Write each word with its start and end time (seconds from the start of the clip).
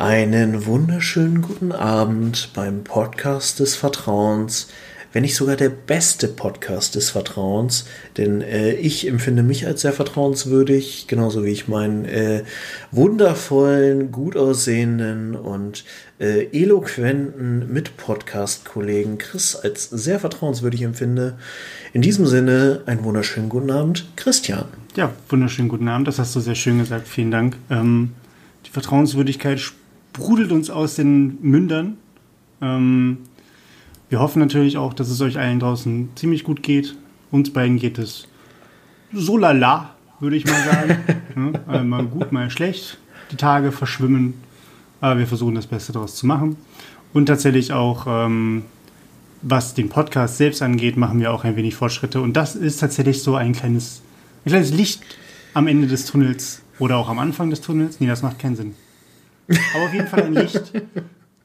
Einen 0.00 0.64
wunderschönen 0.64 1.42
guten 1.42 1.72
Abend 1.72 2.54
beim 2.54 2.84
Podcast 2.84 3.60
des 3.60 3.76
Vertrauens, 3.76 4.68
wenn 5.12 5.20
nicht 5.20 5.34
sogar 5.34 5.56
der 5.56 5.68
beste 5.68 6.26
Podcast 6.26 6.94
des 6.94 7.10
Vertrauens, 7.10 7.84
denn 8.16 8.40
äh, 8.40 8.72
ich 8.72 9.06
empfinde 9.06 9.42
mich 9.42 9.66
als 9.66 9.82
sehr 9.82 9.92
vertrauenswürdig, 9.92 11.04
genauso 11.06 11.44
wie 11.44 11.50
ich 11.50 11.68
meinen 11.68 12.06
äh, 12.06 12.44
wundervollen, 12.90 14.10
gut 14.10 14.38
aussehenden 14.38 15.36
und 15.36 15.84
äh, 16.18 16.46
eloquenten 16.46 17.70
Mit-Podcast-Kollegen 17.70 19.18
Chris 19.18 19.54
als 19.54 19.90
sehr 19.90 20.18
vertrauenswürdig 20.18 20.80
empfinde. 20.80 21.36
In 21.92 22.00
diesem 22.00 22.24
Sinne, 22.24 22.84
einen 22.86 23.04
wunderschönen 23.04 23.50
guten 23.50 23.70
Abend, 23.70 24.06
Christian. 24.16 24.64
Ja, 24.96 25.12
wunderschönen 25.28 25.68
guten 25.68 25.88
Abend, 25.88 26.08
das 26.08 26.18
hast 26.18 26.34
du 26.34 26.40
sehr 26.40 26.54
schön 26.54 26.78
gesagt, 26.78 27.06
vielen 27.06 27.30
Dank. 27.30 27.58
Ähm, 27.68 28.12
die 28.64 28.70
Vertrauenswürdigkeit 28.70 29.60
sprudelt 30.12 30.50
uns 30.50 30.70
aus 30.70 30.96
den 30.96 31.38
Mündern. 31.40 31.96
Ähm, 32.60 33.18
wir 34.08 34.18
hoffen 34.18 34.40
natürlich 34.40 34.76
auch, 34.76 34.92
dass 34.92 35.08
es 35.08 35.20
euch 35.20 35.38
allen 35.38 35.60
draußen 35.60 36.10
ziemlich 36.16 36.42
gut 36.42 36.62
geht. 36.62 36.96
Uns 37.30 37.52
beiden 37.52 37.78
geht 37.78 37.98
es 37.98 38.26
so 39.12 39.36
lala, 39.36 39.94
würde 40.18 40.36
ich 40.36 40.44
mal 40.44 40.64
sagen. 40.64 40.96
ja, 41.68 41.74
äh, 41.74 41.84
mal 41.84 42.04
gut, 42.04 42.32
mal 42.32 42.50
schlecht. 42.50 42.98
Die 43.30 43.36
Tage 43.36 43.70
verschwimmen, 43.70 44.34
aber 45.00 45.20
wir 45.20 45.28
versuchen 45.28 45.54
das 45.54 45.68
Beste 45.68 45.92
daraus 45.92 46.16
zu 46.16 46.26
machen. 46.26 46.56
Und 47.12 47.26
tatsächlich 47.26 47.72
auch, 47.72 48.06
ähm, 48.08 48.64
was 49.42 49.74
den 49.74 49.88
Podcast 49.88 50.38
selbst 50.38 50.60
angeht, 50.60 50.96
machen 50.96 51.20
wir 51.20 51.32
auch 51.32 51.44
ein 51.44 51.54
wenig 51.54 51.76
Fortschritte. 51.76 52.20
Und 52.20 52.36
das 52.36 52.56
ist 52.56 52.78
tatsächlich 52.78 53.22
so 53.22 53.36
ein 53.36 53.52
kleines, 53.52 54.02
ein 54.44 54.50
kleines 54.50 54.72
Licht 54.72 55.02
am 55.54 55.68
Ende 55.68 55.86
des 55.86 56.04
Tunnels 56.06 56.62
oder 56.80 56.96
auch 56.96 57.08
am 57.08 57.20
Anfang 57.20 57.48
des 57.50 57.60
Tunnels. 57.60 58.00
Nee, 58.00 58.08
das 58.08 58.22
macht 58.22 58.40
keinen 58.40 58.56
Sinn. 58.56 58.74
Aber 59.74 59.84
auf 59.84 59.94
jeden 59.94 60.06
Fall 60.06 60.24
ein 60.24 60.34
Licht. 60.34 60.72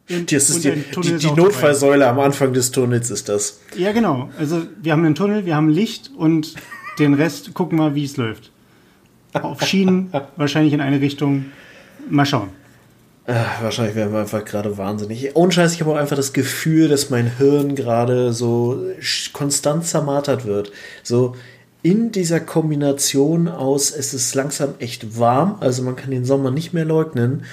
Und, 0.07 0.31
das 0.31 0.51
ist 0.51 0.63
die, 0.63 0.71
die, 1.01 1.17
die 1.17 1.31
Notfallsäule 1.31 2.07
am 2.07 2.19
Anfang 2.19 2.53
des 2.53 2.69
Tunnels 2.69 3.09
ist 3.09 3.27
das. 3.27 3.59
Ja, 3.75 3.91
genau. 3.91 4.29
Also 4.37 4.61
wir 4.79 4.91
haben 4.91 5.03
einen 5.03 5.15
Tunnel, 5.15 5.47
wir 5.47 5.55
haben 5.55 5.69
Licht 5.69 6.11
und 6.15 6.53
den 6.99 7.15
Rest 7.15 7.55
gucken 7.55 7.79
wir, 7.79 7.95
wie 7.95 8.05
es 8.05 8.15
läuft. 8.15 8.51
Auf 9.33 9.63
Schienen, 9.63 10.11
wahrscheinlich 10.35 10.73
in 10.73 10.81
eine 10.81 11.01
Richtung. 11.01 11.45
Mal 12.07 12.27
schauen. 12.27 12.49
Ach, 13.25 13.63
wahrscheinlich 13.63 13.95
werden 13.95 14.13
wir 14.13 14.19
einfach 14.19 14.45
gerade 14.45 14.77
wahnsinnig. 14.77 15.35
Ohne 15.35 15.51
Scheiß, 15.51 15.73
ich 15.73 15.81
habe 15.81 15.91
auch 15.91 15.95
einfach 15.95 16.15
das 16.15 16.33
Gefühl, 16.33 16.87
dass 16.87 17.09
mein 17.09 17.37
Hirn 17.37 17.73
gerade 17.73 18.31
so 18.31 18.83
konstant 19.33 19.87
zermartert 19.87 20.45
wird. 20.45 20.71
So 21.01 21.35
in 21.81 22.11
dieser 22.11 22.39
Kombination 22.39 23.47
aus, 23.47 23.89
es 23.89 24.13
ist 24.13 24.35
langsam 24.35 24.75
echt 24.77 25.19
warm, 25.19 25.57
also 25.59 25.81
man 25.81 25.95
kann 25.95 26.11
den 26.11 26.25
Sommer 26.25 26.51
nicht 26.51 26.73
mehr 26.73 26.85
leugnen 26.85 27.45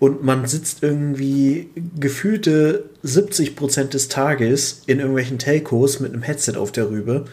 und 0.00 0.24
man 0.24 0.46
sitzt 0.46 0.82
irgendwie 0.82 1.68
gefühlte 1.98 2.86
70% 3.04 3.90
des 3.90 4.08
Tages 4.08 4.82
in 4.86 4.98
irgendwelchen 4.98 5.38
Telcos 5.38 6.00
mit 6.00 6.12
einem 6.12 6.22
Headset 6.22 6.56
auf 6.56 6.72
der 6.72 6.90
Rübe 6.90 7.26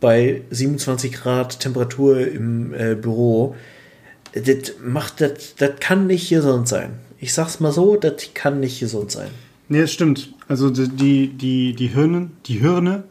bei 0.00 0.42
27 0.50 1.12
Grad 1.12 1.60
Temperatur 1.60 2.20
im 2.28 2.74
äh, 2.74 2.94
Büro. 2.94 3.56
Das 4.32 4.74
macht, 4.84 5.22
das, 5.22 5.54
das 5.56 5.72
kann 5.80 6.06
nicht 6.06 6.28
gesund 6.28 6.68
sein. 6.68 6.92
Ich 7.18 7.32
sag's 7.32 7.58
mal 7.58 7.72
so, 7.72 7.96
das 7.96 8.30
kann 8.34 8.60
nicht 8.60 8.80
gesund 8.80 9.10
sein. 9.10 9.30
Nee, 9.68 9.80
das 9.80 9.92
stimmt. 9.92 10.34
Also 10.46 10.68
die, 10.70 11.28
die, 11.28 11.74
die 11.74 11.86
Hirne, 11.86 12.30
die 12.46 12.58
Hirne, 12.58 13.04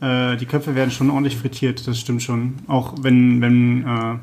äh, 0.00 0.36
die 0.36 0.46
Köpfe 0.46 0.74
werden 0.74 0.90
schon 0.90 1.10
ordentlich 1.10 1.36
frittiert, 1.36 1.86
das 1.86 1.98
stimmt 1.98 2.22
schon. 2.24 2.54
Auch 2.66 2.94
wenn, 3.02 3.40
wenn 3.40 3.82
äh, 3.86 4.16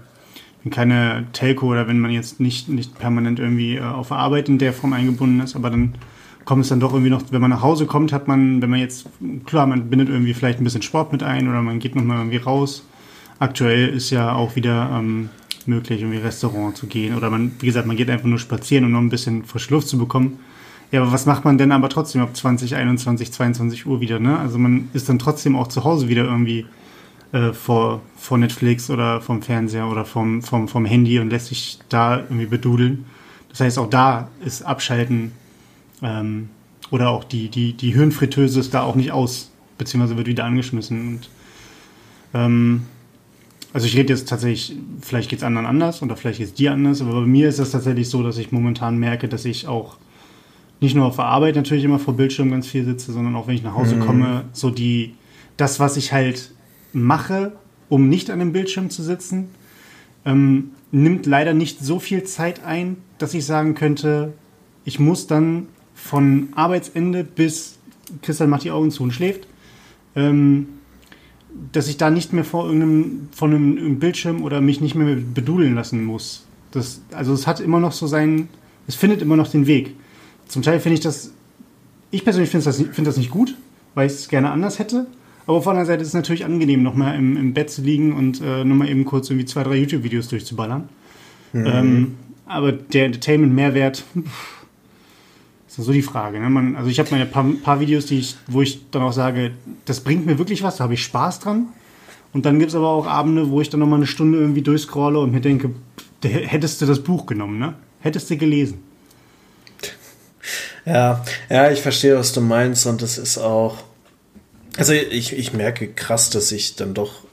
keine 0.70 1.26
Telco 1.32 1.68
oder 1.68 1.88
wenn 1.88 2.00
man 2.00 2.12
jetzt 2.12 2.40
nicht, 2.40 2.68
nicht 2.70 2.98
permanent 3.00 3.40
irgendwie 3.40 3.78
äh, 3.78 3.82
auf 3.82 4.12
Arbeit 4.12 4.50
in 4.50 4.58
der 4.58 4.74
Form 4.74 4.94
eingebunden 4.94 5.40
ist, 5.40 5.56
aber 5.56 5.70
dann 5.70 5.96
kommt 6.46 6.64
es 6.64 6.70
dann 6.70 6.80
doch 6.80 6.94
irgendwie 6.94 7.12
noch, 7.12 7.22
wenn 7.32 7.42
man 7.42 7.52
nach 7.52 7.62
Hause 7.62 7.86
kommt, 7.86 8.12
hat 8.12 8.28
man, 8.28 8.62
wenn 8.62 8.70
man 8.70 8.80
jetzt, 8.80 9.08
klar, 9.46 9.68
man 9.68 9.90
bindet 9.90 10.10
irgendwie 10.10 10.34
vielleicht 10.34 10.60
ein 10.60 10.64
bisschen 10.64 10.82
Sport 10.82 11.12
mit 11.12 11.24
ein 11.24 11.48
oder 11.48 11.62
man 11.62 11.80
geht 11.80 11.96
nochmal 11.96 12.18
irgendwie 12.18 12.38
raus. 12.38 12.86
Aktuell 13.38 13.89
ist 13.89 14.10
ja 14.10 14.33
auch 14.33 14.56
wieder 14.56 14.89
ähm, 14.94 15.30
möglich, 15.66 16.02
irgendwie 16.02 16.20
Restaurant 16.20 16.76
zu 16.76 16.88
gehen 16.88 17.16
oder 17.16 17.30
man, 17.30 17.52
wie 17.60 17.67
gesagt, 17.67 17.88
man 17.88 17.95
geht 17.95 18.10
einfach 18.10 18.28
nur 18.28 18.39
spazieren, 18.39 18.86
um 18.86 18.92
noch 18.92 19.00
ein 19.00 19.10
bisschen 19.10 19.45
frische 19.45 19.73
Luft 19.73 19.88
zu 19.88 19.98
bekommen. 19.98 20.39
Ja, 20.92 21.02
aber 21.02 21.12
was 21.12 21.26
macht 21.28 21.45
man 21.45 21.58
denn 21.58 21.72
aber 21.72 21.88
trotzdem 21.88 22.22
ab 22.22 22.36
20, 22.36 22.76
21, 22.76 23.32
22 23.32 23.86
Uhr 23.86 24.02
wieder, 24.02 24.20
ne? 24.20 24.39
Also 24.39 24.58
man 24.58 24.89
ist 24.94 25.08
dann 25.08 25.20
trotzdem 25.20 25.56
auch 25.56 25.67
zu 25.67 25.83
Hause 25.83 26.10
wieder 26.10 26.23
irgendwie 26.23 26.66
äh, 27.32 27.54
vor, 27.54 28.02
vor 28.17 28.38
Netflix 28.38 28.90
oder 28.90 29.22
vom 29.22 29.42
Fernseher 29.42 29.88
oder 29.88 30.06
vom, 30.06 30.42
vom, 30.42 30.67
vom 30.67 30.86
Handy 30.86 31.20
und 31.20 31.30
lässt 31.30 31.48
sich 31.48 31.80
da 31.90 32.17
irgendwie 32.17 32.48
bedudeln. 32.48 33.06
Das 33.50 33.60
heißt, 33.60 33.78
auch 33.80 33.90
da 33.90 34.30
ist 34.44 34.64
Abschalten 34.64 35.32
ähm, 36.02 36.50
oder 36.92 37.10
auch 37.10 37.23
die, 37.23 37.50
die, 37.50 37.73
die 37.73 37.94
Hirnfritteuse 37.94 38.60
ist 38.60 38.73
da 38.73 38.82
auch 38.82 38.95
nicht 38.95 39.12
aus, 39.12 39.52
beziehungsweise 39.78 40.18
wird 40.18 40.28
wieder 40.28 40.45
angeschmissen. 40.45 41.08
Und, 41.08 41.30
ähm, 42.34 42.84
also 43.73 43.86
ich 43.86 43.95
rede 43.95 44.14
jetzt 44.14 44.28
tatsächlich, 44.28 44.76
vielleicht 45.02 45.30
geht 45.30 45.39
es 45.39 45.44
anderen 45.44 45.68
anders 45.68 46.02
oder 46.02 46.16
vielleicht 46.16 46.39
geht 46.39 46.48
es 46.48 46.54
dir 46.56 46.72
anders, 46.72 47.02
aber 47.02 47.22
bei 47.22 47.28
mir 47.28 47.50
ist 47.50 47.60
es 47.60 47.72
tatsächlich 47.72 48.10
so, 48.10 48.23
dass 48.23 48.38
ich 48.38 48.52
momentan 48.52 48.98
merke, 48.98 49.28
dass 49.28 49.45
ich 49.45 49.68
auch 49.68 49.98
nicht 50.80 50.95
nur 50.95 51.06
auf 51.06 51.18
der 51.18 51.26
Arbeit 51.26 51.56
natürlich 51.56 51.84
immer 51.84 52.00
vor 52.00 52.16
Bildschirm 52.16 52.50
ganz 52.50 52.66
viel 52.66 52.86
sitze, 52.86 53.12
sondern 53.12 53.36
auch 53.36 53.48
wenn 53.48 53.56
ich 53.56 53.64
nach 53.64 53.76
Hause 53.76 53.98
mhm. 53.98 54.00
komme, 54.00 54.45
so 54.54 54.70
die, 54.72 55.14
das, 55.58 55.80
was 55.80 55.98
ich 55.98 56.14
halt 56.14 56.52
mache, 56.94 57.54
um 57.89 58.10
nicht 58.10 58.30
an 58.30 58.39
dem 58.39 58.54
Bildschirm 58.54 58.89
zu 58.89 59.04
sitzen, 59.04 59.50
ähm, 60.26 60.72
nimmt 60.92 61.26
leider 61.26 61.54
nicht 61.54 61.80
so 61.80 62.00
viel 62.00 62.23
Zeit 62.23 62.64
ein, 62.64 62.98
dass 63.17 63.33
ich 63.33 63.45
sagen 63.45 63.76
könnte, 63.76 64.33
ich 64.86 65.00
muss 65.00 65.27
dann 65.27 65.67
von 65.94 66.50
Arbeitsende 66.55 67.23
bis 67.23 67.80
Christian 68.22 68.50
macht 68.50 68.64
die 68.64 68.72
Augen 68.72 68.92
zu 68.92 69.04
und 69.04 69.11
schläft, 69.11 69.48
ähm, 70.16 70.67
dass 71.72 71.88
ich 71.88 71.98
da 71.98 72.10
nicht 72.10 72.33
mehr 72.33 72.44
vor 72.44 72.66
irgendeinem 72.66 73.30
von 73.32 73.52
einem, 73.52 73.77
einem, 73.77 74.00
Bildschirm 74.00 74.44
oder 74.44 74.61
mich 74.61 74.82
nicht 74.82 74.95
mehr 74.95 75.16
bedudeln 75.16 75.76
lassen 75.76 76.04
muss. 76.06 76.45
Das, 76.71 77.02
also 77.11 77.33
es 77.33 77.48
hat 77.48 77.60
immer 77.60 77.80
noch 77.80 77.92
so 77.92 78.08
seinen, 78.08 78.50
es 78.88 78.95
findet 78.95 79.21
immer 79.21 79.36
noch 79.36 79.50
den 79.50 79.67
Weg. 79.67 79.95
Zum 80.48 80.61
Teil 80.61 80.80
finde 80.80 80.95
ich 80.95 81.00
das, 81.00 81.32
ich 82.11 82.23
persönlich 82.23 82.50
finde 82.50 82.66
das, 82.66 82.77
find 82.77 83.08
das 83.08 83.17
nicht 83.17 83.32
gut, 83.32 83.56
weil 83.95 84.08
ich 84.08 84.14
es 84.14 84.27
gerne 84.30 84.52
anders 84.52 84.80
hätte. 84.80 85.08
Aber 85.49 85.58
auf 85.58 85.64
der 85.64 85.71
anderen 85.71 85.87
Seite 85.87 86.04
ist 86.04 86.10
es 86.10 86.14
natürlich 86.14 86.45
angenehm, 86.45 86.83
nochmal 86.83 87.15
im, 87.15 87.36
im 87.36 87.55
Bett 87.55 87.71
zu 87.71 87.82
liegen 87.82 88.14
und 88.14 88.39
äh, 88.39 88.64
nochmal 88.64 88.87
eben 88.87 89.04
kurz 89.04 89.32
irgendwie 89.32 89.48
zwei, 89.48 89.64
drei 89.64 89.77
YouTube-Videos 89.77 90.27
durchzuballern. 90.27 90.87
Mhm. 91.54 91.65
Ähm, 91.65 92.17
aber 92.45 92.71
der 92.71 93.05
Entertainment-Mehrwert 93.05 94.04
ist 95.67 95.76
so 95.76 95.92
die 95.92 96.04
Frage. 96.04 96.39
Ne? 96.39 96.52
Man, 96.52 96.76
also 96.76 96.92
ich 96.92 96.99
habe 96.99 97.09
meine 97.09 97.26
paar, 97.26 97.43
paar, 97.64 97.80
Videos, 97.80 98.05
die 98.05 98.20
ich, 98.20 98.36
wo 98.45 98.61
ich 98.61 98.92
dann 98.92 99.02
auch 99.02 99.11
sage, 99.11 99.49
das 99.86 100.02
bringt 100.02 100.27
mir 100.27 100.38
wirklich 100.38 100.61
was, 100.61 100.77
da 100.77 100.83
habe 100.83 100.93
ich 100.93 101.02
Spaß 101.02 101.39
dran. 101.39 101.70
Und 102.32 102.45
dann 102.45 102.59
gibt 102.59 102.70
es 102.70 102.76
aber 102.76 102.89
auch 102.89 103.08
Abende, 103.08 103.49
wo 103.49 103.59
ich 103.59 103.71
dann 103.71 103.80
nochmal 103.80 103.98
eine 103.98 104.05
Stunde 104.05 104.38
irgendwie 104.38 104.61
durchscrolle 104.61 105.17
und 105.17 105.32
mir 105.32 105.42
denke, 105.42 105.71
hättest 106.21 106.80
du 106.80 106.86
das 106.86 106.99
Buch 106.99 107.26
genommen, 107.26 107.58
ne? 107.58 107.73
Hättest 108.02 108.30
du 108.30 108.38
gelesen. 108.38 108.83
Ja, 110.86 111.26
ja, 111.49 111.71
ich 111.71 111.82
verstehe, 111.82 112.15
was 112.15 112.33
du 112.33 112.42
meinst 112.42 112.86
und 112.86 113.02
das 113.02 113.17
ist 113.17 113.39
auch 113.39 113.89
also 114.80 114.94
ich, 114.94 115.38
ich 115.38 115.54
merke 115.54 115.88
krass, 115.90 116.30
dass 116.30 116.52
ich 116.52 116.76
dann 116.76 116.94
doch, 116.94 117.23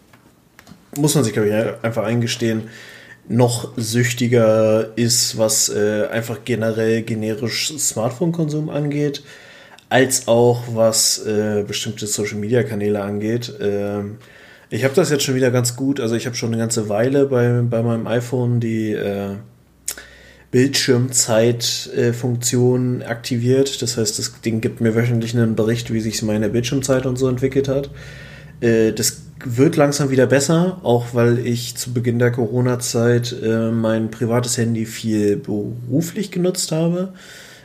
muss 0.96 1.14
man 1.14 1.24
sich, 1.24 1.32
glaube 1.32 1.48
ich, 1.48 1.84
einfach 1.84 2.04
eingestehen, 2.04 2.64
noch 3.28 3.72
süchtiger 3.76 4.96
ist, 4.96 5.38
was 5.38 5.68
äh, 5.68 6.06
einfach 6.10 6.38
generell 6.44 7.02
generisch 7.02 7.72
Smartphone-Konsum 7.76 8.68
angeht, 8.68 9.22
als 9.88 10.28
auch 10.28 10.62
was 10.72 11.24
äh, 11.24 11.64
bestimmte 11.66 12.06
Social-Media-Kanäle 12.06 13.00
angeht. 13.00 13.52
Ähm, 13.60 14.18
ich 14.70 14.84
habe 14.84 14.94
das 14.94 15.10
jetzt 15.10 15.22
schon 15.22 15.36
wieder 15.36 15.50
ganz 15.50 15.76
gut, 15.76 16.00
also 16.00 16.14
ich 16.14 16.26
habe 16.26 16.36
schon 16.36 16.50
eine 16.50 16.58
ganze 16.58 16.88
Weile 16.88 17.26
bei, 17.26 17.62
bei 17.62 17.82
meinem 17.82 18.06
iPhone 18.06 18.60
die 18.60 18.92
äh, 18.92 19.36
Bildschirmzeit-Funktion 20.50 23.02
aktiviert. 23.02 23.82
Das 23.82 23.96
heißt, 23.96 24.18
das 24.18 24.40
Ding 24.40 24.60
gibt 24.60 24.80
mir 24.80 24.94
wöchentlich 24.94 25.36
einen 25.36 25.56
Bericht, 25.56 25.92
wie 25.92 26.00
sich 26.00 26.22
meine 26.22 26.48
Bildschirmzeit 26.48 27.06
und 27.06 27.16
so 27.16 27.28
entwickelt 27.28 27.68
hat. 27.68 27.90
Äh, 28.60 28.92
das 28.92 29.22
wird 29.44 29.76
langsam 29.76 30.10
wieder 30.10 30.26
besser, 30.26 30.80
auch 30.82 31.08
weil 31.12 31.46
ich 31.46 31.76
zu 31.76 31.92
Beginn 31.92 32.18
der 32.18 32.32
Corona-Zeit 32.32 33.36
äh, 33.42 33.70
mein 33.70 34.10
privates 34.10 34.56
Handy 34.56 34.86
viel 34.86 35.36
beruflich 35.36 36.30
genutzt 36.30 36.72
habe. 36.72 37.12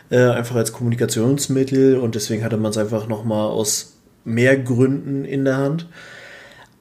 Äh, 0.10 0.26
einfach 0.26 0.58
als 0.58 0.74
Kommunikationsmittel 0.74 1.98
und 1.98 2.16
deswegen 2.16 2.44
hatte 2.44 2.58
man 2.58 2.72
es 2.72 2.78
einfach 2.78 3.08
nochmal 3.08 3.50
aus 3.50 3.94
mehr 4.26 4.58
Gründen 4.58 5.24
in 5.24 5.46
der 5.46 5.58
Hand. 5.58 5.88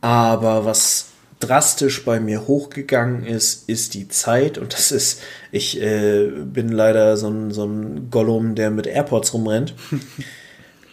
Aber 0.01 0.65
was 0.65 1.11
drastisch 1.41 2.05
bei 2.05 2.21
mir 2.21 2.47
hochgegangen 2.47 3.25
ist, 3.25 3.69
ist 3.69 3.95
die 3.95 4.09
Zeit. 4.09 4.59
Und 4.59 4.73
das 4.73 4.93
ist, 4.93 5.21
ich 5.51 5.81
äh, 5.81 6.29
bin 6.45 6.69
leider 6.69 7.17
so 7.17 7.29
ein, 7.29 7.51
so 7.51 7.65
ein 7.65 8.11
Gollum, 8.11 8.55
der 8.55 8.71
mit 8.71 8.87
AirPods 8.87 9.35
rumrennt. 9.35 9.75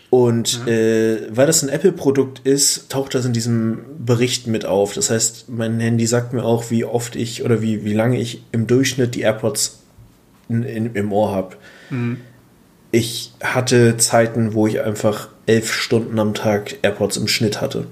Und 0.09 0.65
ja. 0.65 0.71
äh, 0.71 1.27
weil 1.29 1.47
das 1.47 1.63
ein 1.63 1.69
Apple-Produkt 1.69 2.39
ist, 2.45 2.89
taucht 2.89 3.13
das 3.13 3.25
in 3.25 3.33
diesem 3.33 3.79
Bericht 3.99 4.47
mit 4.47 4.65
auf. 4.65 4.93
Das 4.93 5.09
heißt, 5.09 5.49
mein 5.49 5.79
Handy 5.81 6.07
sagt 6.07 6.31
mir 6.31 6.45
auch, 6.45 6.71
wie 6.71 6.85
oft 6.85 7.17
ich 7.17 7.43
oder 7.43 7.61
wie, 7.61 7.83
wie 7.83 7.93
lange 7.93 8.17
ich 8.17 8.43
im 8.53 8.67
Durchschnitt 8.67 9.15
die 9.15 9.21
AirPods 9.21 9.79
in, 10.47 10.63
in, 10.63 10.95
im 10.95 11.11
Ohr 11.11 11.31
habe. 11.31 11.57
Mhm. 11.89 12.21
Ich 12.91 13.33
hatte 13.43 13.97
Zeiten, 13.97 14.53
wo 14.53 14.65
ich 14.65 14.79
einfach 14.79 15.27
elf 15.45 15.73
Stunden 15.73 16.17
am 16.19 16.33
Tag 16.33 16.77
AirPods 16.83 17.17
im 17.17 17.27
Schnitt 17.27 17.59
hatte. 17.59 17.87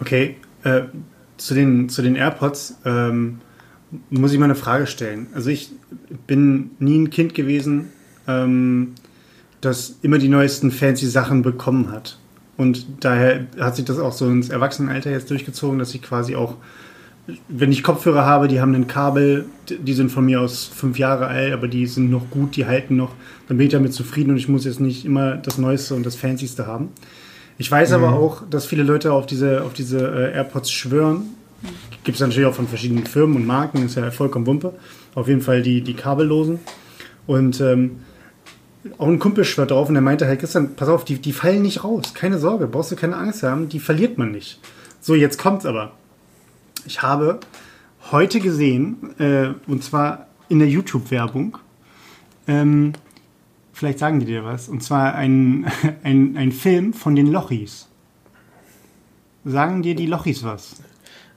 Okay, 0.00 0.34
äh, 0.64 0.82
zu, 1.36 1.54
den, 1.54 1.88
zu 1.88 2.02
den 2.02 2.16
AirPods 2.16 2.78
ähm, 2.84 3.38
muss 4.10 4.32
ich 4.32 4.38
mal 4.38 4.46
eine 4.46 4.54
Frage 4.54 4.86
stellen. 4.86 5.26
Also 5.34 5.50
ich 5.50 5.70
bin 6.26 6.70
nie 6.78 6.98
ein 6.98 7.10
Kind 7.10 7.34
gewesen, 7.34 7.90
ähm, 8.26 8.94
das 9.60 9.98
immer 10.02 10.18
die 10.18 10.28
neuesten 10.28 10.70
fancy 10.70 11.06
Sachen 11.06 11.42
bekommen 11.42 11.90
hat. 11.90 12.18
Und 12.56 12.86
daher 13.00 13.46
hat 13.58 13.76
sich 13.76 13.84
das 13.84 13.98
auch 13.98 14.12
so 14.12 14.28
ins 14.28 14.50
Erwachsenenalter 14.50 15.10
jetzt 15.10 15.30
durchgezogen, 15.30 15.78
dass 15.78 15.94
ich 15.94 16.02
quasi 16.02 16.36
auch, 16.36 16.56
wenn 17.48 17.72
ich 17.72 17.82
Kopfhörer 17.82 18.26
habe, 18.26 18.48
die 18.48 18.60
haben 18.60 18.74
ein 18.74 18.86
Kabel, 18.86 19.46
die 19.68 19.94
sind 19.94 20.10
von 20.10 20.24
mir 20.24 20.40
aus 20.40 20.66
fünf 20.66 20.98
Jahre 20.98 21.28
alt, 21.28 21.52
aber 21.52 21.68
die 21.68 21.86
sind 21.86 22.10
noch 22.10 22.30
gut, 22.30 22.56
die 22.56 22.66
halten 22.66 22.96
noch, 22.96 23.14
dann 23.48 23.56
bin 23.56 23.66
ich 23.66 23.72
damit 23.72 23.94
zufrieden 23.94 24.30
und 24.30 24.36
ich 24.36 24.48
muss 24.48 24.64
jetzt 24.64 24.80
nicht 24.80 25.04
immer 25.04 25.36
das 25.36 25.58
Neueste 25.58 25.94
und 25.94 26.04
das 26.04 26.16
Fancyste 26.16 26.66
haben. 26.66 26.90
Ich 27.62 27.70
weiß 27.70 27.90
mhm. 27.90 27.94
aber 27.94 28.14
auch, 28.14 28.42
dass 28.50 28.66
viele 28.66 28.82
Leute 28.82 29.12
auf 29.12 29.24
diese, 29.24 29.62
auf 29.62 29.72
diese 29.72 30.00
äh, 30.00 30.32
AirPods 30.34 30.72
schwören. 30.72 31.26
Gibt 32.02 32.16
es 32.16 32.20
natürlich 32.20 32.44
auch 32.44 32.56
von 32.56 32.66
verschiedenen 32.66 33.06
Firmen 33.06 33.36
und 33.36 33.46
Marken, 33.46 33.86
ist 33.86 33.94
ja 33.94 34.10
vollkommen 34.10 34.48
Wumpe. 34.48 34.74
Auf 35.14 35.28
jeden 35.28 35.42
Fall 35.42 35.62
die, 35.62 35.80
die 35.80 35.94
kabellosen. 35.94 36.58
Und 37.28 37.60
ähm, 37.60 38.00
auch 38.98 39.06
ein 39.06 39.20
Kumpel 39.20 39.44
schwört 39.44 39.70
drauf 39.70 39.86
und 39.86 39.94
der 39.94 40.02
meinte 40.02 40.26
halt, 40.26 40.40
Christian, 40.40 40.74
pass 40.74 40.88
auf, 40.88 41.04
die, 41.04 41.20
die 41.20 41.32
fallen 41.32 41.62
nicht 41.62 41.84
raus. 41.84 42.14
Keine 42.14 42.40
Sorge, 42.40 42.66
brauchst 42.66 42.90
du 42.90 42.96
keine 42.96 43.16
Angst 43.16 43.44
haben, 43.44 43.68
die 43.68 43.78
verliert 43.78 44.18
man 44.18 44.32
nicht. 44.32 44.58
So, 45.00 45.14
jetzt 45.14 45.38
kommt's 45.38 45.64
aber. 45.64 45.92
Ich 46.84 47.00
habe 47.00 47.38
heute 48.10 48.40
gesehen, 48.40 49.14
äh, 49.20 49.50
und 49.68 49.84
zwar 49.84 50.26
in 50.48 50.58
der 50.58 50.68
YouTube-Werbung, 50.68 51.58
ähm, 52.48 52.94
vielleicht 53.82 53.98
sagen 53.98 54.20
die 54.20 54.26
dir 54.26 54.44
was, 54.44 54.68
und 54.68 54.80
zwar 54.80 55.16
ein, 55.16 55.66
ein, 56.04 56.36
ein 56.36 56.52
Film 56.52 56.92
von 56.92 57.16
den 57.16 57.26
Lochis. 57.26 57.88
Sagen 59.44 59.82
dir 59.82 59.96
die 59.96 60.06
Lochis 60.06 60.44
was? 60.44 60.76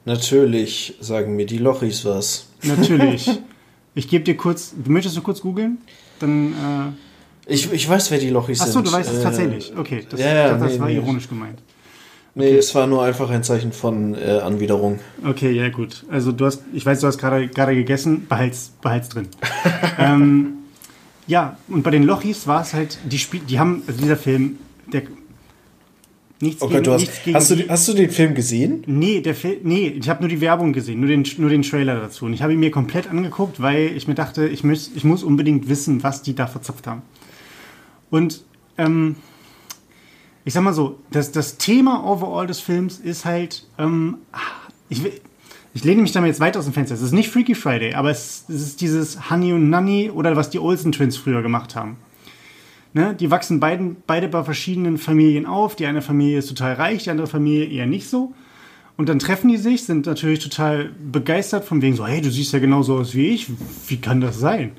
Natürlich 0.06 0.94
sagen 1.00 1.36
mir 1.36 1.48
die 1.48 1.58
Lochis 1.58 2.06
was. 2.06 2.50
Natürlich. 2.64 3.30
Ich 3.98 4.10
gebe 4.10 4.26
dir 4.26 4.36
kurz, 4.36 4.76
möchtest 4.84 5.16
du 5.16 5.22
kurz 5.22 5.40
googeln? 5.40 5.78
Dann 6.20 6.52
äh, 7.48 7.54
ich, 7.54 7.72
ich 7.72 7.88
weiß, 7.88 8.12
wer 8.12 8.18
die 8.18 8.30
Lochis 8.30 8.58
sind. 8.58 8.68
Achso, 8.68 8.82
du 8.82 8.92
weißt 8.92 9.10
es 9.10 9.20
äh, 9.20 9.24
tatsächlich. 9.24 9.72
Okay, 9.74 10.06
das, 10.10 10.20
ja, 10.20 10.50
das, 10.50 10.60
das 10.60 10.74
nee, 10.74 10.80
war 10.80 10.88
nee. 10.88 10.96
ironisch 10.96 11.30
gemeint. 11.30 11.60
Nee, 12.34 12.48
okay. 12.48 12.58
es 12.58 12.76
war 12.76 12.88
nur 12.88 13.04
einfach 13.04 13.30
ein 13.30 13.42
Zeichen 13.42 13.72
von 13.72 14.14
äh, 14.14 14.40
Anwiderung. 14.44 15.00
Okay, 15.26 15.52
ja 15.52 15.70
gut. 15.70 16.04
Also 16.12 16.34
du 16.34 16.46
hast, 16.46 16.62
ich 16.74 16.86
weiß, 16.86 17.00
du 17.00 17.08
hast 17.08 17.20
gerade 17.20 17.48
gerade 17.48 17.74
gegessen, 17.74 18.28
behalt's, 18.28 18.74
behalt's 18.82 19.08
drin. 19.08 19.30
ähm, 19.98 20.65
ja, 21.28 21.58
und 21.68 21.84
bei 21.84 21.92
den 21.92 22.04
Lochis 22.04 22.48
war 22.48 22.62
es 22.62 22.74
halt, 22.74 22.98
die 23.06 23.20
Spiel, 23.20 23.42
die 23.42 23.60
haben, 23.60 23.84
also 23.88 24.00
dieser 24.00 24.18
Film, 24.18 24.58
der 24.92 25.04
Nichts 26.42 26.62
oh 26.62 26.66
Gott, 26.66 26.84
gegen, 26.84 26.84
du 26.84 26.94
hast, 26.94 27.26
hast, 27.34 27.52
du, 27.52 27.70
hast 27.70 27.88
du 27.88 27.94
den 27.94 28.10
Film 28.10 28.36
gesehen? 28.36 28.84
Nee, 28.88 29.22
der 29.22 29.36
Film, 29.36 29.60
nee, 29.64 29.88
ich 29.88 30.10
habe 30.10 30.20
nur 30.20 30.30
die 30.30 30.42
Werbung 30.42 30.74
gesehen, 30.74 31.00
nur 31.00 31.08
den, 31.08 31.26
nur 31.38 31.50
den 31.50 31.62
Trailer 31.62 31.96
dazu. 31.96 32.26
Und 32.26 32.34
ich 32.34 32.42
habe 32.42 32.52
ihn 32.52 32.60
mir 32.60 32.72
komplett 32.72 33.10
angeguckt, 33.10 33.62
weil 33.62 33.96
ich 33.96 34.10
mir 34.10 34.16
dachte, 34.16 34.46
ich, 34.48 34.64
muss, 34.64 34.92
ich 34.94 35.06
muss 35.06 35.24
unbedingt 35.24 35.70
wissen, 35.70 36.04
was 36.04 36.24
die 36.24 36.36
da 36.36 36.48
verzapft 36.48 36.88
haben. 36.88 37.04
Und 38.10 38.44
ähm, 38.78 39.16
ich 40.44 40.54
sag 40.54 40.64
mal 40.64 40.74
so, 40.74 41.00
das, 41.10 41.32
das 41.32 41.58
Thema 41.58 42.06
overall 42.06 42.48
des 42.48 42.60
Films 42.60 42.98
ist 42.98 43.24
halt, 43.24 43.66
ähm, 43.80 44.18
ich, 44.90 45.02
ich 45.76 45.84
lehne 45.84 46.02
mich 46.02 46.14
damit 46.14 46.30
jetzt 46.30 46.40
weit 46.40 46.56
aus 46.56 46.64
dem 46.64 46.74
Fenster. 46.74 46.96
Es 46.96 47.02
ist 47.02 47.12
nicht 47.12 47.30
Freaky 47.30 47.54
Friday, 47.54 47.96
aber 47.96 48.10
es, 48.10 48.46
es 48.48 48.62
ist 48.62 48.80
dieses 48.80 49.30
Honey 49.30 49.52
und 49.52 49.70
Nanny 49.70 50.10
oder 50.10 50.38
was 50.38 50.50
die 50.50 50.58
Olsen 50.58 50.94
Twins 50.94 51.18
früher 51.18 51.42
gemacht 51.42 51.76
haben. 51.76 51.98
Ne? 52.94 53.14
Die 53.14 53.30
wachsen 53.30 53.60
beiden, 53.60 53.98
beide 54.08 54.30
bei 54.30 54.42
verschiedenen 54.46 54.98
Familien 54.98 55.46
auf. 55.46 55.76
Die 55.76 55.86
eine 55.86 56.02
Familie 56.02 56.40
ist 56.40 56.48
total 56.48 56.76
reich, 56.76 57.04
die 57.04 57.10
andere 57.10 57.28
Familie 57.28 57.66
eher 57.66 57.88
nicht 57.88 58.08
so. 58.10 58.34
Und 58.96 59.10
dann 59.10 59.20
treffen 59.20 59.50
die 59.50 59.58
sich, 59.58 59.84
sind 59.84 60.06
natürlich 60.06 60.40
total 60.40 60.92
begeistert 61.12 61.66
von 61.66 61.82
wegen 61.82 61.98
so, 61.98 62.08
hey, 62.08 62.22
du 62.22 62.32
siehst 62.32 62.54
ja 62.54 62.60
genauso 62.60 62.96
aus 62.96 63.14
wie 63.14 63.28
ich. 63.28 63.48
Wie 63.88 63.98
kann 63.98 64.22
das 64.22 64.40
sein? 64.40 64.72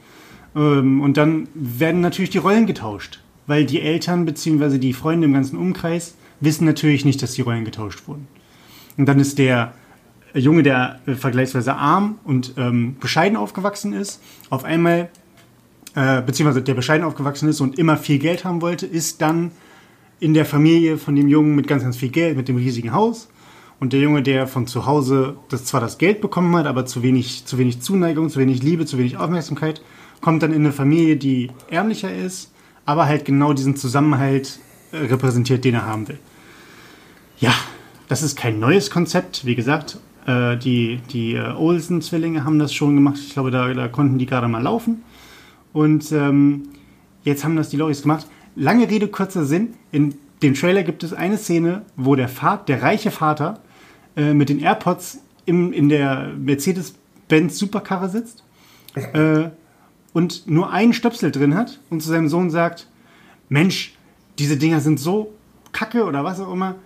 Ähm, 0.57 1.03
und 1.03 1.19
dann 1.19 1.47
werden 1.55 2.01
natürlich 2.01 2.31
die 2.31 2.39
Rollen 2.39 2.65
getauscht, 2.65 3.21
weil 3.47 3.67
die 3.67 3.83
Eltern 3.83 4.25
bzw. 4.25 4.79
die 4.79 4.95
Freunde 4.95 5.27
im 5.27 5.35
ganzen 5.35 5.59
Umkreis 5.59 6.15
wissen 6.41 6.65
natürlich 6.65 7.05
nicht, 7.05 7.23
dass 7.23 7.35
die 7.35 7.43
Rollen 7.43 7.67
getauscht 7.67 8.09
wurden. 8.09 8.29
Und 8.97 9.05
dann 9.05 9.21
ist 9.21 9.39
der 9.39 9.75
Junge, 10.35 10.63
der 10.63 11.01
äh, 11.07 11.15
vergleichsweise 11.15 11.75
arm 11.75 12.19
und 12.25 12.55
ähm, 12.57 12.97
bescheiden 13.01 13.37
aufgewachsen 13.37 13.93
ist, 13.93 14.21
auf 14.51 14.65
einmal, 14.65 15.09
äh, 15.95 16.23
beziehungsweise 16.23 16.63
der 16.63 16.75
bescheiden 16.75 17.07
aufgewachsen 17.07 17.49
ist 17.49 17.61
und 17.61 17.79
immer 17.79 17.97
viel 17.97 18.19
Geld 18.19 18.45
haben 18.45 18.61
wollte, 18.63 18.87
ist 18.87 19.23
dann 19.23 19.53
in 20.21 20.35
der 20.35 20.47
Familie 20.47 20.99
von 20.99 21.15
dem 21.15 21.29
Jungen 21.29 21.55
mit 21.55 21.67
ganz, 21.67 21.83
ganz 21.83 21.97
viel 21.97 22.09
Geld, 22.09 22.37
mit 22.37 22.49
dem 22.49 22.57
riesigen 22.57 22.93
Haus. 22.93 23.29
Und 23.79 23.93
der 23.93 24.01
Junge, 24.01 24.23
der 24.23 24.47
von 24.47 24.67
zu 24.67 24.87
Hause 24.87 25.37
das 25.51 25.67
zwar 25.67 25.83
das 25.83 25.99
Geld 25.99 26.23
bekommen 26.23 26.57
hat, 26.57 26.67
aber 26.67 26.87
zu 26.87 27.03
wenig, 27.03 27.45
zu 27.45 27.59
wenig 27.59 27.81
Zuneigung, 27.81 28.31
zu 28.31 28.39
wenig 28.39 28.63
Liebe, 28.63 28.87
zu 28.87 28.97
wenig 28.97 29.19
Aufmerksamkeit, 29.19 29.83
kommt 30.23 30.43
dann 30.43 30.53
in 30.53 30.61
eine 30.61 30.73
Familie, 30.73 31.17
die 31.17 31.51
ärmlicher 31.69 32.15
ist, 32.15 32.53
aber 32.87 33.07
halt 33.07 33.27
genau 33.27 33.53
diesen 33.53 33.77
Zusammenhalt 33.77 34.61
äh, 34.93 34.99
repräsentiert, 34.99 35.65
den 35.65 35.75
er 35.75 35.87
haben 35.87 36.09
will. 36.09 36.19
Ja, 37.39 37.55
das 38.09 38.23
ist 38.23 38.37
kein 38.39 38.59
neues 38.59 38.91
Konzept. 38.91 39.45
Wie 39.45 39.55
gesagt, 39.55 39.99
äh, 40.27 40.57
die, 40.57 41.01
die 41.11 41.35
äh, 41.35 41.53
Olsen-Zwillinge 41.53 42.45
haben 42.45 42.59
das 42.59 42.75
schon 42.75 42.95
gemacht. 42.95 43.19
Ich 43.19 43.33
glaube, 43.33 43.51
da, 43.51 43.73
da 43.73 43.89
konnten 43.89 44.19
die 44.19 44.27
gerade 44.27 44.49
mal 44.49 44.63
laufen. 44.63 45.03
Und 45.73 46.11
ähm, 46.13 46.69
jetzt 47.25 47.45
haben 47.45 47.57
das 47.57 47.69
die 47.69 47.77
Loris 47.77 48.03
gemacht. 48.03 48.27
Lange 48.55 48.91
Rede, 48.91 49.09
kurzer 49.09 49.45
Sinn. 49.45 49.75
In 49.93 50.15
dem 50.43 50.55
Trailer 50.55 50.83
gibt 50.83 51.03
es 51.03 51.13
eine 51.13 51.39
Szene, 51.39 51.83
wo 51.97 52.15
der, 52.15 52.29
Vater, 52.29 52.65
der 52.65 52.83
reiche 52.83 53.11
Vater 53.11 53.61
äh, 54.17 54.35
mit 54.35 54.49
den 54.49 54.61
AirPods 54.61 55.21
im, 55.45 55.73
in 55.73 55.89
der 55.89 56.33
Mercedes-Benz 56.37 57.59
Superkarre 57.59 58.09
sitzt. 58.09 58.43
Äh, 58.95 59.51
und 60.13 60.49
nur 60.49 60.73
einen 60.73 60.95
Stöpsel 60.95 61.31
drin 61.31 61.55
hat 61.55 61.79
und 61.91 62.03
zu 62.03 62.09
seinem 62.09 62.29
Sohn 62.29 62.51
sagt, 62.51 62.89
Mensch, 63.51 63.95
diese 64.39 64.57
Dinger 64.57 64.81
sind 64.81 64.99
so 64.99 65.35
kacke 65.73 66.05
oder 66.05 66.25
was 66.25 66.41
auch 66.41 66.53
immer. 66.53 66.77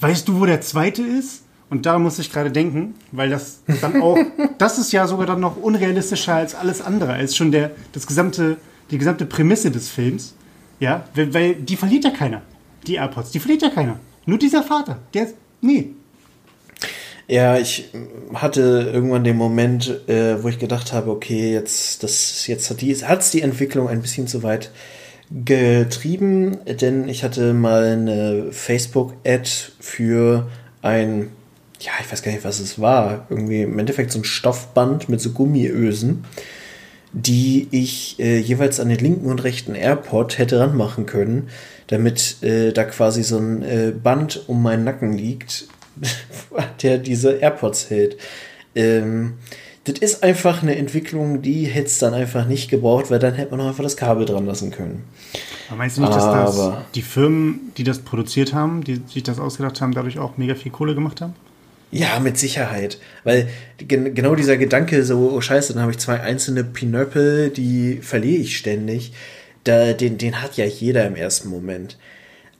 Weißt 0.00 0.26
du, 0.26 0.40
wo 0.40 0.46
der 0.46 0.60
zweite 0.60 1.02
ist? 1.02 1.41
Und 1.72 1.86
daran 1.86 2.02
muss 2.02 2.18
ich 2.18 2.30
gerade 2.30 2.50
denken, 2.50 2.96
weil 3.12 3.30
das 3.30 3.60
dann 3.80 4.02
auch, 4.02 4.18
das 4.58 4.76
ist 4.76 4.92
ja 4.92 5.06
sogar 5.06 5.24
dann 5.24 5.40
noch 5.40 5.56
unrealistischer 5.56 6.34
als 6.34 6.54
alles 6.54 6.82
andere, 6.82 7.14
als 7.14 7.34
schon 7.34 7.50
der, 7.50 7.70
das 7.94 8.06
gesamte, 8.06 8.58
die 8.90 8.98
gesamte 8.98 9.24
Prämisse 9.24 9.70
des 9.70 9.88
Films. 9.88 10.34
Ja, 10.80 11.06
weil, 11.14 11.32
weil 11.32 11.54
die 11.54 11.76
verliert 11.76 12.04
ja 12.04 12.10
keiner. 12.10 12.42
Die 12.86 12.96
AirPods, 12.96 13.30
die 13.30 13.40
verliert 13.40 13.62
ja 13.62 13.70
keiner. 13.70 13.98
Nur 14.26 14.36
dieser 14.36 14.62
Vater, 14.62 14.98
der, 15.14 15.28
nee, 15.62 15.94
ja, 17.26 17.56
ich 17.56 17.88
hatte 18.34 18.90
irgendwann 18.92 19.24
den 19.24 19.38
Moment, 19.38 20.06
äh, 20.10 20.42
wo 20.42 20.48
ich 20.48 20.58
gedacht 20.58 20.92
habe, 20.92 21.10
okay, 21.10 21.54
jetzt, 21.54 22.02
das, 22.02 22.46
jetzt 22.48 22.68
hat 22.68 22.82
die, 22.82 22.94
hat's 22.94 23.30
die 23.30 23.40
Entwicklung 23.40 23.88
ein 23.88 24.02
bisschen 24.02 24.26
zu 24.26 24.42
weit 24.42 24.70
getrieben, 25.30 26.58
denn 26.66 27.08
ich 27.08 27.24
hatte 27.24 27.54
mal 27.54 27.84
eine 27.84 28.52
Facebook-Ad 28.52 29.48
für 29.80 30.50
ein, 30.82 31.30
ja, 31.84 31.92
ich 32.00 32.10
weiß 32.10 32.22
gar 32.22 32.32
nicht, 32.32 32.44
was 32.44 32.60
es 32.60 32.80
war, 32.80 33.26
irgendwie 33.28 33.62
im 33.62 33.78
Endeffekt 33.78 34.12
so 34.12 34.20
ein 34.20 34.24
Stoffband 34.24 35.08
mit 35.08 35.20
so 35.20 35.30
Gummiösen, 35.30 36.24
die 37.12 37.68
ich 37.70 38.18
äh, 38.18 38.38
jeweils 38.38 38.80
an 38.80 38.88
den 38.88 38.98
linken 38.98 39.30
und 39.30 39.44
rechten 39.44 39.74
AirPod 39.74 40.38
hätte 40.38 40.60
ranmachen 40.60 41.06
können, 41.06 41.48
damit 41.88 42.42
äh, 42.42 42.72
da 42.72 42.84
quasi 42.84 43.22
so 43.22 43.38
ein 43.38 43.62
äh, 43.62 43.92
Band 43.92 44.44
um 44.46 44.62
meinen 44.62 44.84
Nacken 44.84 45.12
liegt, 45.12 45.66
der 46.82 46.98
diese 46.98 47.32
AirPods 47.32 47.90
hält. 47.90 48.16
Ähm, 48.74 49.34
das 49.84 49.98
ist 49.98 50.22
einfach 50.22 50.62
eine 50.62 50.76
Entwicklung, 50.76 51.42
die 51.42 51.64
hätte 51.64 51.88
es 51.88 51.98
dann 51.98 52.14
einfach 52.14 52.46
nicht 52.46 52.70
gebraucht, 52.70 53.10
weil 53.10 53.18
dann 53.18 53.34
hätte 53.34 53.50
man 53.50 53.60
auch 53.60 53.68
einfach 53.68 53.82
das 53.82 53.96
Kabel 53.96 54.24
dran 54.24 54.46
lassen 54.46 54.70
können. 54.70 55.02
Aber 55.68 55.78
meinst 55.78 55.96
du 55.96 56.02
nicht, 56.02 56.14
dass 56.14 56.24
das 56.24 56.74
die 56.94 57.02
Firmen, 57.02 57.72
die 57.76 57.82
das 57.82 57.98
produziert 57.98 58.54
haben, 58.54 58.84
die 58.84 59.02
sich 59.06 59.24
das 59.24 59.40
ausgedacht 59.40 59.80
haben, 59.80 59.92
dadurch 59.92 60.20
auch 60.20 60.36
mega 60.36 60.54
viel 60.54 60.70
Kohle 60.70 60.94
gemacht 60.94 61.20
haben? 61.20 61.34
Ja, 61.94 62.20
mit 62.20 62.38
Sicherheit. 62.38 62.98
Weil 63.22 63.48
gen 63.76 64.14
genau 64.14 64.34
dieser 64.34 64.56
Gedanke, 64.56 65.04
so, 65.04 65.30
oh 65.34 65.40
scheiße, 65.42 65.74
dann 65.74 65.82
habe 65.82 65.92
ich 65.92 65.98
zwei 65.98 66.20
einzelne 66.20 66.64
Pinöppel, 66.64 67.50
die 67.50 67.98
verliere 68.00 68.40
ich 68.40 68.56
ständig, 68.56 69.12
da, 69.64 69.92
den, 69.92 70.16
den 70.16 70.40
hat 70.40 70.56
ja 70.56 70.64
jeder 70.64 71.06
im 71.06 71.16
ersten 71.16 71.50
Moment. 71.50 71.98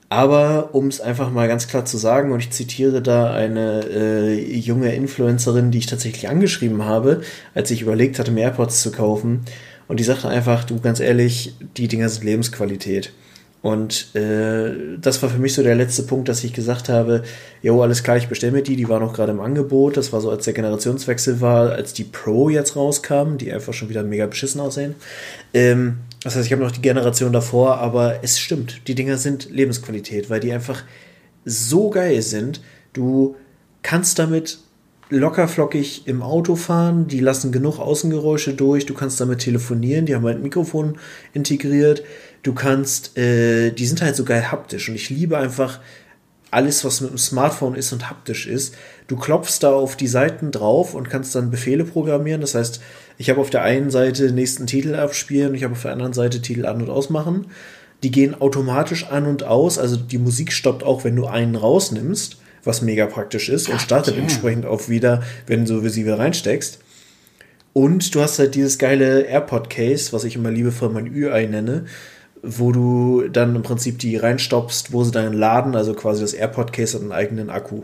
Aber 0.07 0.75
um 0.75 0.87
es 0.87 1.01
einfach 1.01 1.31
mal 1.31 1.47
ganz 1.47 1.67
klar 1.67 1.85
zu 1.85 1.97
sagen, 1.97 2.31
und 2.31 2.41
ich 2.41 2.51
zitiere 2.51 3.01
da 3.01 3.33
eine 3.33 3.83
äh, 3.91 4.55
junge 4.55 4.93
Influencerin, 4.93 5.71
die 5.71 5.79
ich 5.79 5.87
tatsächlich 5.87 6.29
angeschrieben 6.29 6.85
habe, 6.85 7.23
als 7.55 7.71
ich 7.71 7.81
überlegt 7.81 8.19
hatte, 8.19 8.31
mir 8.31 8.41
AirPods 8.41 8.83
zu 8.83 8.91
kaufen. 8.91 9.45
Und 9.87 9.99
die 9.99 10.03
sagte 10.03 10.29
einfach, 10.29 10.63
du 10.63 10.79
ganz 10.79 10.99
ehrlich, 10.99 11.55
die 11.77 11.87
Dinger 11.87 12.09
sind 12.09 12.23
Lebensqualität. 12.23 13.11
Und 13.63 14.13
äh, 14.13 14.97
das 14.99 15.23
war 15.23 15.29
für 15.29 15.39
mich 15.39 15.53
so 15.53 15.63
der 15.63 15.75
letzte 15.75 16.03
Punkt, 16.03 16.27
dass 16.27 16.43
ich 16.43 16.51
gesagt 16.51 16.89
habe, 16.89 17.23
jo, 17.61 17.81
alles 17.81 18.03
klar, 18.03 18.17
ich 18.17 18.27
bestelle 18.27 18.51
mir 18.51 18.61
die, 18.61 18.75
die 18.75 18.89
war 18.89 18.99
noch 18.99 19.13
gerade 19.13 19.31
im 19.31 19.39
Angebot. 19.39 19.95
Das 19.95 20.11
war 20.11 20.19
so, 20.19 20.29
als 20.29 20.43
der 20.43 20.53
Generationswechsel 20.53 21.39
war, 21.39 21.71
als 21.71 21.93
die 21.93 22.03
Pro 22.03 22.49
jetzt 22.49 22.75
rauskam, 22.75 23.37
die 23.37 23.53
einfach 23.53 23.73
schon 23.73 23.87
wieder 23.87 24.03
mega 24.03 24.27
beschissen 24.27 24.59
aussehen. 24.59 24.95
Ähm, 25.53 25.99
das 26.21 26.35
heißt, 26.35 26.45
ich 26.45 26.51
habe 26.51 26.61
noch 26.61 26.71
die 26.71 26.81
Generation 26.81 27.31
davor, 27.31 27.77
aber 27.77 28.19
es 28.21 28.37
stimmt, 28.37 28.85
die 28.89 28.95
Dinger 28.95 29.17
sind 29.17 29.49
Lebensqualität, 29.49 30.29
weil 30.29 30.41
die 30.41 30.51
einfach 30.51 30.83
so 31.45 31.89
geil 31.89 32.21
sind. 32.21 32.59
Du 32.91 33.37
kannst 33.81 34.19
damit 34.19 34.59
locker 35.09 35.47
flockig 35.47 36.05
im 36.05 36.21
Auto 36.21 36.55
fahren, 36.57 37.07
die 37.07 37.19
lassen 37.19 37.53
genug 37.53 37.79
Außengeräusche 37.79 38.53
durch, 38.53 38.85
du 38.85 38.93
kannst 38.93 39.21
damit 39.21 39.39
telefonieren, 39.39 40.05
die 40.05 40.15
haben 40.15 40.25
halt 40.25 40.37
ein 40.37 40.43
Mikrofon 40.43 40.97
integriert, 41.33 42.03
du 42.43 42.53
kannst, 42.53 43.17
äh, 43.17 43.71
die 43.71 43.85
sind 43.85 44.01
halt 44.01 44.15
so 44.15 44.23
geil 44.23 44.51
haptisch 44.51 44.89
und 44.89 44.95
ich 44.95 45.09
liebe 45.09 45.37
einfach 45.37 45.79
alles, 46.51 46.85
was 46.85 47.01
mit 47.01 47.09
dem 47.09 47.17
Smartphone 47.17 47.73
ist 47.73 47.91
und 47.93 48.09
haptisch 48.09 48.45
ist. 48.45 48.75
Du 49.07 49.17
klopfst 49.17 49.59
da 49.61 49.73
auf 49.73 49.95
die 49.95 50.07
Seiten 50.07 50.51
drauf 50.51 50.93
und 50.93 51.09
kannst 51.09 51.33
dann 51.33 51.49
Befehle 51.49 51.83
programmieren. 51.83 52.41
Das 52.41 52.53
heißt, 52.53 52.79
ich 53.17 53.31
habe 53.31 53.41
auf 53.41 53.49
der 53.49 53.63
einen 53.63 53.89
Seite 53.89 54.27
den 54.27 54.35
nächsten 54.35 54.67
Titel 54.67 54.93
abspielen 54.93 55.49
und 55.49 55.55
ich 55.55 55.63
habe 55.63 55.73
auf 55.73 55.81
der 55.81 55.93
anderen 55.93 56.13
Seite 56.13 56.41
Titel 56.41 56.67
an- 56.67 56.81
und 56.81 56.91
ausmachen. 56.91 57.47
Die 58.03 58.11
gehen 58.11 58.39
automatisch 58.39 59.07
an 59.07 59.25
und 59.25 59.43
aus, 59.43 59.79
also 59.79 59.95
die 59.95 60.19
Musik 60.19 60.51
stoppt 60.51 60.83
auch, 60.83 61.03
wenn 61.03 61.15
du 61.15 61.25
einen 61.25 61.55
rausnimmst 61.55 62.37
was 62.63 62.81
mega 62.81 63.05
praktisch 63.05 63.49
ist 63.49 63.69
und 63.69 63.81
startet 63.81 64.15
yeah. 64.15 64.23
entsprechend 64.23 64.65
auch 64.65 64.89
wieder, 64.89 65.23
wenn 65.47 65.65
du 65.65 65.87
sie 65.89 66.05
wieder 66.05 66.19
reinsteckst. 66.19 66.79
Und 67.73 68.13
du 68.13 68.21
hast 68.21 68.37
halt 68.39 68.55
dieses 68.55 68.77
geile 68.77 69.23
AirPod-Case, 69.23 70.13
was 70.13 70.23
ich 70.23 70.35
immer 70.35 70.51
liebevoll 70.51 70.89
mein 70.89 71.07
Ü-Ei 71.07 71.47
nenne, 71.47 71.85
wo 72.43 72.71
du 72.71 73.27
dann 73.29 73.55
im 73.55 73.63
Prinzip 73.63 73.99
die 73.99 74.17
reinstoppst, 74.17 74.93
wo 74.93 75.03
sie 75.03 75.11
dann 75.11 75.33
laden, 75.33 75.75
also 75.75 75.93
quasi 75.93 76.21
das 76.21 76.33
AirPod-Case 76.33 76.95
hat 76.95 77.01
einen 77.01 77.11
eigenen 77.11 77.49
Akku. 77.49 77.83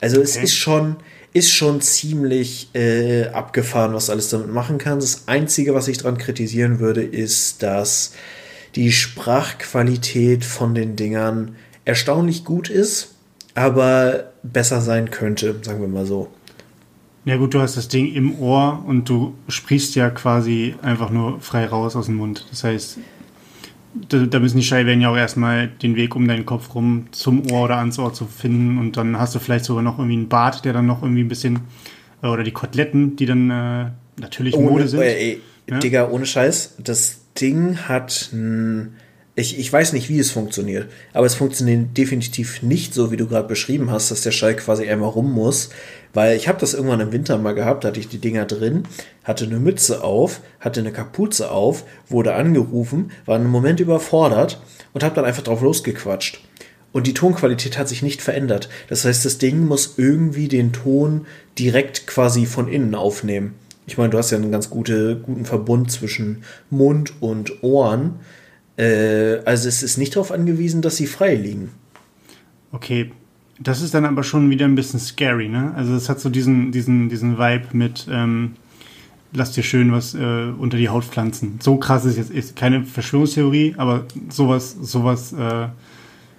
Also 0.00 0.20
es 0.20 0.36
ist 0.36 0.54
schon, 0.54 0.96
ist 1.32 1.52
schon 1.52 1.80
ziemlich 1.80 2.70
äh, 2.74 3.28
abgefahren, 3.28 3.94
was 3.94 4.06
du 4.06 4.12
alles 4.12 4.30
damit 4.30 4.52
machen 4.52 4.78
kannst. 4.78 5.06
Das 5.06 5.28
Einzige, 5.28 5.74
was 5.74 5.88
ich 5.88 5.98
daran 5.98 6.18
kritisieren 6.18 6.80
würde, 6.80 7.02
ist, 7.02 7.62
dass 7.62 8.12
die 8.74 8.92
Sprachqualität 8.92 10.44
von 10.44 10.74
den 10.74 10.96
Dingern 10.96 11.56
erstaunlich 11.84 12.44
gut 12.44 12.68
ist 12.68 13.10
aber 13.56 14.32
besser 14.42 14.82
sein 14.82 15.10
könnte, 15.10 15.56
sagen 15.62 15.80
wir 15.80 15.88
mal 15.88 16.06
so. 16.06 16.28
Ja 17.24 17.36
gut, 17.38 17.54
du 17.54 17.60
hast 17.60 17.76
das 17.76 17.88
Ding 17.88 18.12
im 18.14 18.38
Ohr 18.38 18.84
und 18.86 19.08
du 19.08 19.34
sprichst 19.48 19.96
ja 19.96 20.10
quasi 20.10 20.76
einfach 20.82 21.10
nur 21.10 21.40
frei 21.40 21.64
raus 21.64 21.96
aus 21.96 22.06
dem 22.06 22.16
Mund. 22.16 22.46
Das 22.50 22.62
heißt, 22.62 22.98
da, 24.08 24.18
da 24.26 24.38
müssen 24.38 24.58
die 24.58 24.64
Schallwellen 24.64 25.00
ja 25.00 25.10
auch 25.10 25.16
erstmal 25.16 25.68
den 25.68 25.96
Weg 25.96 26.16
um 26.16 26.26
deinen 26.26 26.46
Kopf 26.46 26.74
rum 26.74 27.06
zum 27.12 27.50
Ohr 27.50 27.64
oder 27.64 27.78
ans 27.78 27.98
Ohr 27.98 28.12
zu 28.12 28.26
finden 28.26 28.78
und 28.78 28.96
dann 28.96 29.18
hast 29.18 29.34
du 29.34 29.38
vielleicht 29.38 29.64
sogar 29.64 29.82
noch 29.82 29.98
irgendwie 29.98 30.16
einen 30.16 30.28
Bart, 30.28 30.64
der 30.64 30.72
dann 30.72 30.86
noch 30.86 31.02
irgendwie 31.02 31.22
ein 31.22 31.28
bisschen 31.28 31.60
äh, 32.22 32.28
oder 32.28 32.42
die 32.42 32.52
Koteletten, 32.52 33.16
die 33.16 33.26
dann 33.26 33.50
äh, 33.50 33.90
natürlich 34.20 34.54
ohne, 34.56 34.70
Mode 34.70 34.88
sind. 34.88 35.00
Äh, 35.00 35.14
ey, 35.14 35.40
ja? 35.68 35.78
Digga, 35.78 36.08
ohne 36.08 36.26
Scheiß, 36.26 36.76
das 36.78 37.20
Ding 37.40 37.76
hat 37.88 38.30
ein 38.32 38.96
ich, 39.38 39.58
ich 39.58 39.70
weiß 39.70 39.92
nicht, 39.92 40.08
wie 40.08 40.18
es 40.18 40.30
funktioniert, 40.30 40.88
aber 41.12 41.26
es 41.26 41.34
funktioniert 41.34 41.96
definitiv 41.96 42.62
nicht 42.62 42.94
so, 42.94 43.10
wie 43.10 43.18
du 43.18 43.26
gerade 43.26 43.46
beschrieben 43.46 43.90
hast, 43.90 44.10
dass 44.10 44.22
der 44.22 44.30
Schall 44.30 44.56
quasi 44.56 44.88
einmal 44.88 45.10
rum 45.10 45.30
muss. 45.30 45.68
Weil 46.14 46.36
ich 46.36 46.48
habe 46.48 46.58
das 46.58 46.72
irgendwann 46.72 47.00
im 47.00 47.12
Winter 47.12 47.36
mal 47.36 47.54
gehabt, 47.54 47.84
hatte 47.84 48.00
ich 48.00 48.08
die 48.08 48.18
Dinger 48.18 48.46
drin, 48.46 48.84
hatte 49.24 49.44
eine 49.44 49.60
Mütze 49.60 50.02
auf, 50.02 50.40
hatte 50.58 50.80
eine 50.80 50.90
Kapuze 50.90 51.50
auf, 51.50 51.84
wurde 52.08 52.32
angerufen, 52.34 53.10
war 53.26 53.36
einen 53.36 53.50
Moment 53.50 53.78
überfordert 53.78 54.62
und 54.94 55.04
habe 55.04 55.14
dann 55.14 55.26
einfach 55.26 55.42
drauf 55.42 55.60
losgequatscht. 55.60 56.40
Und 56.92 57.06
die 57.06 57.12
Tonqualität 57.12 57.76
hat 57.76 57.88
sich 57.88 58.00
nicht 58.02 58.22
verändert. 58.22 58.70
Das 58.88 59.04
heißt, 59.04 59.26
das 59.26 59.36
Ding 59.36 59.66
muss 59.66 59.98
irgendwie 59.98 60.48
den 60.48 60.72
Ton 60.72 61.26
direkt 61.58 62.06
quasi 62.06 62.46
von 62.46 62.68
innen 62.68 62.94
aufnehmen. 62.94 63.54
Ich 63.86 63.98
meine, 63.98 64.08
du 64.08 64.16
hast 64.16 64.30
ja 64.30 64.38
einen 64.38 64.50
ganz 64.50 64.70
gute, 64.70 65.16
guten 65.16 65.44
Verbund 65.44 65.92
zwischen 65.92 66.42
Mund 66.70 67.12
und 67.20 67.62
Ohren. 67.62 68.20
Äh, 68.76 69.38
also 69.44 69.68
es 69.68 69.82
ist 69.82 69.96
nicht 69.96 70.14
darauf 70.14 70.32
angewiesen, 70.32 70.82
dass 70.82 70.96
sie 70.96 71.06
frei 71.06 71.34
liegen. 71.34 71.70
Okay, 72.72 73.10
das 73.58 73.80
ist 73.80 73.94
dann 73.94 74.04
aber 74.04 74.22
schon 74.22 74.50
wieder 74.50 74.66
ein 74.66 74.74
bisschen 74.74 75.00
scary, 75.00 75.48
ne? 75.48 75.72
Also 75.76 75.94
es 75.94 76.08
hat 76.08 76.20
so 76.20 76.28
diesen, 76.28 76.72
diesen, 76.72 77.08
diesen 77.08 77.38
Vibe 77.38 77.68
mit, 77.72 78.06
ähm, 78.10 78.52
lass 79.32 79.52
dir 79.52 79.62
schön 79.62 79.92
was 79.92 80.14
äh, 80.14 80.52
unter 80.58 80.76
die 80.76 80.88
Haut 80.88 81.04
pflanzen. 81.04 81.58
So 81.62 81.76
krass 81.76 82.04
ist 82.04 82.18
jetzt 82.18 82.30
ist 82.30 82.56
keine 82.56 82.84
Verschwörungstheorie, 82.84 83.74
aber 83.78 84.04
sowas, 84.28 84.76
sowas, 84.80 85.32
äh, 85.32 85.68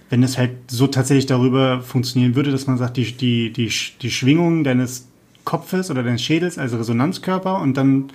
wenn 0.09 0.23
es 0.23 0.37
halt 0.37 0.51
so 0.67 0.87
tatsächlich 0.87 1.25
darüber 1.25 1.81
funktionieren 1.81 2.35
würde, 2.35 2.51
dass 2.51 2.67
man 2.67 2.77
sagt, 2.77 2.97
die, 2.97 3.11
die, 3.11 3.51
die, 3.51 3.71
die 4.01 4.11
Schwingung 4.11 4.63
deines 4.63 5.07
Kopfes 5.43 5.89
oder 5.89 6.03
deines 6.03 6.21
Schädels, 6.21 6.57
also 6.57 6.77
Resonanzkörper 6.77 7.59
und 7.61 7.75
dann, 7.77 8.11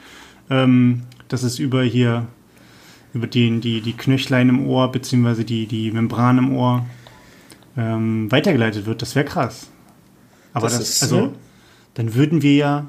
ähm, 0.48 1.02
dass 1.28 1.42
es 1.42 1.58
über 1.58 1.82
hier 1.82 2.26
über 3.14 3.26
die, 3.26 3.60
die, 3.60 3.80
die 3.80 3.92
Knöchlein 3.92 4.48
im 4.48 4.66
Ohr 4.66 4.90
beziehungsweise 4.90 5.44
die, 5.44 5.66
die 5.66 5.90
Membran 5.90 6.38
im 6.38 6.54
Ohr 6.54 6.86
ähm, 7.76 8.30
weitergeleitet 8.30 8.86
wird. 8.86 9.02
Das 9.02 9.14
wäre 9.14 9.24
krass. 9.24 9.68
Aber 10.52 10.66
das, 10.66 10.78
das 10.78 10.88
ist, 10.88 11.02
also, 11.02 11.16
ja. 11.16 11.30
dann 11.94 12.14
würden 12.14 12.42
wir 12.42 12.54
ja, 12.54 12.88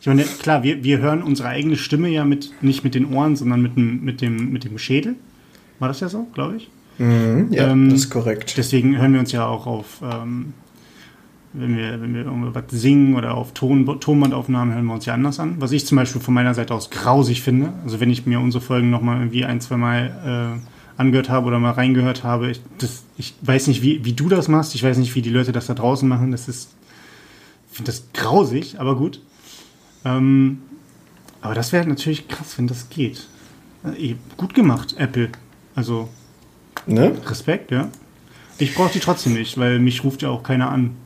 ich 0.00 0.06
meine, 0.06 0.24
klar, 0.24 0.62
wir, 0.62 0.82
wir 0.82 0.98
hören 0.98 1.22
unsere 1.22 1.48
eigene 1.48 1.76
Stimme 1.76 2.08
ja 2.08 2.24
mit, 2.24 2.52
nicht 2.62 2.82
mit 2.84 2.94
den 2.94 3.12
Ohren, 3.12 3.36
sondern 3.36 3.62
mit 3.62 3.76
dem, 3.76 4.04
mit 4.04 4.20
dem, 4.20 4.52
mit 4.52 4.64
dem 4.64 4.78
Schädel. 4.78 5.16
War 5.78 5.88
das 5.88 6.00
ja 6.00 6.08
so, 6.08 6.26
glaube 6.34 6.56
ich? 6.56 6.70
Mhm, 6.98 7.48
ja, 7.52 7.68
ähm, 7.68 7.90
das 7.90 8.00
ist 8.00 8.10
korrekt. 8.10 8.54
Deswegen 8.56 8.98
hören 8.98 9.12
wir 9.12 9.20
uns 9.20 9.32
ja 9.32 9.46
auch 9.46 9.66
auf 9.66 10.02
ähm, 10.02 10.54
wenn 11.54 11.76
wir, 11.76 12.00
wenn 12.00 12.14
wir 12.14 12.24
irgendwas 12.24 12.64
singen 12.70 13.14
oder 13.14 13.34
auf 13.34 13.52
Ton, 13.52 14.00
Tonbandaufnahmen 14.00 14.74
hören 14.74 14.86
wir 14.86 14.94
uns 14.94 15.04
ja 15.04 15.14
anders 15.14 15.38
an. 15.38 15.56
Was 15.58 15.72
ich 15.72 15.86
zum 15.86 15.96
Beispiel 15.96 16.20
von 16.20 16.32
meiner 16.32 16.54
Seite 16.54 16.74
aus 16.74 16.90
grausig 16.90 17.42
finde. 17.42 17.72
Also 17.84 18.00
wenn 18.00 18.10
ich 18.10 18.24
mir 18.24 18.40
unsere 18.40 18.62
Folgen 18.62 18.90
nochmal 18.90 19.18
irgendwie 19.18 19.44
ein, 19.44 19.60
zwei 19.60 19.76
Mal 19.76 20.58
äh, 20.58 21.00
angehört 21.00 21.28
habe 21.28 21.46
oder 21.46 21.58
mal 21.58 21.72
reingehört 21.72 22.24
habe, 22.24 22.50
ich, 22.50 22.62
das, 22.78 23.04
ich 23.18 23.34
weiß 23.42 23.66
nicht, 23.66 23.82
wie, 23.82 24.04
wie 24.04 24.14
du 24.14 24.28
das 24.28 24.48
machst. 24.48 24.74
Ich 24.74 24.82
weiß 24.82 24.96
nicht, 24.96 25.14
wie 25.14 25.22
die 25.22 25.30
Leute 25.30 25.52
das 25.52 25.66
da 25.66 25.74
draußen 25.74 26.08
machen. 26.08 26.30
Das 26.30 26.48
ist, 26.48 26.70
ich 27.70 27.76
finde 27.76 27.90
das 27.92 28.06
grausig, 28.14 28.80
aber 28.80 28.96
gut. 28.96 29.20
Ähm, 30.04 30.62
aber 31.42 31.54
das 31.54 31.72
wäre 31.72 31.86
natürlich 31.86 32.28
krass, 32.28 32.56
wenn 32.56 32.66
das 32.66 32.88
geht. 32.88 33.26
Äh, 33.84 34.14
gut 34.38 34.54
gemacht, 34.54 34.94
Apple. 34.96 35.28
Also 35.74 36.08
ne? 36.86 37.14
Respekt, 37.26 37.70
ja. 37.70 37.88
Ich 38.58 38.74
brauche 38.74 38.92
die 38.92 39.00
trotzdem 39.00 39.34
nicht, 39.34 39.58
weil 39.58 39.78
mich 39.78 40.04
ruft 40.04 40.22
ja 40.22 40.28
auch 40.30 40.42
keiner 40.42 40.70
an. 40.70 40.96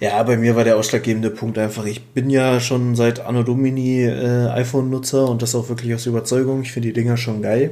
Ja, 0.00 0.22
bei 0.22 0.36
mir 0.36 0.54
war 0.54 0.64
der 0.64 0.76
ausschlaggebende 0.76 1.30
Punkt 1.30 1.56
einfach, 1.58 1.86
ich 1.86 2.04
bin 2.04 2.28
ja 2.28 2.60
schon 2.60 2.94
seit 2.94 3.20
Anno 3.20 3.42
Domini 3.42 4.04
äh, 4.04 4.48
iPhone-Nutzer 4.48 5.28
und 5.28 5.40
das 5.40 5.54
auch 5.54 5.68
wirklich 5.68 5.94
aus 5.94 6.06
Überzeugung. 6.06 6.62
Ich 6.62 6.72
finde 6.72 6.88
die 6.88 6.94
Dinger 6.94 7.16
schon 7.16 7.40
geil. 7.40 7.70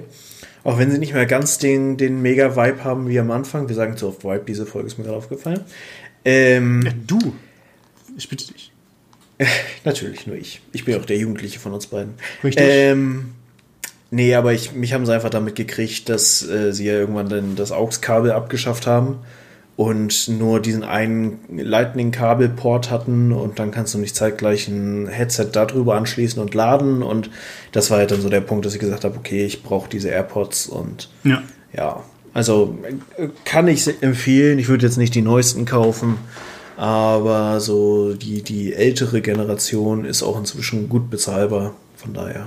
Auch 0.65 0.79
wenn 0.79 0.91
sie 0.91 0.99
nicht 0.99 1.15
mehr 1.15 1.27
ganz 1.27 1.59
den, 1.59 1.97
den 1.97 2.23
Mega-Vibe 2.23 2.85
haben 2.85 3.09
wie 3.09 3.19
am 3.19 3.31
Anfang. 3.31 3.69
Wir 3.69 3.77
sagen 3.77 3.97
zu 3.97 4.09
oft 4.09 4.25
Vibe, 4.25 4.45
diese 4.47 4.67
Folge 4.67 4.89
ist 4.89 4.99
mir 4.99 5.05
gerade 5.05 5.17
aufgefallen. 5.17 5.61
Ähm, 6.25 6.83
ja, 6.85 6.93
du. 7.07 7.19
Ich 8.17 8.29
bitte 8.29 8.53
dich. 8.53 8.73
natürlich, 9.85 10.27
nur 10.27 10.37
ich. 10.37 10.61
Ich 10.73 10.85
bin 10.85 10.99
auch 10.99 11.05
der 11.05 11.17
Jugendliche 11.17 11.59
von 11.59 11.73
uns 11.73 11.87
beiden. 11.87 12.15
Richtig. 12.45 12.65
Ähm, 12.67 13.31
nee, 14.11 14.35
aber 14.35 14.53
ich, 14.53 14.73
mich 14.73 14.93
haben 14.93 15.07
sie 15.07 15.15
einfach 15.15 15.31
damit 15.31 15.55
gekriegt, 15.55 16.09
dass 16.09 16.47
äh, 16.47 16.73
sie 16.73 16.87
ja 16.87 16.95
irgendwann 16.95 17.29
dann 17.29 17.57
das 17.57 17.73
AUX-Kabel 17.73 18.33
abgeschafft 18.33 18.87
haben 18.87 19.19
und 19.77 20.29
nur 20.29 20.61
diesen 20.61 20.83
einen 20.83 21.39
Lightning-Kabel-Port 21.51 22.91
hatten 22.91 23.33
und 23.33 23.59
dann 23.59 23.71
kannst 23.71 23.95
du 23.95 23.99
nicht 23.99 24.15
zeitgleich 24.15 24.69
ein 24.69 25.09
Headset 25.09 25.49
darüber 25.53 25.95
anschließen 25.95 26.41
und 26.41 26.55
laden 26.55 27.03
und 27.03 27.31
das 27.73 27.91
war 27.91 27.99
halt 27.99 28.11
dann 28.11 28.21
so 28.21 28.29
der 28.29 28.43
Punkt, 28.43 28.67
dass 28.67 28.75
ich 28.75 28.81
gesagt 28.81 29.05
habe, 29.05 29.17
okay, 29.17 29.45
ich 29.45 29.63
brauche 29.63 29.89
diese 29.89 30.11
AirPods 30.11 30.67
und 30.67 31.09
ja, 31.25 31.43
ja 31.73 32.03
also 32.33 32.79
kann 33.45 33.69
ich 33.69 34.03
empfehlen. 34.03 34.59
Ich 34.59 34.69
würde 34.69 34.87
jetzt 34.87 34.99
nicht 34.99 35.15
die 35.15 35.23
neuesten 35.23 35.65
kaufen, 35.65 36.19
aber 36.77 37.61
so 37.61 38.15
die, 38.15 38.43
die 38.43 38.73
ältere 38.73 39.21
Generation 39.21 40.05
ist 40.05 40.23
auch 40.23 40.39
inzwischen 40.39 40.89
gut 40.89 41.11
bezahlbar, 41.11 41.75
von 41.97 42.15
daher. 42.15 42.47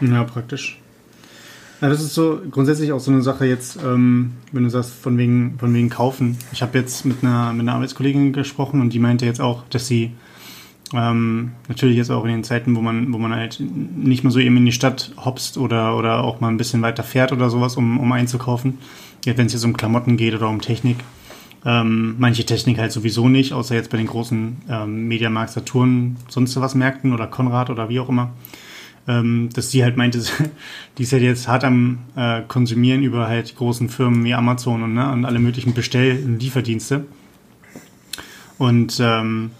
Ja, 0.00 0.24
praktisch. 0.24 0.80
Ja, 1.80 1.88
das 1.88 2.00
ist 2.00 2.14
so 2.14 2.40
grundsätzlich 2.50 2.92
auch 2.92 3.00
so 3.00 3.10
eine 3.10 3.22
Sache 3.22 3.46
jetzt, 3.46 3.78
ähm, 3.84 4.32
wenn 4.52 4.64
du 4.64 4.70
sagst, 4.70 4.92
von 4.92 5.18
wegen, 5.18 5.58
von 5.58 5.74
wegen 5.74 5.90
kaufen. 5.90 6.38
Ich 6.52 6.62
habe 6.62 6.78
jetzt 6.78 7.04
mit 7.04 7.22
einer, 7.22 7.52
mit 7.52 7.62
einer 7.62 7.74
Arbeitskollegin 7.74 8.32
gesprochen 8.32 8.80
und 8.80 8.92
die 8.92 8.98
meinte 8.98 9.26
jetzt 9.26 9.40
auch, 9.40 9.64
dass 9.70 9.86
sie 9.86 10.12
ähm, 10.94 11.52
natürlich 11.68 11.96
jetzt 11.96 12.10
auch 12.10 12.24
in 12.24 12.30
den 12.30 12.44
Zeiten, 12.44 12.76
wo 12.76 12.80
man, 12.80 13.12
wo 13.12 13.18
man 13.18 13.34
halt 13.34 13.60
nicht 13.60 14.22
mehr 14.22 14.30
so 14.30 14.38
eben 14.38 14.56
in 14.56 14.64
die 14.64 14.72
Stadt 14.72 15.12
hopst 15.24 15.58
oder, 15.58 15.96
oder 15.96 16.22
auch 16.22 16.40
mal 16.40 16.48
ein 16.48 16.56
bisschen 16.56 16.82
weiter 16.82 17.02
fährt 17.02 17.32
oder 17.32 17.50
sowas, 17.50 17.76
um, 17.76 17.98
um 17.98 18.12
einzukaufen. 18.12 18.78
Ja, 19.24 19.36
wenn 19.36 19.46
es 19.46 19.52
jetzt 19.52 19.64
um 19.64 19.76
Klamotten 19.76 20.16
geht 20.16 20.34
oder 20.34 20.48
um 20.48 20.60
Technik. 20.60 20.98
Ähm, 21.66 22.16
manche 22.18 22.44
Technik 22.44 22.78
halt 22.78 22.92
sowieso 22.92 23.28
nicht, 23.28 23.54
außer 23.54 23.74
jetzt 23.74 23.90
bei 23.90 23.96
den 23.96 24.06
großen 24.06 24.56
ähm, 24.68 25.08
Mediamarkt 25.08 25.52
Saturn, 25.52 26.16
sonst 26.28 26.60
was 26.60 26.74
Märkten 26.74 27.14
oder 27.14 27.26
Konrad 27.26 27.70
oder 27.70 27.88
wie 27.88 28.00
auch 28.00 28.10
immer. 28.10 28.32
Ähm, 29.06 29.50
dass 29.52 29.70
sie 29.70 29.84
halt 29.84 29.96
meinte, 29.96 30.22
die 30.98 31.02
ist 31.02 31.12
halt 31.12 31.22
jetzt 31.22 31.48
hart 31.48 31.64
am 31.64 31.98
äh, 32.16 32.42
Konsumieren 32.46 33.02
über 33.02 33.28
halt 33.28 33.54
großen 33.56 33.88
Firmen 33.88 34.24
wie 34.24 34.34
Amazon 34.34 34.82
und, 34.82 34.94
ne, 34.94 35.10
und 35.12 35.24
alle 35.24 35.38
möglichen 35.38 35.74
Bestell- 35.74 36.22
und 36.24 36.40
Lieferdienste. 36.40 37.04
Und 38.58 38.98
ähm, 39.00 39.50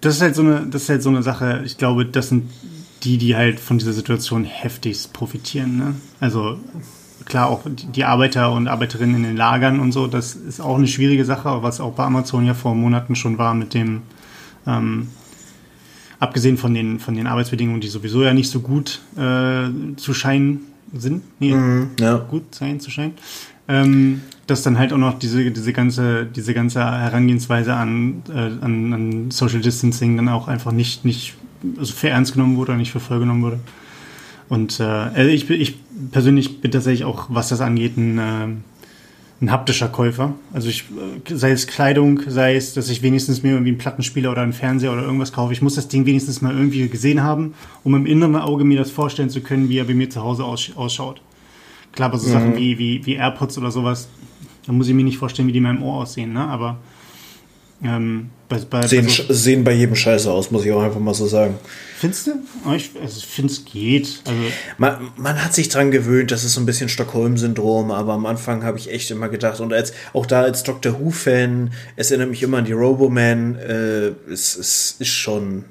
das 0.00 0.16
ist 0.16 0.22
halt 0.22 0.34
so 0.34 0.42
eine, 0.42 0.66
das 0.66 0.82
ist 0.82 0.88
halt 0.88 1.02
so 1.02 1.10
eine 1.10 1.22
Sache, 1.22 1.62
ich 1.64 1.76
glaube, 1.78 2.06
das 2.06 2.28
sind 2.28 2.50
die, 3.02 3.18
die 3.18 3.34
halt 3.34 3.60
von 3.60 3.78
dieser 3.78 3.92
Situation 3.92 4.44
heftigst 4.44 5.12
profitieren. 5.12 5.78
Ne? 5.78 5.94
Also 6.20 6.58
klar 7.24 7.48
auch 7.48 7.62
die 7.66 8.04
Arbeiter 8.04 8.52
und 8.52 8.68
Arbeiterinnen 8.68 9.16
in 9.16 9.22
den 9.22 9.36
Lagern 9.36 9.80
und 9.80 9.92
so, 9.92 10.06
das 10.06 10.34
ist 10.34 10.60
auch 10.60 10.76
eine 10.76 10.88
schwierige 10.88 11.24
Sache, 11.24 11.62
was 11.62 11.80
auch 11.80 11.92
bei 11.92 12.04
Amazon 12.04 12.46
ja 12.46 12.54
vor 12.54 12.74
Monaten 12.74 13.16
schon 13.16 13.38
war 13.38 13.54
mit 13.54 13.74
dem, 13.74 14.02
ähm, 14.66 15.08
abgesehen 16.20 16.56
von 16.56 16.74
den, 16.74 17.00
von 17.00 17.14
den 17.16 17.26
Arbeitsbedingungen, 17.26 17.80
die 17.80 17.88
sowieso 17.88 18.22
ja 18.22 18.32
nicht 18.32 18.50
so 18.50 18.60
gut 18.60 19.00
äh, 19.16 19.68
zu 19.96 20.14
scheinen 20.14 20.60
sind, 20.92 21.22
nee, 21.40 21.54
Mhm, 21.54 21.90
ja. 21.98 22.16
gut 22.18 22.54
sein 22.54 22.78
zu 22.80 22.90
scheinen, 22.90 23.14
ähm, 23.68 24.20
dass 24.46 24.62
dann 24.62 24.78
halt 24.78 24.92
auch 24.92 24.98
noch 24.98 25.18
diese, 25.18 25.50
diese 25.50 25.72
ganze, 25.72 26.26
diese 26.26 26.54
ganze 26.54 26.80
Herangehensweise 26.80 27.74
an, 27.74 28.22
äh, 28.28 28.64
an, 28.64 28.92
an 28.92 29.30
Social 29.30 29.60
Distancing 29.60 30.16
dann 30.16 30.28
auch 30.28 30.48
einfach 30.48 30.72
nicht, 30.72 31.04
nicht 31.04 31.34
also 31.78 31.92
für 31.92 32.08
ernst 32.08 32.32
genommen 32.32 32.56
wurde 32.56 32.72
oder 32.72 32.78
nicht 32.78 32.92
für 32.92 33.00
voll 33.00 33.20
genommen 33.20 33.42
wurde. 33.42 33.60
Und 34.48 34.80
äh, 34.80 34.82
also 34.82 35.30
ich, 35.30 35.48
ich 35.48 35.78
persönlich 36.10 36.60
bin 36.60 36.72
tatsächlich 36.72 37.04
auch, 37.04 37.26
was 37.28 37.48
das 37.50 37.60
angeht, 37.60 37.96
ein, 37.96 38.18
äh, 38.18 38.46
ein 39.40 39.50
haptischer 39.50 39.88
Käufer. 39.88 40.34
Also 40.52 40.68
ich, 40.68 40.84
äh, 40.90 41.34
sei 41.34 41.52
es 41.52 41.66
Kleidung, 41.66 42.20
sei 42.26 42.56
es, 42.56 42.74
dass 42.74 42.90
ich 42.90 43.02
wenigstens 43.02 43.42
mir 43.42 43.52
irgendwie 43.52 43.70
einen 43.70 43.78
Plattenspieler 43.78 44.30
oder 44.30 44.42
einen 44.42 44.52
Fernseher 44.52 44.92
oder 44.92 45.02
irgendwas 45.02 45.32
kaufe. 45.32 45.52
Ich 45.52 45.62
muss 45.62 45.76
das 45.76 45.88
Ding 45.88 46.04
wenigstens 46.06 46.42
mal 46.42 46.54
irgendwie 46.54 46.88
gesehen 46.88 47.22
haben, 47.22 47.54
um 47.82 47.94
im 47.94 48.06
inneren 48.06 48.36
Auge 48.36 48.64
mir 48.64 48.78
das 48.78 48.90
vorstellen 48.90 49.30
zu 49.30 49.40
können, 49.40 49.68
wie 49.68 49.78
er 49.78 49.84
bei 49.84 49.94
mir 49.94 50.10
zu 50.10 50.22
Hause 50.22 50.44
aus, 50.44 50.70
ausschaut. 50.76 51.22
Klar, 51.92 52.10
aber 52.10 52.18
so 52.18 52.28
Sachen 52.28 52.56
wie, 52.56 52.78
wie, 52.78 53.04
wie 53.06 53.14
AirPods 53.14 53.58
oder 53.58 53.70
sowas, 53.70 54.08
da 54.66 54.72
muss 54.72 54.88
ich 54.88 54.94
mir 54.94 55.04
nicht 55.04 55.18
vorstellen, 55.18 55.48
wie 55.48 55.52
die 55.52 55.58
in 55.58 55.64
meinem 55.64 55.82
Ohr 55.82 56.02
aussehen, 56.02 56.32
ne? 56.32 56.44
Aber 56.46 56.78
ähm, 57.82 58.30
bei, 58.48 58.58
bei, 58.58 58.86
Sehen, 58.86 59.06
bei 59.06 59.12
so, 59.12 59.32
sehen 59.32 59.64
bei 59.64 59.72
jedem 59.72 59.94
scheiße 59.94 60.30
aus, 60.30 60.50
muss 60.50 60.64
ich 60.64 60.72
auch 60.72 60.82
einfach 60.82 61.00
mal 61.00 61.14
so 61.14 61.26
sagen. 61.26 61.54
findest 61.96 62.26
du? 62.26 62.32
Oh, 62.68 62.72
Ich, 62.72 62.90
also 63.00 63.20
finde 63.20 63.52
es 63.52 63.64
geht. 63.64 64.22
Also 64.26 64.40
Man, 64.76 65.10
man 65.16 65.42
hat 65.42 65.54
sich 65.54 65.68
dran 65.68 65.90
gewöhnt, 65.90 66.30
das 66.30 66.44
ist 66.44 66.54
so 66.54 66.60
ein 66.60 66.66
bisschen 66.66 66.88
Stockholm-Syndrom, 66.88 67.90
aber 67.90 68.12
am 68.12 68.26
Anfang 68.26 68.64
habe 68.64 68.76
ich 68.78 68.90
echt 68.90 69.10
immer 69.10 69.28
gedacht, 69.28 69.60
und 69.60 69.72
als, 69.72 69.92
auch 70.12 70.26
da 70.26 70.42
als 70.42 70.62
Doctor 70.62 71.00
Who-Fan, 71.00 71.70
es 71.96 72.10
erinnert 72.10 72.30
mich 72.30 72.42
immer 72.42 72.58
an 72.58 72.64
die 72.64 72.72
Roboman, 72.72 73.56
äh, 73.56 74.08
es, 74.30 74.56
es 74.56 74.96
ist 74.98 75.08
schon, 75.08 75.64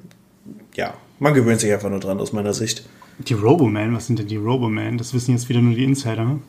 ja, 0.76 0.94
man 1.20 1.34
gewöhnt 1.34 1.60
sich 1.60 1.72
einfach 1.74 1.90
nur 1.90 2.00
dran 2.00 2.20
aus 2.20 2.32
meiner 2.34 2.54
Sicht. 2.54 2.84
die 3.20 3.34
Roboman, 3.34 3.94
was 3.94 4.08
sind 4.08 4.20
denn 4.20 4.28
die 4.28 4.38
Roboman? 4.38 4.98
Das 4.98 5.14
wissen 5.14 5.34
jetzt 5.34 5.50
wieder 5.50 5.60
nur 5.62 5.76
die 5.76 5.84
Insider, 5.84 6.24
ne? 6.24 6.40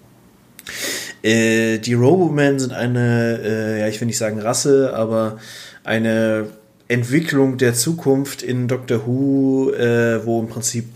Äh, 1.23 1.79
die 1.79 1.95
Robomen 1.95 2.59
sind 2.59 2.73
eine, 2.73 3.41
äh, 3.43 3.81
ja, 3.81 3.89
ich 3.89 4.01
will 4.01 4.07
nicht 4.07 4.19
sagen 4.19 4.41
Rasse, 4.41 4.95
aber 4.95 5.39
eine 5.85 6.47
Entwicklung 6.89 7.57
der 7.57 7.75
Zukunft 7.75 8.43
in 8.43 8.69
Doctor 8.69 9.07
Who, 9.07 9.71
äh, 9.73 10.25
wo 10.25 10.41
im 10.41 10.49
Prinzip 10.49 10.87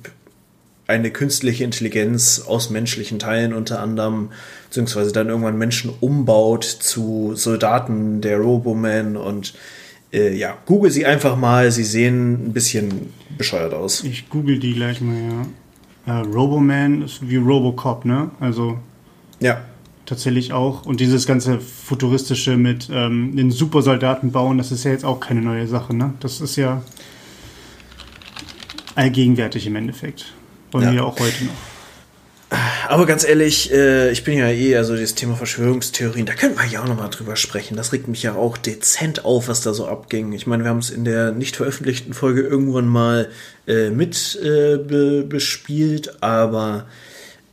eine 0.86 1.10
künstliche 1.10 1.64
Intelligenz 1.64 2.42
aus 2.46 2.70
menschlichen 2.70 3.18
Teilen 3.18 3.54
unter 3.54 3.80
anderem, 3.80 4.30
beziehungsweise 4.68 5.12
dann 5.12 5.28
irgendwann 5.28 5.56
Menschen 5.56 5.92
umbaut 6.00 6.64
zu 6.64 7.32
Soldaten 7.36 8.20
der 8.20 8.38
Robomen 8.38 9.16
und 9.16 9.54
äh, 10.12 10.34
ja, 10.34 10.56
google 10.66 10.90
sie 10.90 11.06
einfach 11.06 11.36
mal, 11.36 11.70
sie 11.70 11.84
sehen 11.84 12.48
ein 12.48 12.52
bisschen 12.52 13.12
bescheuert 13.38 13.72
aus. 13.72 14.04
Ich 14.04 14.28
google 14.28 14.58
die 14.58 14.74
gleich 14.74 15.00
mal, 15.00 15.16
ja. 16.06 16.20
Äh, 16.20 16.24
Roboman 16.26 17.02
ist 17.02 17.26
wie 17.26 17.36
Robocop, 17.36 18.04
ne? 18.04 18.30
Also 18.40 18.78
Ja, 19.40 19.62
tatsächlich 20.06 20.52
auch. 20.52 20.86
Und 20.86 21.00
dieses 21.00 21.26
ganze 21.26 21.60
futuristische 21.60 22.56
mit 22.56 22.88
ähm, 22.92 23.36
den 23.36 23.50
Supersoldaten 23.50 24.32
bauen, 24.32 24.58
das 24.58 24.72
ist 24.72 24.84
ja 24.84 24.90
jetzt 24.90 25.04
auch 25.04 25.20
keine 25.20 25.40
neue 25.40 25.66
Sache, 25.66 25.94
ne? 25.94 26.14
Das 26.20 26.40
ist 26.40 26.56
ja 26.56 26.82
allgegenwärtig 28.94 29.66
im 29.66 29.76
Endeffekt. 29.76 30.26
Wollen 30.72 30.84
Ja. 30.84 30.90
wir 30.90 30.96
ja 30.98 31.04
auch 31.04 31.18
heute 31.18 31.44
noch. 31.44 31.52
Aber 32.88 33.06
ganz 33.06 33.24
ehrlich, 33.24 33.72
äh, 33.72 34.10
ich 34.12 34.22
bin 34.22 34.38
ja 34.38 34.48
eh, 34.48 34.76
also 34.76 34.96
das 34.96 35.14
Thema 35.14 35.34
Verschwörungstheorien, 35.34 36.26
da 36.26 36.34
können 36.34 36.56
wir 36.56 36.64
ja 36.66 36.82
auch 36.82 36.86
nochmal 36.86 37.10
drüber 37.10 37.34
sprechen. 37.36 37.76
Das 37.76 37.92
regt 37.92 38.06
mich 38.06 38.22
ja 38.22 38.34
auch 38.34 38.56
dezent 38.56 39.24
auf, 39.24 39.48
was 39.48 39.62
da 39.62 39.74
so 39.74 39.88
abging. 39.88 40.32
Ich 40.32 40.46
meine, 40.46 40.62
wir 40.62 40.70
haben 40.70 40.78
es 40.78 40.90
in 40.90 41.04
der 41.04 41.32
nicht 41.32 41.56
veröffentlichten 41.56 42.14
Folge 42.14 42.42
irgendwann 42.42 42.86
mal 42.86 43.30
äh, 43.66 43.90
mit 43.90 44.38
äh, 44.42 44.76
be 44.76 45.24
bespielt, 45.28 46.22
aber 46.22 46.86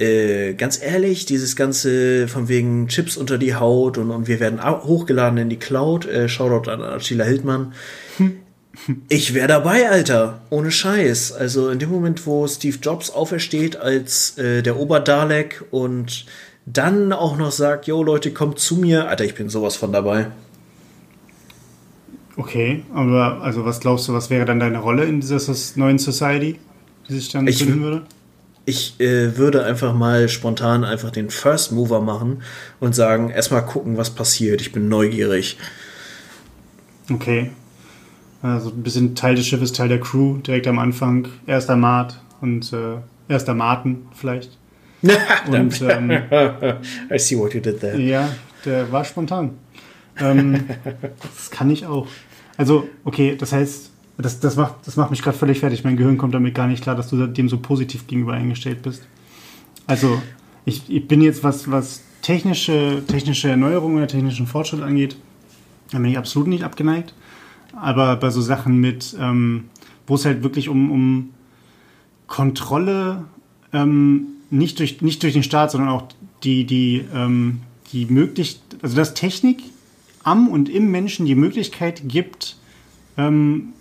äh, 0.01 0.53
ganz 0.55 0.81
ehrlich, 0.81 1.25
dieses 1.25 1.55
ganze 1.55 2.27
von 2.27 2.47
wegen 2.49 2.87
Chips 2.87 3.15
unter 3.17 3.37
die 3.37 3.55
Haut 3.55 3.97
und, 3.97 4.11
und 4.11 4.27
wir 4.27 4.39
werden 4.39 4.61
hochgeladen 4.63 5.37
in 5.37 5.49
die 5.49 5.57
Cloud, 5.59 6.05
äh, 6.07 6.27
Shoutout 6.27 6.69
an 6.69 6.81
Attila 6.81 7.23
Hildmann. 7.25 7.73
Ich 9.09 9.33
wäre 9.33 9.49
dabei, 9.49 9.89
Alter. 9.89 10.41
Ohne 10.49 10.71
Scheiß. 10.71 11.33
Also 11.33 11.69
in 11.69 11.77
dem 11.77 11.89
Moment, 11.91 12.25
wo 12.25 12.47
Steve 12.47 12.77
Jobs 12.81 13.09
aufersteht 13.11 13.75
als 13.75 14.37
äh, 14.37 14.63
der 14.63 14.79
Oberdalek 14.79 15.65
und 15.71 16.25
dann 16.65 17.11
auch 17.11 17.37
noch 17.37 17.51
sagt, 17.51 17.85
yo 17.87 18.01
Leute, 18.01 18.31
kommt 18.31 18.59
zu 18.59 18.77
mir. 18.77 19.09
Alter, 19.09 19.25
ich 19.25 19.35
bin 19.35 19.49
sowas 19.49 19.75
von 19.75 19.91
dabei. 19.91 20.27
Okay, 22.37 22.83
aber 22.93 23.41
also 23.41 23.65
was 23.65 23.81
glaubst 23.81 24.07
du, 24.07 24.13
was 24.13 24.29
wäre 24.29 24.45
dann 24.45 24.59
deine 24.59 24.79
Rolle 24.79 25.03
in 25.03 25.19
dieser 25.19 25.39
neuen 25.75 25.99
Society, 25.99 26.57
die 27.09 27.13
sich 27.13 27.29
dann 27.29 27.45
Ich 27.47 27.61
wü- 27.61 27.79
würde? 27.81 28.03
Ich 28.65 28.99
äh, 28.99 29.37
würde 29.37 29.65
einfach 29.65 29.93
mal 29.93 30.29
spontan 30.29 30.83
einfach 30.83 31.09
den 31.09 31.29
First 31.29 31.71
Mover 31.71 32.01
machen 32.01 32.43
und 32.79 32.93
sagen, 32.93 33.29
erstmal 33.29 33.65
gucken, 33.65 33.97
was 33.97 34.11
passiert. 34.11 34.61
Ich 34.61 34.71
bin 34.71 34.87
neugierig. 34.87 35.57
Okay. 37.11 37.51
Also 38.41 38.69
ein 38.69 38.83
bisschen 38.83 39.15
Teil 39.15 39.35
des 39.35 39.45
Schiffes, 39.45 39.71
Teil 39.71 39.89
der 39.89 39.99
Crew, 39.99 40.37
direkt 40.37 40.67
am 40.67 40.79
Anfang. 40.79 41.27
Erster 41.45 41.75
Mart 41.75 42.19
und 42.41 42.71
äh, 42.73 42.97
erster 43.27 43.53
Martin 43.53 44.07
vielleicht. 44.13 44.57
Und 45.47 45.81
ähm, 45.81 46.11
I 47.11 47.17
see 47.17 47.35
what 47.35 47.55
you 47.55 47.59
did 47.59 47.79
there. 47.79 47.99
ja, 47.99 48.29
der 48.63 48.91
war 48.91 49.03
spontan. 49.03 49.57
Ähm, 50.19 50.65
das 51.21 51.49
kann 51.49 51.71
ich 51.71 51.87
auch. 51.87 52.07
Also, 52.55 52.87
okay, 53.03 53.35
das 53.35 53.51
heißt, 53.51 53.90
das, 54.21 54.39
das, 54.39 54.55
macht, 54.55 54.75
das 54.85 54.95
macht 54.95 55.11
mich 55.11 55.21
gerade 55.21 55.37
völlig 55.37 55.59
fertig. 55.59 55.83
Mein 55.83 55.97
Gehirn 55.97 56.17
kommt 56.17 56.33
damit 56.33 56.55
gar 56.55 56.67
nicht 56.67 56.83
klar, 56.83 56.95
dass 56.95 57.09
du 57.09 57.27
dem 57.27 57.49
so 57.49 57.57
positiv 57.57 58.07
gegenüber 58.07 58.33
eingestellt 58.33 58.81
bist. 58.81 59.07
Also, 59.87 60.21
ich, 60.65 60.83
ich 60.89 61.07
bin 61.07 61.21
jetzt, 61.21 61.43
was, 61.43 61.69
was 61.69 62.03
technische, 62.21 63.03
technische 63.07 63.49
Erneuerungen 63.49 63.97
oder 63.97 64.07
technischen 64.07 64.47
Fortschritt 64.47 64.81
angeht, 64.81 65.15
da 65.91 65.97
bin 65.97 66.11
ich 66.11 66.17
absolut 66.17 66.47
nicht 66.47 66.63
abgeneigt. 66.63 67.13
Aber 67.73 68.15
bei 68.15 68.29
so 68.29 68.41
Sachen 68.41 68.77
mit, 68.77 69.15
ähm, 69.19 69.65
wo 70.07 70.15
es 70.15 70.25
halt 70.25 70.43
wirklich 70.43 70.69
um, 70.69 70.91
um 70.91 71.29
Kontrolle 72.27 73.25
ähm, 73.73 74.27
nicht, 74.49 74.79
durch, 74.79 75.01
nicht 75.01 75.23
durch 75.23 75.33
den 75.33 75.43
Staat, 75.43 75.71
sondern 75.71 75.89
auch 75.89 76.03
die, 76.43 76.65
die, 76.65 77.05
ähm, 77.13 77.61
die 77.91 78.05
möglich, 78.05 78.59
also 78.81 78.95
dass 78.95 79.13
Technik 79.13 79.63
am 80.23 80.47
und 80.47 80.69
im 80.69 80.91
Menschen 80.91 81.25
die 81.25 81.35
Möglichkeit 81.35 82.03
gibt, 82.05 82.57
ähm, 83.17 83.73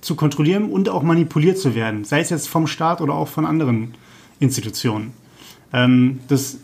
zu 0.00 0.14
kontrollieren 0.14 0.70
und 0.70 0.88
auch 0.88 1.02
manipuliert 1.02 1.58
zu 1.58 1.74
werden, 1.74 2.04
sei 2.04 2.20
es 2.20 2.30
jetzt 2.30 2.48
vom 2.48 2.66
Staat 2.66 3.00
oder 3.00 3.14
auch 3.14 3.28
von 3.28 3.46
anderen 3.46 3.94
Institutionen. 4.38 5.12
Ähm, 5.72 6.20
das, 6.28 6.58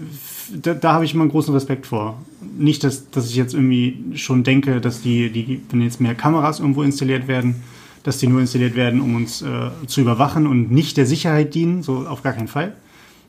da, 0.54 0.74
da 0.74 0.92
habe 0.92 1.04
ich 1.04 1.14
immer 1.14 1.22
einen 1.22 1.30
großen 1.30 1.52
Respekt 1.54 1.86
vor. 1.86 2.20
Nicht, 2.58 2.82
dass, 2.82 3.10
dass 3.10 3.28
ich 3.28 3.36
jetzt 3.36 3.54
irgendwie 3.54 4.16
schon 4.16 4.42
denke, 4.42 4.80
dass 4.80 5.02
die, 5.02 5.30
die, 5.30 5.60
wenn 5.70 5.80
jetzt 5.82 6.00
mehr 6.00 6.14
Kameras 6.14 6.60
irgendwo 6.60 6.82
installiert 6.82 7.28
werden, 7.28 7.56
dass 8.02 8.18
die 8.18 8.26
nur 8.26 8.40
installiert 8.40 8.76
werden, 8.76 9.00
um 9.00 9.16
uns 9.16 9.42
äh, 9.42 9.70
zu 9.86 10.00
überwachen 10.00 10.46
und 10.46 10.70
nicht 10.70 10.96
der 10.96 11.06
Sicherheit 11.06 11.54
dienen, 11.54 11.82
so 11.82 12.06
auf 12.06 12.22
gar 12.22 12.32
keinen 12.32 12.48
Fall. 12.48 12.74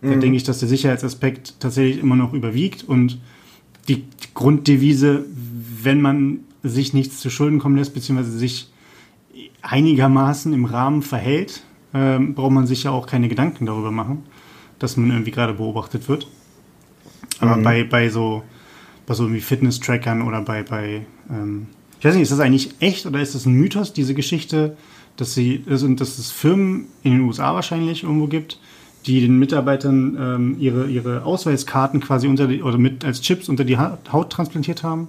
Da 0.02 0.10
denke 0.10 0.38
ich, 0.38 0.44
dass 0.44 0.60
der 0.60 0.70
Sicherheitsaspekt 0.70 1.56
tatsächlich 1.60 2.00
immer 2.00 2.16
noch 2.16 2.34
überwiegt 2.34 2.84
und 2.84 3.18
die 3.88 4.04
Grunddevise, 4.36 5.26
wenn 5.82 6.02
man 6.02 6.42
sich 6.62 6.94
nichts 6.94 7.20
zu 7.20 7.32
Schulden 7.32 7.58
kommen 7.58 7.78
lässt, 7.78 7.96
beziehungsweise 7.96 8.38
sich 8.38 8.70
einigermaßen 9.62 10.54
im 10.54 10.66
Rahmen 10.66 11.02
verhält, 11.02 11.64
ähm, 11.94 12.36
braucht 12.36 12.52
man 12.52 12.68
sich 12.68 12.84
ja 12.84 12.92
auch 12.92 13.08
keine 13.08 13.28
Gedanken 13.30 13.66
darüber 13.66 13.92
machen, 13.92 14.24
dass 14.80 14.98
man 14.98 15.10
irgendwie 15.12 15.32
gerade 15.32 15.54
beobachtet 15.54 16.08
wird. 16.10 16.28
Aber 17.40 17.58
bei, 17.64 17.84
bei 17.84 18.10
so 18.10 18.44
bei 19.06 19.14
so 19.14 19.24
irgendwie 19.24 19.42
Fitness-Trackern 19.42 20.22
oder 20.22 20.42
bei, 20.42 20.64
bei 20.64 21.06
ähm, 21.30 21.68
ich 22.00 22.06
weiß 22.06 22.14
nicht, 22.14 22.24
ist 22.24 22.32
das 22.32 22.40
eigentlich 22.42 22.72
echt 22.80 23.06
oder 23.06 23.22
ist 23.22 23.36
das 23.36 23.46
ein 23.46 23.54
Mythos, 23.54 23.94
diese 23.94 24.14
Geschichte, 24.14 24.76
dass 25.16 25.34
sie, 25.34 25.64
dass 25.66 25.82
es 25.82 26.30
Firmen 26.32 26.86
in 27.04 27.14
den 27.14 27.22
USA 27.22 27.56
wahrscheinlich 27.56 28.04
irgendwo 28.04 28.28
gibt, 28.28 28.60
die 29.06 29.22
den 29.22 29.40
Mitarbeitern 29.40 30.18
ähm, 30.20 30.56
ihre, 30.60 30.88
ihre 30.88 31.24
Ausweiskarten 31.24 32.02
quasi 32.02 32.28
unter 32.28 32.48
die, 32.48 32.62
oder 32.62 32.78
mit 32.78 33.06
als 33.06 33.22
Chips 33.22 33.48
unter 33.50 33.64
die 33.64 33.78
Ha- 33.78 33.98
Haut 34.12 34.30
transplantiert 34.32 34.84
haben, 34.84 35.08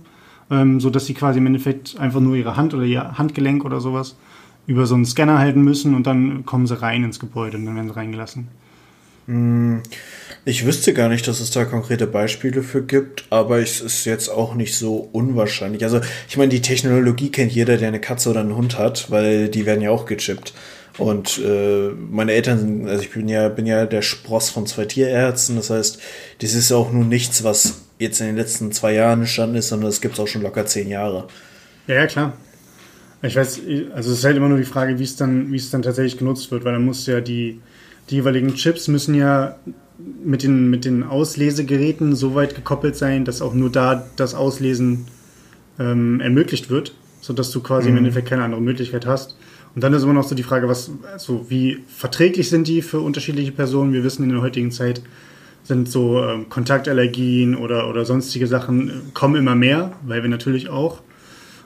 ähm, 0.51 0.81
so 0.81 0.89
dass 0.91 1.07
sie 1.07 1.15
quasi 1.15 1.39
im 1.41 1.47
Endeffekt 1.47 1.99
einfach 1.99 2.21
nur 2.21 2.37
ihre 2.37 2.57
Hand 2.57 2.73
oder 2.73 2.85
ihr 2.85 3.19
Handgelenk 3.19 3.65
oder 3.65 3.81
sowas 3.81 4.17
über 4.69 4.87
so 4.87 4.95
einen 4.95 5.07
Scanner 5.07 5.39
halten 5.39 5.63
müssen 5.63 5.95
und 5.95 6.07
dann 6.07 6.45
kommen 6.45 6.67
sie 6.67 6.81
rein 6.81 7.03
ins 7.03 7.19
Gebäude 7.19 7.57
und 7.57 7.65
dann 7.65 7.75
werden 7.75 7.89
sie 7.89 7.97
reingelassen. 7.97 8.49
Hm, 9.27 9.83
ich 10.45 10.65
wüsste 10.67 10.93
gar 10.93 11.09
nicht, 11.09 11.27
dass 11.27 11.41
es 11.41 11.51
da 11.51 11.65
konkrete 11.65 12.07
Beispiele 12.07 12.63
für 12.63 12.83
gibt, 12.83 13.25
aber 13.31 13.61
es 13.61 13.81
ist 13.81 14.05
jetzt 14.05 14.29
auch 14.29 14.55
nicht 14.55 14.77
so 14.77 15.09
unwahrscheinlich. 15.13 15.85
Also 15.85 16.01
ich 16.29 16.37
meine, 16.37 16.51
die 16.51 16.61
Technologie 16.61 17.31
kennt 17.31 17.53
jeder, 17.53 17.79
der 17.79 17.89
eine 17.89 18.01
Katze 18.01 18.31
oder 18.31 18.41
einen 18.41 18.57
Hund 18.57 18.79
hat, 18.79 19.11
weil 19.11 19.49
die 19.49 19.65
werden 19.65 19.81
ja 19.81 19.91
auch 19.91 20.05
gechippt. 20.05 20.53
Und 20.99 21.41
äh, 21.43 21.89
meine 22.11 22.33
Eltern 22.33 22.59
sind, 22.59 22.89
also 22.89 23.03
ich 23.03 23.11
bin 23.11 23.29
ja, 23.29 23.49
bin 23.49 23.65
ja 23.65 23.87
der 23.87 24.03
Spross 24.03 24.51
von 24.51 24.67
zwei 24.67 24.85
Tierärzten, 24.85 25.57
das 25.57 25.71
heißt, 25.71 25.99
das 26.41 26.55
ist 26.55 26.73
auch 26.73 26.93
nun 26.93 27.09
nichts, 27.09 27.43
was 27.43 27.83
jetzt 27.99 28.21
in 28.21 28.27
den 28.27 28.37
letzten 28.37 28.71
zwei 28.73 28.93
Jahren 28.93 29.21
entstanden 29.21 29.57
ist, 29.57 29.69
sondern 29.69 29.89
das 29.89 30.03
gibt 30.03 30.15
es 30.15 30.21
auch 30.21 30.29
schon 30.29 30.43
locker 30.43 30.67
zehn 30.67 30.89
Jahre. 30.89 31.29
Ja, 31.87 31.95
ja, 31.95 32.07
klar. 32.07 32.35
Ich 33.23 33.35
weiß, 33.35 33.63
also 33.95 34.13
es 34.13 34.19
ist 34.19 34.25
halt 34.25 34.37
immer 34.37 34.49
nur 34.49 34.59
die 34.59 34.65
Frage, 34.65 34.99
wie 34.99 35.05
es 35.05 35.17
dann, 35.17 35.53
wie 35.53 35.57
es 35.57 35.71
dann 35.71 35.83
tatsächlich 35.83 36.19
genutzt 36.19 36.51
wird, 36.51 36.65
weil 36.65 36.73
dann 36.73 36.85
muss 36.85 37.07
ja 37.07 37.21
die, 37.21 37.61
die 38.11 38.17
jeweiligen 38.17 38.55
Chips 38.55 38.89
müssen 38.89 39.15
ja 39.15 39.57
mit 40.25 40.45
den, 40.45 40.71
mit 40.71 40.85
den 40.85 41.03
Auslesegeräten 41.03 42.15
so 42.15 42.35
weit 42.35 42.55
gekoppelt 42.55 42.97
sein, 42.97 43.25
dass 43.25 43.43
auch 43.43 43.55
nur 43.55 43.71
da 43.71 44.07
das 44.17 44.35
Auslesen 44.35 45.07
ähm, 45.79 46.21
ermöglicht 46.21 46.71
wird, 46.71 46.95
sodass 47.21 47.51
du 47.51 47.61
quasi 47.61 47.89
mhm. 47.89 47.97
im 47.97 47.99
Endeffekt 47.99 48.29
keine 48.29 48.45
andere 48.45 48.61
Möglichkeit 48.61 49.07
hast. 49.07 49.37
Und 49.75 49.83
dann 49.83 49.93
ist 49.93 50.03
immer 50.03 50.13
noch 50.13 50.27
so 50.27 50.35
die 50.35 50.43
Frage, 50.45 50.69
was, 50.69 50.91
also 51.13 51.47
wie 51.49 51.81
verträglich 51.89 52.49
sind 52.49 52.69
die 52.69 52.83
für 52.83 53.01
unterschiedliche 53.01 53.53
Personen? 53.53 53.93
Wir 53.93 54.05
wissen 54.05 54.23
in 54.23 54.31
der 54.31 54.41
heutigen 54.41 54.71
Zeit 54.71 55.03
sind 55.65 55.91
so 55.91 56.23
ähm, 56.23 56.49
Kontaktallergien 56.49 57.55
oder, 57.55 57.89
oder 57.89 58.05
sonstige 58.05 58.47
Sachen 58.47 58.89
äh, 58.89 58.93
kommen 59.13 59.37
immer 59.37 59.55
mehr, 59.55 59.93
weil 60.07 60.23
wir 60.23 60.31
natürlich 60.31 60.69
auch, 60.71 61.03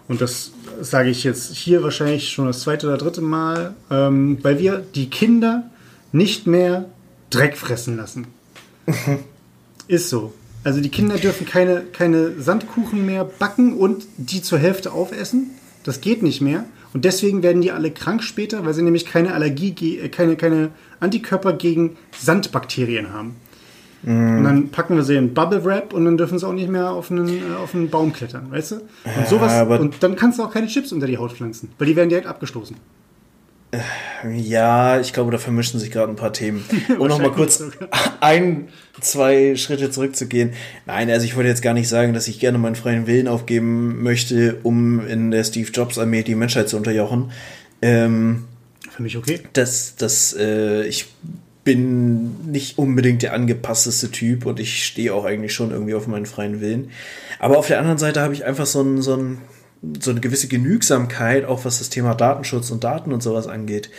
und 0.08 0.20
das 0.20 0.52
sage 0.80 1.11
ich 1.11 1.24
jetzt 1.24 1.54
hier 1.54 1.82
wahrscheinlich 1.82 2.30
schon 2.30 2.46
das 2.46 2.61
zweite 2.61 2.87
oder 2.87 2.96
dritte 2.96 3.20
Mal, 3.20 3.74
ähm, 3.90 4.38
weil 4.42 4.58
wir 4.58 4.85
die 4.94 5.11
Kinder 5.11 5.70
nicht 6.12 6.46
mehr 6.46 6.87
Dreck 7.30 7.56
fressen 7.56 7.96
lassen. 7.96 8.26
Ist 9.88 10.08
so. 10.11 10.32
Also 10.64 10.80
die 10.80 10.90
Kinder 10.90 11.16
dürfen 11.16 11.46
keine, 11.46 11.82
keine 11.92 12.40
Sandkuchen 12.40 13.04
mehr 13.04 13.24
backen 13.24 13.74
und 13.76 14.04
die 14.16 14.42
zur 14.42 14.58
Hälfte 14.58 14.92
aufessen. 14.92 15.50
Das 15.85 16.00
geht 16.00 16.22
nicht 16.22 16.40
mehr. 16.40 16.64
Und 16.92 17.04
deswegen 17.04 17.42
werden 17.42 17.62
die 17.62 17.72
alle 17.72 17.90
krank 17.90 18.22
später, 18.22 18.64
weil 18.64 18.74
sie 18.74 18.82
nämlich 18.82 19.06
keine 19.06 19.35
Allergie, 19.35 19.98
äh, 19.98 20.08
keine, 20.08 20.37
keine 20.37 20.70
Antikörper 21.00 21.54
gegen 21.54 21.96
Sandbakterien 22.18 23.12
haben. 23.12 23.37
Mm. 24.02 24.38
Und 24.38 24.44
dann 24.44 24.68
packen 24.68 24.96
wir 24.96 25.02
sie 25.02 25.16
in 25.16 25.34
Bubble 25.34 25.64
Wrap 25.64 25.92
und 25.92 26.04
dann 26.04 26.16
dürfen 26.16 26.38
sie 26.38 26.46
auch 26.46 26.52
nicht 26.52 26.68
mehr 26.68 26.90
auf 26.90 27.10
einen, 27.10 27.28
äh, 27.28 27.54
auf 27.62 27.74
einen 27.74 27.88
Baum 27.90 28.12
klettern, 28.12 28.50
weißt 28.50 28.72
du? 28.72 28.76
Und 28.76 29.28
sowas, 29.28 29.52
ja, 29.52 29.62
und 29.62 30.02
dann 30.02 30.16
kannst 30.16 30.38
du 30.38 30.44
auch 30.44 30.52
keine 30.52 30.66
Chips 30.66 30.92
unter 30.92 31.06
die 31.06 31.18
Haut 31.18 31.32
pflanzen, 31.32 31.70
weil 31.78 31.86
die 31.86 31.96
werden 31.96 32.08
direkt 32.08 32.26
abgestoßen. 32.26 32.76
Ja, 34.36 35.00
ich 35.00 35.14
glaube, 35.14 35.30
da 35.30 35.38
vermischen 35.38 35.80
sich 35.80 35.90
gerade 35.90 36.12
ein 36.12 36.16
paar 36.16 36.32
Themen. 36.32 36.62
Um 36.98 37.08
noch 37.08 37.18
mal 37.18 37.32
kurz 37.32 37.62
ein, 38.20 38.68
zwei 39.00 39.56
Schritte 39.56 39.90
zurückzugehen. 39.90 40.52
Nein, 40.84 41.10
also 41.10 41.24
ich 41.24 41.36
wollte 41.36 41.48
jetzt 41.48 41.62
gar 41.62 41.72
nicht 41.72 41.88
sagen, 41.88 42.12
dass 42.12 42.28
ich 42.28 42.38
gerne 42.38 42.58
meinen 42.58 42.74
freien 42.74 43.06
Willen 43.06 43.28
aufgeben 43.28 44.02
möchte, 44.02 44.58
um 44.62 45.06
in 45.06 45.30
der 45.30 45.44
Steve 45.44 45.70
Jobs 45.70 45.98
Armee 45.98 46.22
die 46.22 46.34
Menschheit 46.34 46.68
zu 46.68 46.76
unterjochen. 46.76 47.32
Ähm, 47.80 48.44
Für 48.90 49.02
mich 49.02 49.16
okay. 49.16 49.40
Das, 49.54 49.96
das, 49.96 50.36
äh, 50.38 50.84
ich 50.84 51.06
bin 51.64 52.51
nicht 52.51 52.79
unbedingt 52.79 53.22
der 53.22 53.35
angepassteste 53.35 54.11
Typ 54.11 54.46
und 54.46 54.59
ich 54.59 54.85
stehe 54.85 55.14
auch 55.14 55.25
eigentlich 55.25 55.55
schon 55.55 55.70
irgendwie 55.70 55.94
auf 55.94 56.07
meinen 56.07 56.27
freien 56.27 56.61
Willen. 56.61 56.90
Aber 57.38 57.59
auf 57.59 57.68
der 57.68 57.79
anderen 57.79 57.98
Seite 57.98 58.20
habe 58.20 58.35
ich 58.35 58.44
einfach 58.44 58.66
so 58.66 58.83
ein, 58.83 59.03
so 59.03 59.16
ein 59.16 59.38
so 60.01 60.12
eine 60.12 60.20
gewisse 60.20 60.46
Genügsamkeit, 60.48 61.44
auch 61.44 61.64
was 61.64 61.81
das 61.81 61.90
Thema 61.90 62.14
Datenschutz 62.14 62.70
und 62.70 62.85
Daten 62.85 63.12
und 63.12 63.22
sowas 63.22 63.48
angeht. 63.48 63.90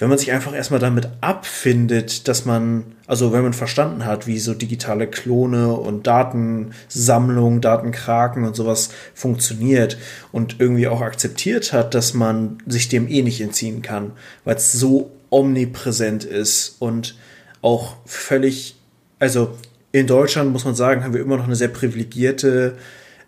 Wenn 0.00 0.08
man 0.08 0.16
sich 0.16 0.32
einfach 0.32 0.54
erstmal 0.54 0.80
damit 0.80 1.08
abfindet, 1.20 2.26
dass 2.26 2.46
man, 2.46 2.84
also 3.06 3.34
wenn 3.34 3.42
man 3.42 3.52
verstanden 3.52 4.06
hat, 4.06 4.26
wie 4.26 4.38
so 4.38 4.54
digitale 4.54 5.06
Klone 5.06 5.74
und 5.74 6.06
Datensammlung, 6.06 7.60
Datenkraken 7.60 8.44
und 8.44 8.56
sowas 8.56 8.88
funktioniert 9.12 9.98
und 10.32 10.56
irgendwie 10.58 10.88
auch 10.88 11.02
akzeptiert 11.02 11.74
hat, 11.74 11.94
dass 11.94 12.14
man 12.14 12.62
sich 12.66 12.88
dem 12.88 13.08
eh 13.08 13.20
nicht 13.20 13.42
entziehen 13.42 13.82
kann, 13.82 14.12
weil 14.44 14.56
es 14.56 14.72
so 14.72 15.10
omnipräsent 15.28 16.24
ist 16.24 16.76
und 16.78 17.14
auch 17.60 17.96
völlig, 18.06 18.76
also 19.18 19.50
in 19.92 20.06
Deutschland 20.06 20.50
muss 20.50 20.64
man 20.64 20.74
sagen, 20.74 21.04
haben 21.04 21.12
wir 21.12 21.20
immer 21.20 21.36
noch 21.36 21.44
eine 21.44 21.56
sehr 21.56 21.68
privilegierte 21.68 22.78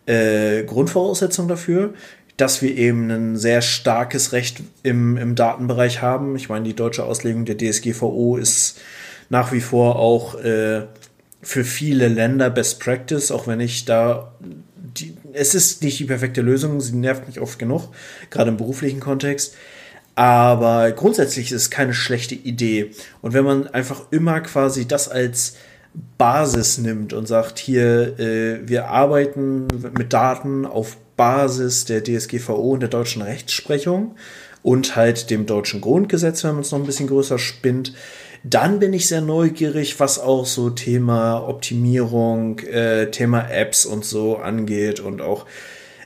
äh, 0.06 0.64
Grundvoraussetzung 0.64 1.48
dafür, 1.48 1.92
dass 2.42 2.60
wir 2.60 2.76
eben 2.76 3.08
ein 3.08 3.36
sehr 3.36 3.62
starkes 3.62 4.32
Recht 4.32 4.62
im, 4.82 5.16
im 5.16 5.36
Datenbereich 5.36 6.02
haben. 6.02 6.34
Ich 6.34 6.48
meine, 6.48 6.64
die 6.64 6.74
deutsche 6.74 7.04
Auslegung 7.04 7.44
der 7.44 7.56
DSGVO 7.56 8.36
ist 8.36 8.80
nach 9.30 9.52
wie 9.52 9.60
vor 9.60 9.94
auch 9.94 10.34
äh, 10.40 10.82
für 11.40 11.62
viele 11.62 12.08
Länder 12.08 12.50
Best 12.50 12.80
Practice, 12.80 13.30
auch 13.30 13.46
wenn 13.46 13.60
ich 13.60 13.84
da 13.84 14.32
die, 14.74 15.16
es 15.32 15.54
ist 15.54 15.84
nicht 15.84 16.00
die 16.00 16.04
perfekte 16.04 16.40
Lösung, 16.40 16.80
sie 16.80 16.96
nervt 16.96 17.28
mich 17.28 17.38
oft 17.38 17.60
genug, 17.60 17.90
gerade 18.30 18.50
im 18.50 18.56
beruflichen 18.56 18.98
Kontext. 18.98 19.54
Aber 20.16 20.90
grundsätzlich 20.90 21.52
ist 21.52 21.62
es 21.62 21.70
keine 21.70 21.94
schlechte 21.94 22.34
Idee. 22.34 22.90
Und 23.20 23.34
wenn 23.34 23.44
man 23.44 23.68
einfach 23.68 24.10
immer 24.10 24.40
quasi 24.40 24.88
das 24.88 25.08
als 25.08 25.54
Basis 26.18 26.78
nimmt 26.78 27.12
und 27.12 27.28
sagt, 27.28 27.60
hier, 27.60 28.18
äh, 28.18 28.68
wir 28.68 28.88
arbeiten 28.88 29.68
mit 29.96 30.12
Daten 30.12 30.66
auf 30.66 30.96
Basis 31.22 31.84
der 31.84 32.02
DSGVO 32.02 32.72
und 32.72 32.80
der 32.80 32.88
deutschen 32.88 33.22
Rechtsprechung 33.22 34.16
und 34.64 34.96
halt 34.96 35.30
dem 35.30 35.46
deutschen 35.46 35.80
Grundgesetz, 35.80 36.42
wenn 36.42 36.54
man 36.54 36.62
es 36.62 36.72
noch 36.72 36.80
ein 36.80 36.84
bisschen 36.84 37.06
größer 37.06 37.38
spinnt, 37.38 37.94
dann 38.42 38.80
bin 38.80 38.92
ich 38.92 39.06
sehr 39.06 39.20
neugierig, 39.20 40.00
was 40.00 40.18
auch 40.18 40.46
so 40.46 40.70
Thema 40.70 41.48
Optimierung, 41.48 42.58
äh, 42.58 43.12
Thema 43.12 43.48
Apps 43.48 43.86
und 43.86 44.04
so 44.04 44.38
angeht 44.38 44.98
und 44.98 45.22
auch, 45.22 45.46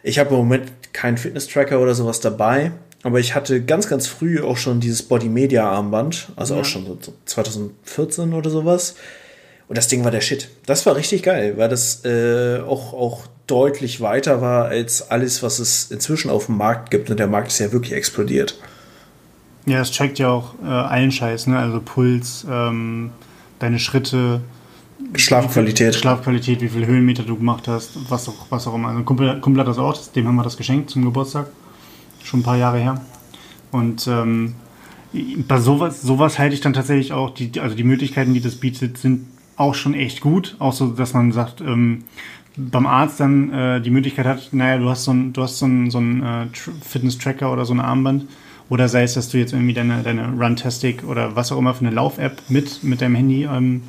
ich 0.02 0.18
habe 0.18 0.34
im 0.34 0.36
Moment 0.36 0.70
keinen 0.92 1.16
Fitness-Tracker 1.16 1.80
oder 1.80 1.94
sowas 1.94 2.20
dabei, 2.20 2.72
aber 3.02 3.18
ich 3.18 3.34
hatte 3.34 3.64
ganz, 3.64 3.88
ganz 3.88 4.06
früh 4.06 4.42
auch 4.42 4.58
schon 4.58 4.80
dieses 4.80 5.02
Body 5.02 5.30
Media 5.30 5.66
Armband, 5.66 6.28
also 6.36 6.56
ja. 6.56 6.60
auch 6.60 6.66
schon 6.66 6.84
so 6.84 7.14
2014 7.24 8.34
oder 8.34 8.50
sowas 8.50 8.96
und 9.66 9.78
das 9.78 9.88
Ding 9.88 10.04
war 10.04 10.10
der 10.10 10.20
Shit. 10.20 10.50
Das 10.66 10.84
war 10.84 10.94
richtig 10.94 11.22
geil, 11.22 11.54
weil 11.56 11.70
das 11.70 12.04
äh, 12.04 12.60
auch, 12.60 12.92
auch 12.92 13.26
deutlich 13.46 14.00
weiter 14.00 14.40
war 14.40 14.66
als 14.66 15.10
alles, 15.10 15.42
was 15.42 15.58
es 15.58 15.90
inzwischen 15.90 16.30
auf 16.30 16.46
dem 16.46 16.56
Markt 16.56 16.90
gibt. 16.90 17.10
Und 17.10 17.18
der 17.18 17.28
Markt 17.28 17.48
ist 17.48 17.58
ja 17.58 17.72
wirklich 17.72 17.92
explodiert. 17.92 18.58
Ja, 19.66 19.80
es 19.80 19.90
checkt 19.90 20.18
ja 20.18 20.28
auch 20.28 20.54
äh, 20.62 20.68
allen 20.68 21.10
Scheiß, 21.10 21.48
ne? 21.48 21.58
Also 21.58 21.80
Puls, 21.84 22.46
ähm, 22.48 23.10
deine 23.58 23.78
Schritte, 23.78 24.40
Schlafqualität. 25.14 25.94
Viel, 25.94 26.00
Schlafqualität, 26.00 26.60
wie 26.60 26.68
viele 26.68 26.86
Höhenmeter 26.86 27.22
du 27.22 27.36
gemacht 27.36 27.68
hast, 27.68 28.10
was 28.10 28.28
auch, 28.28 28.46
was 28.50 28.66
auch 28.66 28.74
immer. 28.74 28.88
Also 28.88 29.00
ein 29.00 29.04
Kumpel, 29.04 29.40
Kumpel 29.40 29.60
hat 29.60 29.68
das 29.68 29.78
auch, 29.78 29.96
dem 30.14 30.26
haben 30.26 30.36
wir 30.36 30.42
das 30.42 30.56
geschenkt 30.56 30.90
zum 30.90 31.04
Geburtstag. 31.04 31.48
Schon 32.22 32.40
ein 32.40 32.42
paar 32.42 32.56
Jahre 32.56 32.78
her. 32.78 33.00
Und 33.72 34.06
ähm, 34.06 34.54
bei 35.48 35.58
sowas, 35.58 36.02
sowas 36.02 36.38
halte 36.38 36.54
ich 36.54 36.60
dann 36.60 36.72
tatsächlich 36.72 37.12
auch, 37.12 37.30
die, 37.30 37.60
also 37.60 37.76
die 37.76 37.84
Möglichkeiten, 37.84 38.34
die 38.34 38.40
das 38.40 38.56
bietet, 38.56 38.98
sind 38.98 39.26
auch 39.56 39.74
schon 39.74 39.94
echt 39.94 40.20
gut. 40.20 40.56
Auch 40.58 40.72
so, 40.72 40.88
dass 40.88 41.14
man 41.14 41.32
sagt, 41.32 41.60
ähm, 41.60 42.04
beim 42.56 42.86
Arzt 42.86 43.20
dann 43.20 43.52
äh, 43.52 43.80
die 43.80 43.90
Möglichkeit 43.90 44.26
hat, 44.26 44.48
naja, 44.52 44.78
du 44.78 44.88
hast 44.88 45.04
so 45.04 45.12
ein, 45.12 45.32
du 45.32 45.42
hast 45.42 45.58
so 45.58 45.66
ein, 45.66 45.90
so 45.90 45.98
ein 45.98 46.22
äh, 46.22 46.46
Fitness-Tracker 46.82 47.52
oder 47.52 47.64
so 47.64 47.74
ein 47.74 47.80
Armband. 47.80 48.26
Oder 48.68 48.88
sei 48.88 49.04
es, 49.04 49.14
dass 49.14 49.28
du 49.28 49.38
jetzt 49.38 49.52
irgendwie 49.52 49.74
deine, 49.74 50.02
deine 50.02 50.28
Runtastic 50.32 51.04
oder 51.04 51.36
was 51.36 51.52
auch 51.52 51.58
immer 51.58 51.74
für 51.74 51.86
eine 51.86 51.94
Lauf-App 51.94 52.42
mit, 52.48 52.82
mit 52.82 53.00
deinem 53.00 53.14
Handy 53.14 53.44
ähm, 53.44 53.82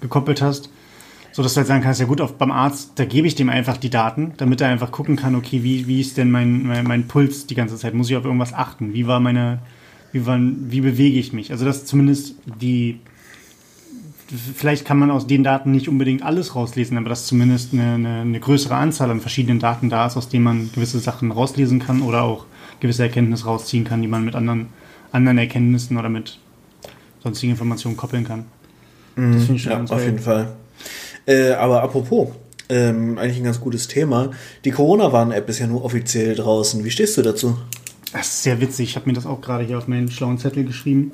gekoppelt 0.00 0.40
hast. 0.40 0.70
So 1.32 1.42
dass 1.42 1.54
du 1.54 1.58
halt 1.58 1.66
sagen 1.66 1.82
kannst, 1.82 2.00
ja 2.00 2.06
gut, 2.06 2.20
auf, 2.20 2.36
beim 2.38 2.50
Arzt, 2.50 2.92
da 2.96 3.04
gebe 3.04 3.26
ich 3.26 3.34
dem 3.34 3.48
einfach 3.48 3.76
die 3.76 3.90
Daten, 3.90 4.32
damit 4.36 4.60
er 4.60 4.68
einfach 4.68 4.90
gucken 4.90 5.16
kann, 5.16 5.34
okay, 5.34 5.62
wie, 5.62 5.86
wie 5.86 6.00
ist 6.00 6.16
denn 6.16 6.30
mein, 6.30 6.66
mein, 6.66 6.84
mein 6.84 7.08
Puls 7.08 7.46
die 7.46 7.54
ganze 7.54 7.76
Zeit? 7.76 7.94
Muss 7.94 8.10
ich 8.10 8.16
auf 8.16 8.24
irgendwas 8.24 8.52
achten? 8.52 8.92
Wie 8.92 9.06
war 9.06 9.20
meine, 9.20 9.58
wie, 10.12 10.26
war, 10.26 10.38
wie 10.40 10.82
bewege 10.82 11.18
ich 11.18 11.32
mich? 11.32 11.50
Also 11.50 11.64
dass 11.64 11.84
zumindest 11.84 12.36
die 12.60 13.00
vielleicht 14.54 14.84
kann 14.84 14.98
man 14.98 15.10
aus 15.10 15.26
den 15.26 15.44
Daten 15.44 15.70
nicht 15.72 15.88
unbedingt 15.88 16.22
alles 16.22 16.54
rauslesen, 16.54 16.96
aber 16.96 17.08
dass 17.08 17.26
zumindest 17.26 17.72
eine, 17.72 17.94
eine, 17.94 18.20
eine, 18.20 18.40
größere 18.40 18.74
Anzahl 18.74 19.10
an 19.10 19.20
verschiedenen 19.20 19.58
Daten 19.58 19.90
da 19.90 20.06
ist, 20.06 20.16
aus 20.16 20.28
denen 20.28 20.44
man 20.44 20.70
gewisse 20.74 20.98
Sachen 20.98 21.30
rauslesen 21.30 21.80
kann 21.80 22.02
oder 22.02 22.22
auch 22.22 22.46
gewisse 22.80 23.02
Erkenntnisse 23.02 23.44
rausziehen 23.44 23.84
kann, 23.84 24.02
die 24.02 24.08
man 24.08 24.24
mit 24.24 24.34
anderen, 24.34 24.68
anderen 25.12 25.38
Erkenntnissen 25.38 25.96
oder 25.96 26.08
mit 26.08 26.38
sonstigen 27.22 27.52
Informationen 27.52 27.96
koppeln 27.96 28.24
kann. 28.24 28.46
Mhm, 29.16 29.34
das 29.34 29.42
finde 29.44 29.56
ich 29.56 29.62
schon 29.62 29.72
ja, 29.72 29.78
ganz 29.78 29.90
auf 29.90 30.04
jeden 30.04 30.18
Fall. 30.18 30.52
Äh, 31.26 31.52
aber 31.52 31.82
apropos, 31.82 32.30
ähm, 32.68 33.18
eigentlich 33.18 33.36
ein 33.36 33.44
ganz 33.44 33.60
gutes 33.60 33.86
Thema. 33.86 34.30
Die 34.64 34.70
Corona-Warn-App 34.70 35.48
ist 35.48 35.58
ja 35.58 35.66
nur 35.66 35.84
offiziell 35.84 36.34
draußen. 36.34 36.84
Wie 36.84 36.90
stehst 36.90 37.16
du 37.16 37.22
dazu? 37.22 37.58
Das 38.12 38.26
ist 38.26 38.42
sehr 38.42 38.60
witzig. 38.60 38.90
Ich 38.90 38.96
habe 38.96 39.06
mir 39.06 39.12
das 39.12 39.26
auch 39.26 39.40
gerade 39.40 39.64
hier 39.64 39.78
auf 39.78 39.88
meinen 39.88 40.10
schlauen 40.10 40.38
Zettel 40.38 40.64
geschrieben 40.64 41.12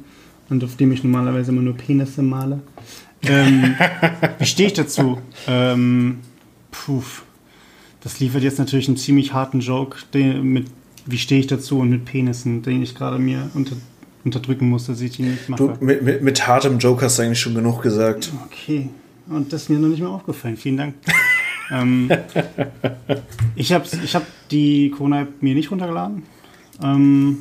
und 0.51 0.65
auf 0.65 0.77
dem 0.77 0.93
ich 0.93 1.05
normalerweise 1.05 1.51
immer 1.53 1.63
nur 1.63 1.75
Penisse 1.75 2.23
male. 2.23 2.61
Ähm, 3.23 3.75
wie 4.39 4.47
stehe 4.47 4.69
ich 4.69 4.75
dazu? 4.75 5.19
Ähm, 5.47 6.19
puh, 6.71 7.03
das 8.01 8.21
liefert 8.21 8.43
jetzt 8.43 8.59
natürlich 8.59 8.89
einen 8.89 8.97
ziemlich 8.97 9.33
harten 9.33 9.61
Joke, 9.61 9.99
den, 10.15 10.43
mit, 10.45 10.67
wie 11.07 11.19
stehe 11.19 11.41
ich 11.41 11.47
dazu 11.47 11.79
und 11.79 11.91
mit 11.91 12.05
Penissen, 12.05 12.63
den 12.63 12.83
ich 12.83 12.95
gerade 12.95 13.19
mir 13.19 13.51
unter, 13.55 13.77
unterdrücken 14.25 14.69
muss, 14.69 14.87
dass 14.87 15.01
ich 15.01 15.13
die 15.13 15.23
nicht 15.23 15.49
mache. 15.49 15.75
Du, 15.79 15.85
mit, 15.85 16.03
mit, 16.03 16.23
mit 16.23 16.47
hartem 16.47 16.79
Joke 16.79 17.05
hast 17.05 17.19
du 17.19 17.23
eigentlich 17.23 17.41
schon 17.41 17.55
genug 17.55 17.83
gesagt. 17.83 18.33
Okay. 18.47 18.89
Und 19.29 19.53
das 19.53 19.63
ist 19.63 19.69
mir 19.69 19.79
noch 19.79 19.89
nicht 19.89 20.01
mehr 20.01 20.11
aufgefallen. 20.11 20.57
Vielen 20.57 20.77
Dank. 20.77 20.95
ähm, 21.71 22.11
ich 23.57 23.73
habe 23.73 23.85
ich 24.03 24.15
hab 24.15 24.25
die 24.51 24.91
Corona-App 24.91 25.43
mir 25.43 25.55
nicht 25.55 25.71
runtergeladen. 25.71 26.23
Ähm, 26.83 27.39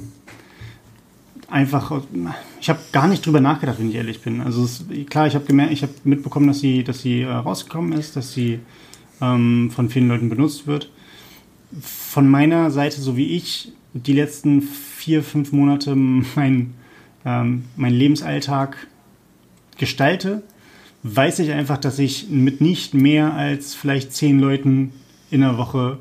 einfach, 1.49 2.01
ich 2.59 2.69
habe 2.69 2.79
gar 2.91 3.07
nicht 3.07 3.25
drüber 3.25 3.39
nachgedacht, 3.39 3.79
wenn 3.79 3.89
ich 3.89 3.95
ehrlich 3.95 4.21
bin. 4.21 4.41
Also 4.41 4.63
es, 4.63 4.85
klar, 5.09 5.27
ich 5.27 5.35
habe 5.35 5.45
gemerkt, 5.45 5.71
ich 5.71 5.83
habe 5.83 5.93
mitbekommen, 6.03 6.47
dass 6.47 6.59
sie, 6.59 6.83
dass 6.83 7.01
sie 7.01 7.21
äh, 7.21 7.31
rausgekommen 7.31 7.93
ist, 7.93 8.15
dass 8.15 8.33
sie 8.33 8.59
ähm, 9.21 9.71
von 9.73 9.89
vielen 9.89 10.07
Leuten 10.07 10.29
benutzt 10.29 10.67
wird. 10.67 10.89
Von 11.81 12.29
meiner 12.29 12.71
Seite, 12.71 13.01
so 13.01 13.17
wie 13.17 13.35
ich 13.35 13.71
die 13.93 14.13
letzten 14.13 14.61
vier, 14.61 15.23
fünf 15.23 15.51
Monate 15.51 15.95
mein, 15.95 16.73
ähm, 17.25 17.63
mein 17.75 17.93
Lebensalltag 17.93 18.87
gestalte, 19.77 20.43
weiß 21.03 21.39
ich 21.39 21.51
einfach, 21.51 21.77
dass 21.77 21.99
ich 21.99 22.29
mit 22.29 22.61
nicht 22.61 22.93
mehr 22.93 23.33
als 23.33 23.75
vielleicht 23.75 24.13
zehn 24.13 24.39
Leuten 24.39 24.91
in 25.29 25.41
der 25.41 25.57
Woche 25.57 25.99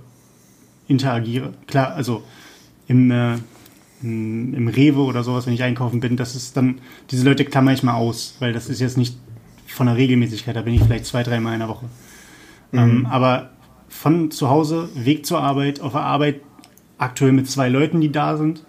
interagiere. 0.88 1.52
Klar, 1.66 1.94
also 1.94 2.22
im, 2.88 3.10
äh, 3.10 3.36
im 4.02 4.68
Rewe 4.68 5.00
oder 5.00 5.22
sowas, 5.22 5.46
wenn 5.46 5.54
ich 5.54 5.62
einkaufen 5.62 6.00
bin, 6.00 6.16
das 6.16 6.36
ist 6.36 6.56
dann, 6.56 6.80
diese 7.10 7.24
Leute 7.24 7.44
klammer 7.44 7.72
ich 7.72 7.82
mal 7.82 7.94
aus, 7.94 8.36
weil 8.40 8.52
das 8.52 8.68
ist 8.68 8.80
jetzt 8.80 8.98
nicht 8.98 9.16
von 9.66 9.86
der 9.86 9.96
Regelmäßigkeit, 9.96 10.54
da 10.54 10.62
bin 10.62 10.74
ich 10.74 10.82
vielleicht 10.82 11.06
zwei, 11.06 11.22
dreimal 11.22 11.54
in 11.54 11.60
der 11.60 11.68
Woche. 11.68 11.86
Mhm. 12.72 12.78
Ähm, 12.78 13.06
aber 13.06 13.50
von 13.88 14.30
zu 14.30 14.50
Hause, 14.50 14.88
Weg 14.94 15.26
zur 15.26 15.40
Arbeit, 15.40 15.80
auf 15.80 15.92
der 15.92 16.02
Arbeit 16.02 16.40
aktuell 16.98 17.32
mit 17.32 17.48
zwei 17.48 17.68
Leuten, 17.68 18.00
die 18.00 18.12
da 18.12 18.36
sind, 18.36 18.64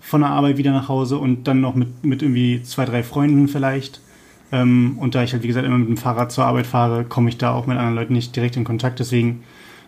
von 0.00 0.20
der 0.20 0.30
Arbeit 0.30 0.56
wieder 0.56 0.72
nach 0.72 0.88
Hause 0.88 1.18
und 1.18 1.44
dann 1.44 1.60
noch 1.60 1.74
mit, 1.74 2.04
mit 2.04 2.22
irgendwie 2.22 2.62
zwei, 2.62 2.84
drei 2.84 3.02
Freunden 3.02 3.48
vielleicht. 3.48 4.00
Ähm, 4.50 4.96
und 4.98 5.14
da 5.14 5.22
ich 5.22 5.32
halt, 5.32 5.42
wie 5.42 5.48
gesagt, 5.48 5.66
immer 5.66 5.78
mit 5.78 5.88
dem 5.88 5.96
Fahrrad 5.96 6.32
zur 6.32 6.44
Arbeit 6.44 6.66
fahre, 6.66 7.04
komme 7.04 7.28
ich 7.28 7.36
da 7.36 7.52
auch 7.52 7.66
mit 7.66 7.76
anderen 7.76 7.96
Leuten 7.96 8.14
nicht 8.14 8.34
direkt 8.34 8.56
in 8.56 8.64
Kontakt. 8.64 8.98
Deswegen 9.00 9.42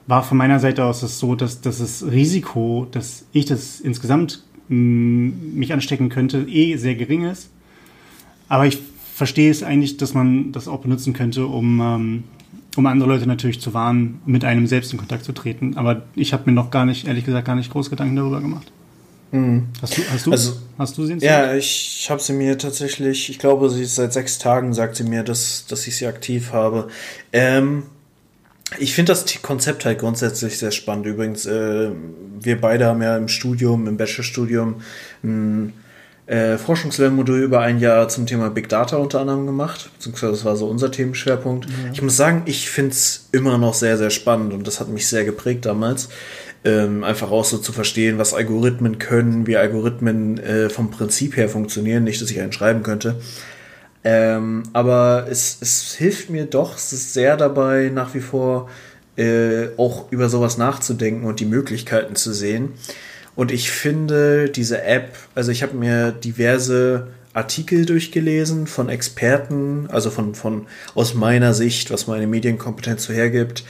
war 0.06 0.22
von 0.22 0.36
meiner 0.36 0.58
Seite 0.58 0.84
aus 0.84 1.02
es 1.02 1.18
so, 1.18 1.34
dass, 1.34 1.60
dass 1.60 1.78
das 1.78 2.04
Risiko, 2.10 2.86
dass 2.90 3.26
ich 3.32 3.46
das 3.46 3.80
insgesamt 3.80 4.44
mich 4.70 5.72
anstecken 5.72 6.08
könnte, 6.08 6.46
eh 6.48 6.76
sehr 6.76 6.94
gering 6.94 7.24
ist. 7.24 7.50
Aber 8.48 8.66
ich 8.66 8.78
verstehe 9.14 9.50
es 9.50 9.62
eigentlich, 9.62 9.96
dass 9.96 10.14
man 10.14 10.52
das 10.52 10.68
auch 10.68 10.80
benutzen 10.80 11.12
könnte, 11.12 11.46
um, 11.46 11.80
ähm, 11.80 12.24
um 12.76 12.86
andere 12.86 13.08
Leute 13.08 13.26
natürlich 13.26 13.60
zu 13.60 13.74
warnen, 13.74 14.22
mit 14.26 14.44
einem 14.44 14.66
selbst 14.66 14.92
in 14.92 14.98
Kontakt 14.98 15.24
zu 15.24 15.32
treten. 15.32 15.76
Aber 15.76 16.02
ich 16.14 16.32
habe 16.32 16.44
mir 16.46 16.52
noch 16.52 16.70
gar 16.70 16.86
nicht, 16.86 17.06
ehrlich 17.06 17.24
gesagt, 17.24 17.46
gar 17.46 17.56
nicht 17.56 17.70
groß 17.70 17.90
Gedanken 17.90 18.16
darüber 18.16 18.40
gemacht. 18.40 18.70
Mhm. 19.32 19.66
Hast 19.82 19.96
du, 19.96 20.02
hast 20.10 20.26
du, 20.26 20.30
also, 20.32 20.52
hast 20.78 20.98
du 20.98 21.06
sie 21.06 21.18
Ja, 21.18 21.54
ich 21.54 22.06
habe 22.10 22.20
sie 22.20 22.32
mir 22.32 22.58
tatsächlich, 22.58 23.30
ich 23.30 23.38
glaube, 23.38 23.70
sie 23.70 23.82
ist 23.82 23.94
seit 23.94 24.12
sechs 24.12 24.38
Tagen, 24.38 24.72
sagt 24.74 24.96
sie 24.96 25.04
mir, 25.04 25.22
dass, 25.22 25.66
dass 25.66 25.86
ich 25.86 25.96
sie 25.96 26.06
aktiv 26.06 26.52
habe. 26.52 26.88
Ähm, 27.32 27.84
ich 28.78 28.94
finde 28.94 29.12
das 29.12 29.24
Konzept 29.42 29.84
halt 29.84 29.98
grundsätzlich 29.98 30.58
sehr 30.58 30.70
spannend. 30.70 31.06
Übrigens, 31.06 31.46
äh, 31.46 31.90
wir 32.40 32.60
beide 32.60 32.86
haben 32.86 33.02
ja 33.02 33.16
im 33.16 33.28
Studium, 33.28 33.86
im 33.86 33.96
Bachelorstudium, 33.96 34.82
ein 35.22 35.72
äh, 36.26 36.58
Forschungslernmodul 36.58 37.40
über 37.40 37.60
ein 37.60 37.80
Jahr 37.80 38.08
zum 38.08 38.26
Thema 38.26 38.50
Big 38.50 38.68
Data 38.68 38.96
unter 38.96 39.20
anderem 39.20 39.46
gemacht. 39.46 39.90
Beziehungsweise 39.96 40.32
das 40.32 40.44
war 40.44 40.56
so 40.56 40.68
unser 40.68 40.92
Themenschwerpunkt. 40.92 41.68
Mhm. 41.68 41.92
Ich 41.92 42.02
muss 42.02 42.16
sagen, 42.16 42.42
ich 42.46 42.70
finde 42.70 42.92
es 42.92 43.28
immer 43.32 43.58
noch 43.58 43.74
sehr, 43.74 43.98
sehr 43.98 44.10
spannend 44.10 44.52
und 44.52 44.66
das 44.66 44.78
hat 44.78 44.88
mich 44.88 45.08
sehr 45.08 45.24
geprägt 45.24 45.66
damals. 45.66 46.08
Ähm, 46.62 47.02
einfach 47.02 47.30
auch 47.30 47.44
so 47.44 47.58
zu 47.58 47.72
verstehen, 47.72 48.18
was 48.18 48.34
Algorithmen 48.34 48.98
können, 48.98 49.46
wie 49.46 49.56
Algorithmen 49.56 50.38
äh, 50.38 50.70
vom 50.70 50.90
Prinzip 50.90 51.36
her 51.36 51.48
funktionieren. 51.48 52.04
Nicht, 52.04 52.22
dass 52.22 52.30
ich 52.30 52.40
einen 52.40 52.52
schreiben 52.52 52.84
könnte. 52.84 53.16
Ähm, 54.02 54.62
aber 54.72 55.26
es, 55.30 55.58
es 55.60 55.94
hilft 55.94 56.30
mir 56.30 56.46
doch 56.46 56.78
sehr 56.78 57.36
dabei, 57.36 57.90
nach 57.92 58.14
wie 58.14 58.20
vor 58.20 58.68
äh, 59.16 59.68
auch 59.76 60.10
über 60.10 60.28
sowas 60.28 60.56
nachzudenken 60.56 61.24
und 61.24 61.40
die 61.40 61.46
Möglichkeiten 61.46 62.16
zu 62.16 62.32
sehen. 62.32 62.72
Und 63.36 63.52
ich 63.52 63.70
finde 63.70 64.48
diese 64.48 64.82
App, 64.82 65.16
also 65.34 65.50
ich 65.52 65.62
habe 65.62 65.76
mir 65.76 66.12
diverse 66.12 67.08
Artikel 67.32 67.86
durchgelesen 67.86 68.66
von 68.66 68.88
Experten, 68.88 69.88
also 69.90 70.10
von, 70.10 70.34
von 70.34 70.66
aus 70.94 71.14
meiner 71.14 71.54
Sicht, 71.54 71.90
was 71.90 72.06
meine 72.06 72.26
Medienkompetenz 72.26 73.04
so 73.04 73.12
hergibt, 73.12 73.64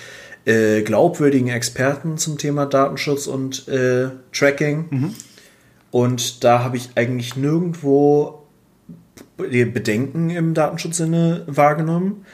äh, 0.46 0.82
glaubwürdigen 0.82 1.48
Experten 1.48 2.16
zum 2.16 2.38
Thema 2.38 2.66
Datenschutz 2.66 3.26
und 3.26 3.68
äh, 3.68 4.08
Tracking. 4.32 4.86
Mhm. 4.90 5.14
Und 5.90 6.44
da 6.44 6.62
habe 6.62 6.76
ich 6.76 6.90
eigentlich 6.94 7.36
nirgendwo 7.36 8.39
Bedenken 9.48 10.31
im 10.31 10.55
Datenschutzsinne 10.55 11.44
wahrgenommen. 11.46 12.24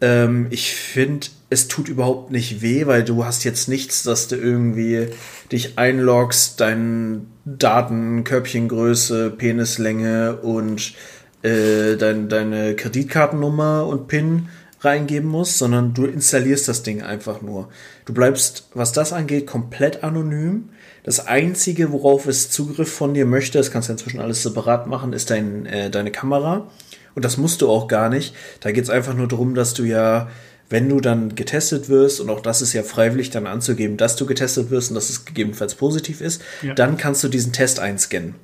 Ähm, 0.00 0.46
ich 0.50 0.74
finde, 0.74 1.28
es 1.50 1.68
tut 1.68 1.88
überhaupt 1.88 2.30
nicht 2.30 2.60
weh, 2.62 2.86
weil 2.86 3.04
du 3.04 3.24
hast 3.24 3.44
jetzt 3.44 3.68
nichts, 3.68 4.02
dass 4.02 4.28
du 4.28 4.36
irgendwie 4.36 5.08
dich 5.50 5.78
einloggst, 5.78 6.60
deine 6.60 7.22
Daten, 7.44 8.24
Körbchengröße, 8.24 9.30
Penislänge 9.30 10.36
und 10.36 10.94
äh, 11.42 11.96
dein, 11.96 12.28
deine 12.28 12.76
Kreditkartennummer 12.76 13.86
und 13.86 14.08
PIN 14.08 14.48
reingeben 14.80 15.28
musst, 15.28 15.58
sondern 15.58 15.94
du 15.94 16.04
installierst 16.04 16.68
das 16.68 16.82
Ding 16.82 17.02
einfach 17.02 17.42
nur. 17.42 17.68
Du 18.04 18.12
bleibst, 18.12 18.68
was 18.74 18.92
das 18.92 19.12
angeht, 19.12 19.46
komplett 19.46 20.04
anonym. 20.04 20.70
Das 21.08 21.26
Einzige, 21.26 21.90
worauf 21.90 22.26
es 22.26 22.50
Zugriff 22.50 22.92
von 22.92 23.14
dir 23.14 23.24
möchte, 23.24 23.56
das 23.56 23.70
kannst 23.70 23.88
du 23.88 23.94
inzwischen 23.94 24.20
alles 24.20 24.42
separat 24.42 24.86
machen, 24.88 25.14
ist 25.14 25.30
dein, 25.30 25.64
äh, 25.64 25.88
deine 25.88 26.12
Kamera. 26.12 26.70
Und 27.14 27.24
das 27.24 27.38
musst 27.38 27.62
du 27.62 27.70
auch 27.70 27.88
gar 27.88 28.10
nicht. 28.10 28.34
Da 28.60 28.72
geht 28.72 28.84
es 28.84 28.90
einfach 28.90 29.14
nur 29.14 29.26
darum, 29.26 29.54
dass 29.54 29.72
du 29.72 29.84
ja, 29.84 30.28
wenn 30.68 30.86
du 30.86 31.00
dann 31.00 31.34
getestet 31.34 31.88
wirst, 31.88 32.20
und 32.20 32.28
auch 32.28 32.40
das 32.40 32.60
ist 32.60 32.74
ja 32.74 32.82
freiwillig 32.82 33.30
dann 33.30 33.46
anzugeben, 33.46 33.96
dass 33.96 34.16
du 34.16 34.26
getestet 34.26 34.68
wirst 34.68 34.90
und 34.90 34.96
dass 34.96 35.08
es 35.08 35.24
gegebenenfalls 35.24 35.76
positiv 35.76 36.20
ist, 36.20 36.42
ja. 36.60 36.74
dann 36.74 36.98
kannst 36.98 37.24
du 37.24 37.28
diesen 37.28 37.54
Test 37.54 37.80
einscannen. 37.80 38.34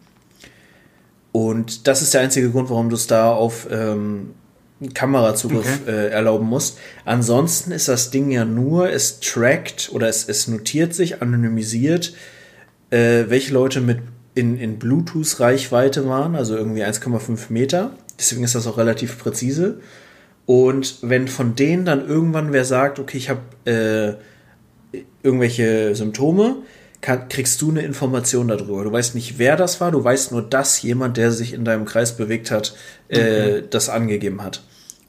Und 1.33 1.87
das 1.87 2.01
ist 2.01 2.15
der 2.15 2.23
einzige 2.23 2.51
Grund, 2.51 2.71
warum 2.71 2.89
du 2.89 2.97
es 2.97 3.07
da 3.07 3.31
auf 3.31 3.69
ähm, 3.71 4.31
Kamerazugriff 4.95 5.81
okay. 5.83 5.91
äh, 5.91 6.09
erlauben 6.09 6.47
musst. 6.47 6.79
Ansonsten 7.05 7.73
ist 7.73 7.89
das 7.89 8.11
Ding 8.11 8.31
ja 8.31 8.47
nur, 8.47 8.89
es 8.89 9.21
trackt 9.21 9.91
oder 9.93 10.09
es, 10.09 10.27
es 10.27 10.49
notiert 10.49 10.95
sich, 10.95 11.21
anonymisiert, 11.21 12.15
äh, 12.95 13.29
welche 13.29 13.53
Leute 13.53 13.81
mit 13.81 13.99
in, 14.37 14.57
in 14.59 14.79
Bluetooth-Reichweite 14.79 16.09
waren, 16.09 16.37
also 16.37 16.57
irgendwie 16.57 16.85
1,5 16.85 17.47
Meter. 17.49 17.91
Deswegen 18.19 18.45
ist 18.45 18.55
das 18.55 18.67
auch 18.67 18.79
relativ 18.79 19.19
präzise. 19.19 19.81
Und 20.47 20.99
wenn 21.03 21.27
von 21.27 21.57
denen 21.57 21.85
dann 21.85 22.07
irgendwann 22.07 22.53
wer 22.53 22.65
sagt, 22.65 22.99
okay, 22.99 23.17
ich 23.17 23.31
habe 23.31 23.41
äh, 23.65 24.99
irgendwelche 25.23 25.95
Symptome, 25.97 26.57
kann, 27.01 27.29
kriegst 27.29 27.61
du 27.63 27.71
eine 27.71 27.83
Information 27.83 28.49
darüber. 28.49 28.85
Du 28.85 28.93
weißt 28.93 29.15
nicht, 29.15 29.39
wer 29.39 29.57
das 29.57 29.81
war, 29.81 29.91
du 29.91 30.03
weißt 30.03 30.33
nur, 30.33 30.43
dass 30.43 30.83
jemand, 30.83 31.17
der 31.17 31.33
sich 31.33 31.53
in 31.53 31.65
deinem 31.65 31.87
Kreis 31.87 32.17
bewegt 32.17 32.51
hat, 32.51 32.77
äh, 33.09 33.19
okay. 33.19 33.65
das 33.71 33.89
angegeben 33.89 34.43
hat. 34.43 34.63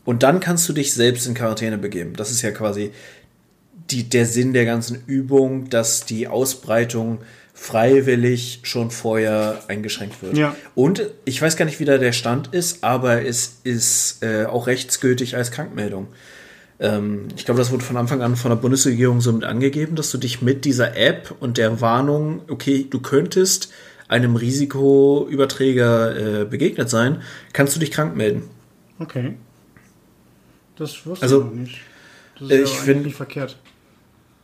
Und 0.06 0.24
dann 0.24 0.40
kannst 0.40 0.68
du 0.70 0.74
dich 0.74 0.94
selbst 0.94 1.28
in 1.28 1.34
Quarantäne 1.34 1.78
begeben. 1.78 2.14
Das 2.16 2.32
ist 2.32 2.42
ja 2.42 2.52
quasi 2.52 2.92
die, 3.92 4.10
der 4.10 4.26
Sinn 4.26 4.54
der 4.54 4.66
ganzen 4.66 5.04
Übung, 5.06 5.70
dass 5.70 6.06
die 6.06 6.28
Ausbreitung 6.28 7.20
freiwillig 7.56 8.60
schon 8.64 8.92
vorher 8.92 9.64
eingeschränkt 9.70 10.22
wird. 10.22 10.38
Ja. 10.38 10.56
Und 10.76 11.10
ich 11.24 11.42
weiß 11.42 11.56
gar 11.56 11.66
nicht, 11.66 11.80
wie 11.80 11.86
da 11.86 11.98
der 11.98 12.12
Stand 12.12 12.54
ist, 12.54 12.84
aber 12.84 13.26
es 13.26 13.62
ist 13.64 14.22
äh, 14.22 14.46
auch 14.46 14.68
rechtsgültig 14.68 15.36
als 15.36 15.52
Krankmeldung. 15.52 16.08
Ähm, 16.80 17.30
ich 17.36 17.46
glaube, 17.46 17.58
das 17.58 17.72
wurde 17.72 17.84
von 17.84 17.96
Anfang 17.96 18.22
an 18.22 18.36
von 18.36 18.52
der 18.52 18.58
Bundesregierung 18.58 19.22
so 19.22 19.32
mit 19.32 19.46
angegeben, 19.46 19.96
dass 19.96 20.12
du 20.12 20.18
dich 20.18 20.42
mit 20.42 20.66
dieser 20.66 20.98
App 20.98 21.34
und 21.40 21.58
der 21.58 21.80
Warnung, 21.80 22.42
okay, 22.50 22.86
du 22.90 23.00
könntest 23.00 23.72
einem 24.10 24.36
Risikoüberträger 24.36 26.42
äh, 26.42 26.46
begegnet 26.46 26.90
sein, 26.90 27.22
kannst 27.54 27.76
du 27.76 27.80
dich 27.80 27.90
krank 27.90 28.18
melden. 28.18 28.44
Okay. 29.00 29.36
Das 30.76 31.06
wusste 31.06 31.24
also, 31.24 31.40
ich 31.40 31.46
noch 31.46 31.54
nicht. 31.54 31.80
Das 32.38 32.50
ist 32.50 32.52
äh, 32.52 32.62
ich 32.64 32.74
ja 32.74 32.82
finde 32.82 33.10
verkehrt. 33.12 33.58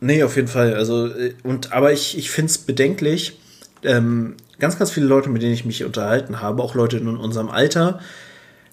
Nee, 0.02 0.24
auf 0.24 0.34
jeden 0.34 0.48
Fall. 0.48 0.74
Also, 0.74 1.06
äh, 1.06 1.32
und, 1.44 1.72
aber 1.72 1.92
ich, 1.92 2.18
ich 2.18 2.30
finde 2.30 2.50
es 2.50 2.58
bedenklich. 2.58 3.38
Ähm, 3.84 4.34
ganz, 4.58 4.76
ganz 4.76 4.90
viele 4.90 5.06
Leute, 5.06 5.30
mit 5.30 5.42
denen 5.42 5.54
ich 5.54 5.64
mich 5.64 5.84
unterhalten 5.84 6.40
habe, 6.40 6.62
auch 6.62 6.74
Leute 6.74 6.96
in 6.96 7.06
unserem 7.06 7.48
Alter, 7.48 8.00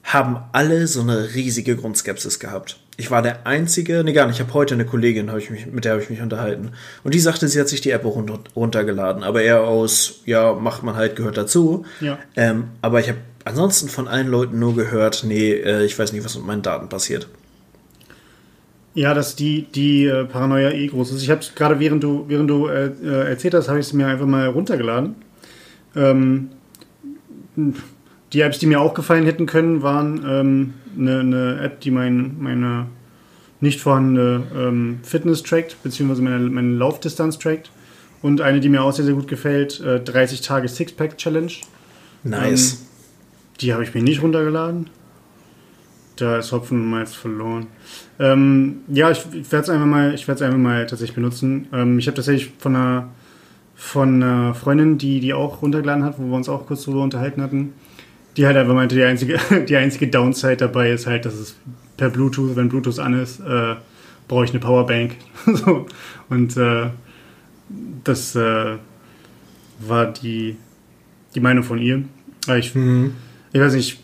haben 0.04 0.38
alle 0.54 0.88
so 0.88 1.02
eine 1.02 1.36
riesige 1.36 1.76
Grundskepsis 1.76 2.40
gehabt. 2.40 2.80
Ich 2.98 3.12
war 3.12 3.22
der 3.22 3.46
Einzige, 3.46 4.04
nee, 4.04 4.12
gar 4.12 4.26
nicht, 4.26 4.38
ich 4.38 4.42
habe 4.42 4.54
heute 4.56 4.74
eine 4.74 4.86
Kollegin, 4.86 5.32
hab 5.32 5.38
ich 5.38 5.52
mich, 5.52 5.68
mit 5.68 5.86
der 5.86 5.94
habe 5.94 6.02
ich 6.02 6.10
mich 6.10 6.20
unterhalten. 6.22 6.72
Und 7.04 7.14
die 7.14 7.20
sagte, 7.20 7.48
sie 7.48 7.60
hat 7.60 7.70
sich 7.70 7.82
die 7.82 7.92
App 7.92 8.06
runter, 8.06 8.40
runtergeladen, 8.56 9.24
aber 9.24 9.44
eher 9.44 9.62
aus, 9.62 10.22
ja, 10.26 10.54
macht 10.54 10.82
man 10.82 10.96
halt, 10.96 11.16
gehört 11.16 11.38
dazu. 11.38 11.86
Ja. 12.02 12.18
Ähm, 12.36 12.70
aber 12.82 13.02
ich 13.02 13.08
habe 13.08 13.20
ansonsten 13.46 13.88
von 13.88 14.08
allen 14.08 14.28
Leuten 14.28 14.58
nur 14.58 14.76
gehört, 14.76 15.24
nee, 15.26 15.52
äh, 15.52 15.86
ich 15.86 15.98
weiß 15.98 16.12
nicht, 16.12 16.26
was 16.26 16.36
mit 16.36 16.46
meinen 16.46 16.64
Daten 16.64 16.90
passiert. 16.90 17.28
Ja, 19.00 19.14
dass 19.14 19.38
die, 19.38 19.62
die 19.62 20.08
äh, 20.08 20.26
Paranoia 20.26 20.72
eh 20.72 20.88
groß 20.88 21.14
ist. 21.14 21.24
Ich 21.24 21.30
habe 21.30 21.40
es 21.40 21.56
gerade 21.56 21.80
während 21.80 22.04
du, 22.04 22.26
während 22.28 22.50
du 22.50 22.68
äh, 22.68 22.88
äh 22.88 23.30
erzählt 23.30 23.54
hast, 23.54 23.70
habe 23.70 23.80
ich 23.80 23.86
es 23.86 23.94
mir 23.94 24.08
einfach 24.08 24.26
mal 24.26 24.48
runtergeladen. 24.48 25.16
Ähm, 25.96 26.50
die 28.34 28.42
Apps, 28.42 28.60
die 28.60 28.66
mir 28.66 28.82
auch 28.82 28.94
gefallen 28.94 29.24
hätten 29.24 29.46
können, 29.46 29.84
waren 29.84 30.26
ähm, 30.28 30.74
eine, 30.98 31.20
eine, 31.22 31.62
App, 31.62 31.80
die 31.80 31.92
mein, 31.92 32.36
meine 32.40 32.88
nicht 33.62 33.80
vorhandene 33.80 34.44
ähm, 34.54 35.00
Fitness 35.04 35.44
trackt, 35.44 35.82
beziehungsweise 35.82 36.22
meine, 36.22 36.40
meine 36.50 36.74
Laufdistanz 36.74 37.40
trackt. 37.40 37.72
Und 38.22 38.42
eine, 38.42 38.60
die 38.60 38.68
mir 38.68 38.84
auch 38.84 38.92
sehr, 38.92 39.06
sehr 39.06 39.14
gut 39.14 39.30
gefällt, 39.30 39.80
äh, 39.80 40.02
30 40.02 40.42
Tage 40.42 40.68
Sixpack 40.68 41.18
Challenge. 41.18 41.54
Nice. 42.26 42.74
Ähm, 42.74 42.78
die 43.62 43.74
habe 43.74 43.84
ich 43.86 43.94
mir 43.94 44.04
nicht 44.04 44.22
runtergeladen. 44.22 44.90
Da 46.20 46.38
ist 46.38 46.52
Hopfen 46.52 46.82
und 46.82 46.90
Malz 46.90 47.14
verloren. 47.14 47.68
Ähm, 48.20 48.82
ja, 48.90 49.12
ich, 49.12 49.20
ich 49.32 49.52
werde 49.52 49.64
es 49.64 49.70
einfach 49.70 49.86
mal, 49.86 50.14
ich 50.14 50.28
werde 50.28 50.40
es 50.40 50.42
einfach 50.42 50.60
mal 50.60 50.86
tatsächlich 50.86 51.16
benutzen. 51.16 51.68
Ähm, 51.72 52.00
ich 52.00 52.08
habe 52.08 52.16
tatsächlich 52.16 52.52
von 52.58 52.76
einer, 52.76 53.10
von 53.76 54.22
einer 54.22 54.54
Freundin, 54.54 54.98
die 54.98 55.20
die 55.20 55.34
auch 55.34 55.62
runtergeladen 55.62 56.04
hat, 56.04 56.20
wo 56.20 56.26
wir 56.26 56.36
uns 56.36 56.50
auch 56.50 56.68
kurz 56.68 56.84
drüber 56.84 57.02
unterhalten 57.02 57.42
hatten, 57.42 57.74
die 58.36 58.46
halt 58.46 58.58
einfach 58.58 58.74
meinte, 58.74 58.96
die 58.96 59.04
einzige, 59.04 59.40
die 59.70 59.76
einzige 59.78 60.08
Downside 60.08 60.58
dabei 60.58 60.92
ist 60.92 61.08
halt, 61.08 61.26
dass 61.26 61.36
es 61.36 61.56
per 61.96 62.10
Bluetooth, 62.10 62.56
wenn 62.56 62.70
Bluetooth 62.70 63.00
an 63.00 63.14
ist, 63.14 63.40
äh, 63.40 63.76
brauche 64.28 64.46
ich 64.46 64.52
eine 64.52 64.60
Powerbank. 64.60 65.16
so. 65.46 65.86
Und 66.30 66.58
äh, 66.58 66.90
das 68.04 68.36
äh, 68.36 68.78
war 69.80 70.12
die, 70.12 70.58
die 71.36 71.40
Meinung 71.40 71.64
von 71.64 71.80
ihr. 71.80 72.04
Ich, 72.58 72.76
mhm. 72.76 73.14
ich 73.54 73.62
weiß 73.62 73.74
nicht, 73.74 74.00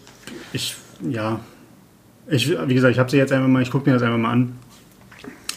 ich, 0.54 0.76
ja, 1.10 1.40
ich, 2.28 2.50
wie 2.50 2.74
gesagt, 2.74 2.94
ich 2.94 3.00
habe 3.00 3.10
sie 3.10 3.18
jetzt 3.18 3.32
einfach 3.32 3.48
mal, 3.48 3.62
ich 3.62 3.72
gucke 3.72 3.90
mir 3.90 3.94
das 3.94 4.04
einfach 4.04 4.18
mal 4.18 4.32
an. 4.32 4.54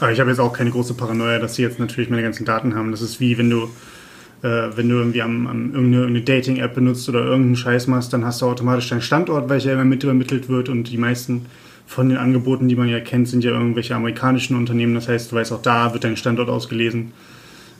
Aber 0.00 0.12
ich 0.12 0.20
habe 0.20 0.30
jetzt 0.30 0.38
auch 0.38 0.52
keine 0.52 0.70
große 0.70 0.94
Paranoia, 0.94 1.38
dass 1.38 1.56
sie 1.56 1.62
jetzt 1.62 1.78
natürlich 1.78 2.08
meine 2.10 2.22
ganzen 2.22 2.44
Daten 2.44 2.74
haben. 2.74 2.90
Das 2.90 3.02
ist 3.02 3.20
wie 3.20 3.36
wenn 3.36 3.50
du, 3.50 3.64
äh, 4.42 4.68
wenn 4.76 4.88
du 4.88 4.96
irgendwie 4.96 5.22
am, 5.22 5.46
am 5.46 5.74
irgendeine, 5.74 5.96
irgendeine 5.96 6.24
Dating-App 6.24 6.74
benutzt 6.74 7.08
oder 7.08 7.24
irgendeinen 7.24 7.56
Scheiß 7.56 7.88
machst, 7.88 8.12
dann 8.12 8.24
hast 8.24 8.40
du 8.40 8.46
automatisch 8.46 8.88
deinen 8.90 9.02
Standort, 9.02 9.48
welcher 9.48 9.72
immer 9.72 9.84
mit 9.84 10.04
übermittelt 10.04 10.48
wird 10.48 10.68
und 10.68 10.84
die 10.84 10.98
meisten 10.98 11.46
von 11.86 12.10
den 12.10 12.18
Angeboten, 12.18 12.68
die 12.68 12.76
man 12.76 12.88
ja 12.88 13.00
kennt, 13.00 13.28
sind 13.28 13.42
ja 13.42 13.50
irgendwelche 13.50 13.96
amerikanischen 13.96 14.56
Unternehmen. 14.56 14.94
Das 14.94 15.08
heißt, 15.08 15.32
du 15.32 15.36
weißt 15.36 15.52
auch 15.52 15.62
da 15.62 15.92
wird 15.94 16.04
dein 16.04 16.16
Standort 16.16 16.50
ausgelesen, 16.50 17.12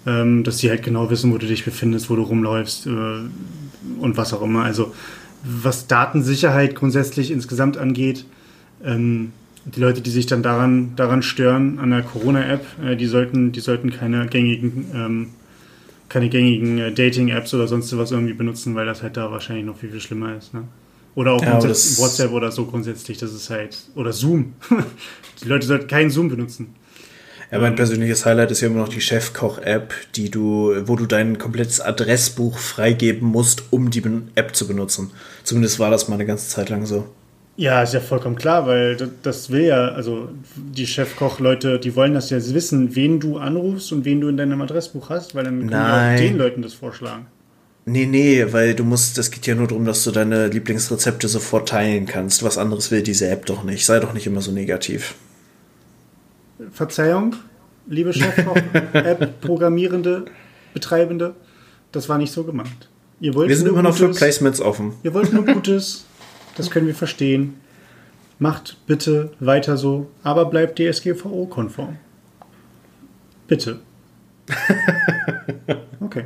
ähm, 0.06 0.42
dass 0.42 0.56
die 0.56 0.70
halt 0.70 0.82
genau 0.82 1.10
wissen, 1.10 1.32
wo 1.32 1.38
du 1.38 1.46
dich 1.46 1.64
befindest, 1.64 2.10
wo 2.10 2.16
du 2.16 2.22
rumläufst 2.22 2.86
äh, 2.86 2.90
und 4.00 4.16
was 4.16 4.32
auch 4.32 4.42
immer. 4.42 4.64
Also 4.64 4.94
was 5.44 5.86
Datensicherheit 5.86 6.74
grundsätzlich 6.74 7.30
insgesamt 7.30 7.76
angeht, 7.76 8.24
ähm, 8.84 9.32
die 9.64 9.80
Leute, 9.80 10.00
die 10.00 10.10
sich 10.10 10.26
dann 10.26 10.42
daran, 10.42 10.94
daran 10.96 11.22
stören, 11.22 11.78
an 11.78 11.90
der 11.90 12.02
Corona-App, 12.02 12.64
äh, 12.84 12.96
die, 12.96 13.06
sollten, 13.06 13.52
die 13.52 13.60
sollten 13.60 13.90
keine 13.90 14.26
gängigen, 14.26 14.86
ähm, 14.94 15.28
keine 16.08 16.28
gängigen 16.28 16.78
äh, 16.78 16.92
Dating-Apps 16.92 17.52
oder 17.54 17.68
sonst 17.68 17.96
was 17.96 18.10
irgendwie 18.10 18.34
benutzen, 18.34 18.74
weil 18.74 18.86
das 18.86 19.02
halt 19.02 19.16
da 19.16 19.30
wahrscheinlich 19.30 19.66
noch 19.66 19.76
viel, 19.76 19.90
viel 19.90 20.00
schlimmer 20.00 20.36
ist. 20.36 20.54
Ne? 20.54 20.64
Oder 21.14 21.32
auch 21.32 21.42
ja, 21.42 21.62
WhatsApp 21.62 22.32
oder 22.32 22.52
so 22.52 22.64
grundsätzlich, 22.66 23.18
das 23.18 23.32
ist 23.32 23.50
halt. 23.50 23.76
Oder 23.94 24.12
Zoom. 24.12 24.54
die 25.42 25.48
Leute 25.48 25.66
sollten 25.66 25.88
keinen 25.88 26.10
Zoom 26.10 26.28
benutzen. 26.28 26.74
Ja, 27.50 27.58
mein 27.58 27.76
persönliches 27.76 28.26
Highlight 28.26 28.50
ist 28.50 28.60
ja 28.60 28.68
immer 28.68 28.80
noch 28.80 28.90
die 28.90 29.00
Chefkoch-App, 29.00 29.94
die 30.16 30.30
du, 30.30 30.74
wo 30.84 30.96
du 30.96 31.06
dein 31.06 31.38
komplettes 31.38 31.80
Adressbuch 31.80 32.58
freigeben 32.58 33.26
musst, 33.26 33.64
um 33.70 33.90
die 33.90 34.02
App 34.34 34.54
zu 34.54 34.68
benutzen. 34.68 35.10
Zumindest 35.44 35.78
war 35.78 35.90
das 35.90 36.08
mal 36.08 36.16
eine 36.16 36.26
ganze 36.26 36.48
Zeit 36.48 36.68
lang 36.68 36.84
so. 36.84 37.08
Ja, 37.58 37.82
ist 37.82 37.92
ja 37.92 37.98
vollkommen 37.98 38.36
klar, 38.36 38.68
weil 38.68 38.96
das 39.24 39.50
will 39.50 39.62
ja, 39.62 39.88
also 39.88 40.28
die 40.54 40.86
Chefkoch-Leute, 40.86 41.80
die 41.80 41.96
wollen 41.96 42.14
das 42.14 42.30
ja 42.30 42.36
wissen, 42.36 42.94
wen 42.94 43.18
du 43.18 43.38
anrufst 43.38 43.90
und 43.90 44.04
wen 44.04 44.20
du 44.20 44.28
in 44.28 44.36
deinem 44.36 44.62
Adressbuch 44.62 45.10
hast, 45.10 45.34
weil 45.34 45.42
dann 45.42 45.58
können 45.58 45.70
Nein. 45.70 46.14
auch 46.14 46.20
den 46.20 46.38
Leuten 46.38 46.62
das 46.62 46.74
vorschlagen. 46.74 47.26
Nee, 47.84 48.06
nee, 48.06 48.46
weil 48.52 48.76
du 48.76 48.84
musst, 48.84 49.18
das 49.18 49.32
geht 49.32 49.44
ja 49.48 49.56
nur 49.56 49.66
darum, 49.66 49.84
dass 49.84 50.04
du 50.04 50.12
deine 50.12 50.46
Lieblingsrezepte 50.46 51.26
sofort 51.26 51.68
teilen 51.68 52.06
kannst. 52.06 52.44
Was 52.44 52.58
anderes 52.58 52.92
will 52.92 53.02
diese 53.02 53.28
App 53.28 53.44
doch 53.46 53.64
nicht. 53.64 53.84
Sei 53.84 53.98
doch 53.98 54.14
nicht 54.14 54.28
immer 54.28 54.40
so 54.40 54.52
negativ. 54.52 55.16
Verzeihung, 56.70 57.34
liebe 57.88 58.12
Chefkoch-App-Programmierende, 58.12 60.26
Betreibende, 60.74 61.34
das 61.90 62.08
war 62.08 62.18
nicht 62.18 62.32
so 62.32 62.44
gemeint. 62.44 62.88
Ihr 63.20 63.34
wollt 63.34 63.48
wir 63.48 63.56
sind 63.56 63.66
immer 63.66 63.82
noch 63.82 63.98
Gutes, 63.98 64.16
für 64.16 64.24
Placements 64.24 64.60
offen. 64.60 64.92
Ihr 65.02 65.12
wollt 65.12 65.32
nur 65.32 65.44
Gutes. 65.44 66.04
Das 66.58 66.70
können 66.70 66.86
wir 66.86 66.94
verstehen. 66.94 67.54
Macht 68.38 68.76
bitte 68.86 69.30
weiter 69.40 69.76
so, 69.76 70.10
aber 70.22 70.44
bleibt 70.44 70.78
DSGVO-konform. 70.78 71.96
Bitte. 73.46 73.80
Okay. 76.00 76.24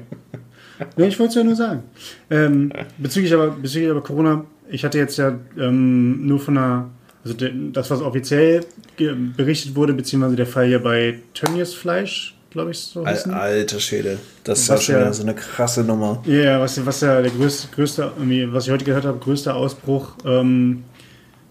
Ja, 0.96 1.06
ich 1.06 1.18
wollte 1.18 1.30
es 1.30 1.34
ja 1.36 1.44
nur 1.44 1.56
sagen. 1.56 1.82
Ähm, 2.30 2.72
bezüglich, 2.98 3.32
aber, 3.32 3.50
bezüglich 3.50 3.90
aber 3.90 4.02
Corona, 4.02 4.44
ich 4.70 4.84
hatte 4.84 4.98
jetzt 4.98 5.16
ja 5.16 5.38
ähm, 5.58 6.26
nur 6.26 6.38
von 6.38 6.56
einer, 6.56 6.90
also 7.24 7.34
das, 7.72 7.90
was 7.90 8.00
offiziell 8.00 8.64
berichtet 8.96 9.74
wurde, 9.74 9.94
beziehungsweise 9.94 10.36
der 10.36 10.46
Fall 10.46 10.66
hier 10.66 10.82
bei 10.82 11.18
Tönnies 11.34 11.74
Fleisch, 11.74 12.36
glaube 12.52 12.70
ich, 12.70 12.78
so 12.78 13.04
Al 13.04 13.18
Alter 13.30 13.80
Schäde. 13.80 14.18
Das 14.44 14.60
ist 14.60 14.68
ja 14.68 14.78
schon 14.78 15.12
so 15.12 15.22
eine 15.22 15.34
krasse 15.34 15.82
Nummer. 15.82 16.22
Ja, 16.26 16.32
yeah, 16.32 16.60
was, 16.60 16.84
was 16.84 17.00
ja 17.00 17.20
der 17.20 17.30
größte, 17.30 17.68
größte 17.74 18.12
was 18.50 18.66
ich 18.66 18.70
heute 18.70 18.84
gehört 18.84 19.04
habe, 19.04 19.18
größter 19.18 19.54
Ausbruch, 19.54 20.12
ähm, 20.24 20.84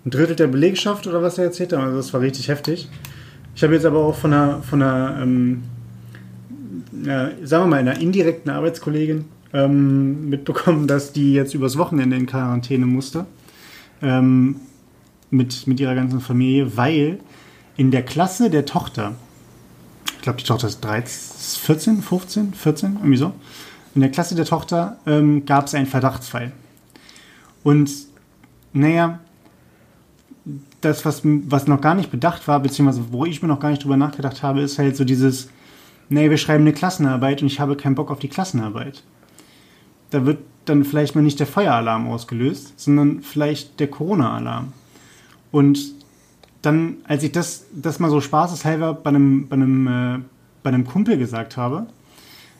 ein 0.06 0.10
Drittel 0.10 0.36
der 0.36 0.48
Belegschaft 0.48 1.08
oder 1.08 1.22
was 1.22 1.38
er 1.38 1.46
erzählt 1.46 1.74
hat. 1.74 1.80
Also 1.80 1.98
das 1.98 2.14
war 2.14 2.22
richtig 2.22 2.48
heftig. 2.48 2.88
Ich 3.56 3.64
habe 3.64 3.74
jetzt 3.74 3.86
aber 3.86 4.00
auch 4.00 4.16
von 4.16 4.34
einer, 4.34 4.64
von 4.64 4.82
einer 4.82 5.22
ähm, 5.22 5.64
ja, 7.04 7.32
sagen 7.44 7.64
wir 7.64 7.68
mal, 7.68 7.80
einer 7.80 8.00
indirekten 8.00 8.52
Arbeitskollegin 8.52 9.26
ähm, 9.54 10.30
mitbekommen, 10.30 10.88
dass 10.88 11.14
die 11.14 11.34
jetzt 11.34 11.54
übers 11.54 11.78
Wochenende 11.78 12.16
in 12.16 12.26
Quarantäne 12.26 12.86
musste. 12.86 13.26
Ähm, 14.02 14.56
mit, 15.32 15.66
mit 15.66 15.80
ihrer 15.80 15.96
ganzen 15.96 16.20
Familie, 16.20 16.78
weil 16.78 17.20
in 17.78 17.90
der 17.90 18.04
Klasse 18.04 18.50
der 18.50 18.66
Tochter, 18.66 19.16
ich 20.22 20.24
glaube, 20.24 20.38
die 20.38 20.46
Tochter 20.46 20.68
ist 20.68 20.82
13, 20.82 21.64
14, 21.66 22.02
15, 22.04 22.54
14, 22.54 22.94
irgendwie 22.98 23.18
so. 23.18 23.34
In 23.96 24.02
der 24.02 24.12
Klasse 24.12 24.36
der 24.36 24.46
Tochter 24.46 24.98
ähm, 25.08 25.48
gab 25.48 25.66
es 25.66 25.74
einen 25.74 25.88
Verdachtsfall. 25.88 26.52
Und 27.64 27.90
naja, 28.72 29.20
das, 30.82 31.06
was, 31.06 31.22
was 31.24 31.66
noch 31.66 31.82
gar 31.82 31.96
nicht 31.96 32.12
bedacht 32.12 32.48
war, 32.48 32.60
beziehungsweise 32.60 33.12
wo 33.12 33.26
ich 33.26 33.42
mir 33.42 33.48
noch 33.48 33.60
gar 33.60 33.72
nicht 33.72 33.84
drüber 33.84 33.98
nachgedacht 33.98 34.44
habe, 34.44 34.62
ist 34.62 34.78
halt 34.78 34.96
so 34.96 35.06
dieses, 35.06 35.50
nee, 36.10 36.30
wir 36.30 36.38
schreiben 36.38 36.66
eine 36.66 36.74
Klassenarbeit 36.74 37.42
und 37.42 37.48
ich 37.48 37.60
habe 37.60 37.76
keinen 37.76 37.96
Bock 37.96 38.12
auf 38.12 38.20
die 38.20 38.30
Klassenarbeit. 38.30 39.02
Da 40.12 40.28
wird 40.28 40.38
dann 40.66 40.86
vielleicht 40.86 41.16
mal 41.16 41.24
nicht 41.24 41.40
der 41.40 41.48
Feueralarm 41.48 42.08
ausgelöst, 42.08 42.80
sondern 42.80 43.24
vielleicht 43.24 43.80
der 43.80 43.88
Corona-Alarm. 43.88 44.74
Und 45.52 45.80
dann, 46.62 46.98
als 47.06 47.24
ich 47.24 47.32
das, 47.32 47.66
das 47.74 48.00
mal 48.00 48.10
so 48.10 48.22
spaßeshalber 48.22 48.94
bei 48.94 49.10
einem, 49.10 49.48
bei, 49.48 49.56
einem, 49.56 49.88
äh, 49.88 50.20
bei 50.64 50.70
einem 50.70 50.86
Kumpel 50.86 51.18
gesagt 51.18 51.58
habe, 51.58 51.88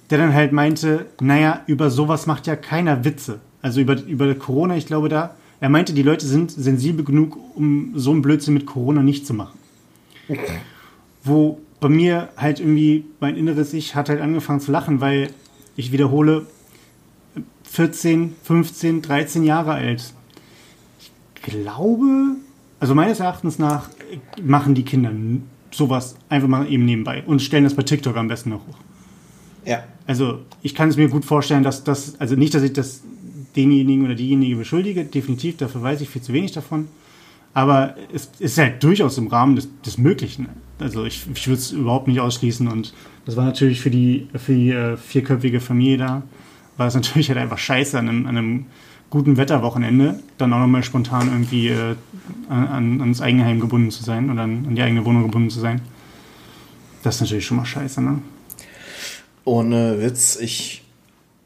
der 0.10 0.18
dann 0.18 0.34
halt 0.34 0.52
meinte, 0.52 1.06
naja, 1.22 1.62
über 1.68 1.90
sowas 1.90 2.28
macht 2.28 2.48
ja 2.48 2.56
keiner 2.56 3.06
Witze. 3.06 3.40
Also 3.62 3.80
über, 3.80 4.02
über 4.04 4.34
Corona, 4.36 4.76
ich 4.76 4.88
glaube 4.88 5.08
da, 5.08 5.36
er 5.60 5.70
meinte, 5.70 5.94
die 5.94 6.02
Leute 6.02 6.26
sind 6.26 6.52
sensibel 6.52 7.06
genug, 7.06 7.38
um 7.56 7.94
so 7.96 8.12
einen 8.12 8.24
Blödsinn 8.24 8.56
mit 8.56 8.66
Corona 8.66 9.04
nicht 9.04 9.28
zu 9.28 9.34
machen. 9.34 9.60
Okay. 10.28 10.58
Wo 11.24 11.60
bei 11.80 11.90
mir 11.90 12.30
halt 12.36 12.60
irgendwie 12.60 13.06
mein 13.20 13.36
inneres 13.36 13.74
Ich 13.74 13.96
hat 13.96 14.10
halt 14.10 14.22
angefangen 14.22 14.60
zu 14.60 14.72
lachen, 14.72 15.02
weil 15.02 15.30
ich 15.76 15.92
wiederhole, 15.92 16.48
14, 17.64 18.36
15, 18.44 19.02
13 19.02 19.44
Jahre 19.44 19.74
alt. 19.74 20.14
Ich 21.00 21.42
glaube, 21.42 22.36
also 22.82 22.96
meines 22.96 23.20
Erachtens 23.20 23.60
nach 23.60 23.90
machen 24.42 24.74
die 24.74 24.84
Kinder 24.84 25.12
sowas 25.70 26.16
einfach 26.30 26.48
mal 26.48 26.68
eben 26.68 26.84
nebenbei 26.84 27.24
und 27.26 27.42
stellen 27.42 27.64
das 27.64 27.76
bei 27.76 27.84
TikTok 27.84 28.18
am 28.18 28.28
besten 28.28 28.50
noch 28.50 28.68
hoch. 28.68 28.78
Ja. 29.66 29.84
Also 30.08 30.40
ich 30.64 30.74
kann 30.74 30.90
es 30.90 30.98
mir 30.98 31.08
gut 31.08 31.24
vorstellen, 31.24 31.64
dass 31.64 31.84
das, 31.84 32.20
also 32.20 32.36
nicht, 32.36 32.56
dass 32.56 32.64
ich 32.64 32.74
das 32.74 33.02
denjenigen 33.56 34.04
oder 34.04 34.16
diejenige 34.16 34.56
beschuldige, 34.56 35.06
definitiv, 35.06 35.58
dafür 35.58 35.84
weiß 35.84 36.02
ich 36.02 36.10
viel 36.10 36.24
zu 36.24 36.34
wenig 36.34 36.54
davon. 36.54 36.88
Aber 37.54 37.96
es 38.12 38.32
ist 38.40 38.58
halt 38.58 38.82
durchaus 38.84 39.18
im 39.20 39.28
Rahmen 39.28 39.56
des, 39.56 39.70
des 39.86 40.00
Möglichen. 40.00 40.48
Also 40.80 41.06
ich, 41.06 41.28
ich 41.36 41.48
würde 41.48 41.60
es 41.60 41.72
überhaupt 41.72 42.08
nicht 42.08 42.20
ausschließen. 42.20 42.68
Und 42.68 42.96
das 43.26 43.36
war 43.36 43.46
natürlich 43.46 43.80
für 43.80 43.92
die, 43.92 44.28
für 44.34 44.54
die 44.54 44.72
äh, 44.72 44.98
vierköpfige 44.98 45.60
Familie 45.60 45.98
da, 45.98 46.24
war 46.78 46.88
es 46.88 46.96
natürlich 46.96 47.30
halt 47.30 47.38
einfach 47.38 47.60
scheiße 47.60 48.00
an 48.00 48.10
einem, 48.10 48.26
an 48.26 48.38
einem 48.38 48.66
guten 49.12 49.38
Wetterwochenende, 49.38 50.20
dann 50.40 50.52
auch 50.54 50.60
nochmal 50.60 50.82
spontan 50.84 51.28
irgendwie 51.28 51.68
äh, 51.68 51.96
an, 52.50 53.00
ans 53.02 53.22
Eigenheim 53.22 53.60
gebunden 53.60 53.92
zu 53.92 54.04
sein 54.04 54.32
oder 54.32 54.42
an, 54.42 54.66
an 54.68 54.76
die 54.76 54.82
eigene 54.82 55.06
Wohnung 55.06 55.24
gebunden 55.24 55.52
zu 55.52 55.60
sein. 55.60 55.82
Das 57.04 57.16
ist 57.16 57.22
natürlich 57.22 57.46
schon 57.46 57.58
mal 57.58 57.66
scheiße, 57.66 58.02
ne? 58.02 58.20
Ohne 59.44 60.02
Witz, 60.02 60.38
ich 60.40 60.84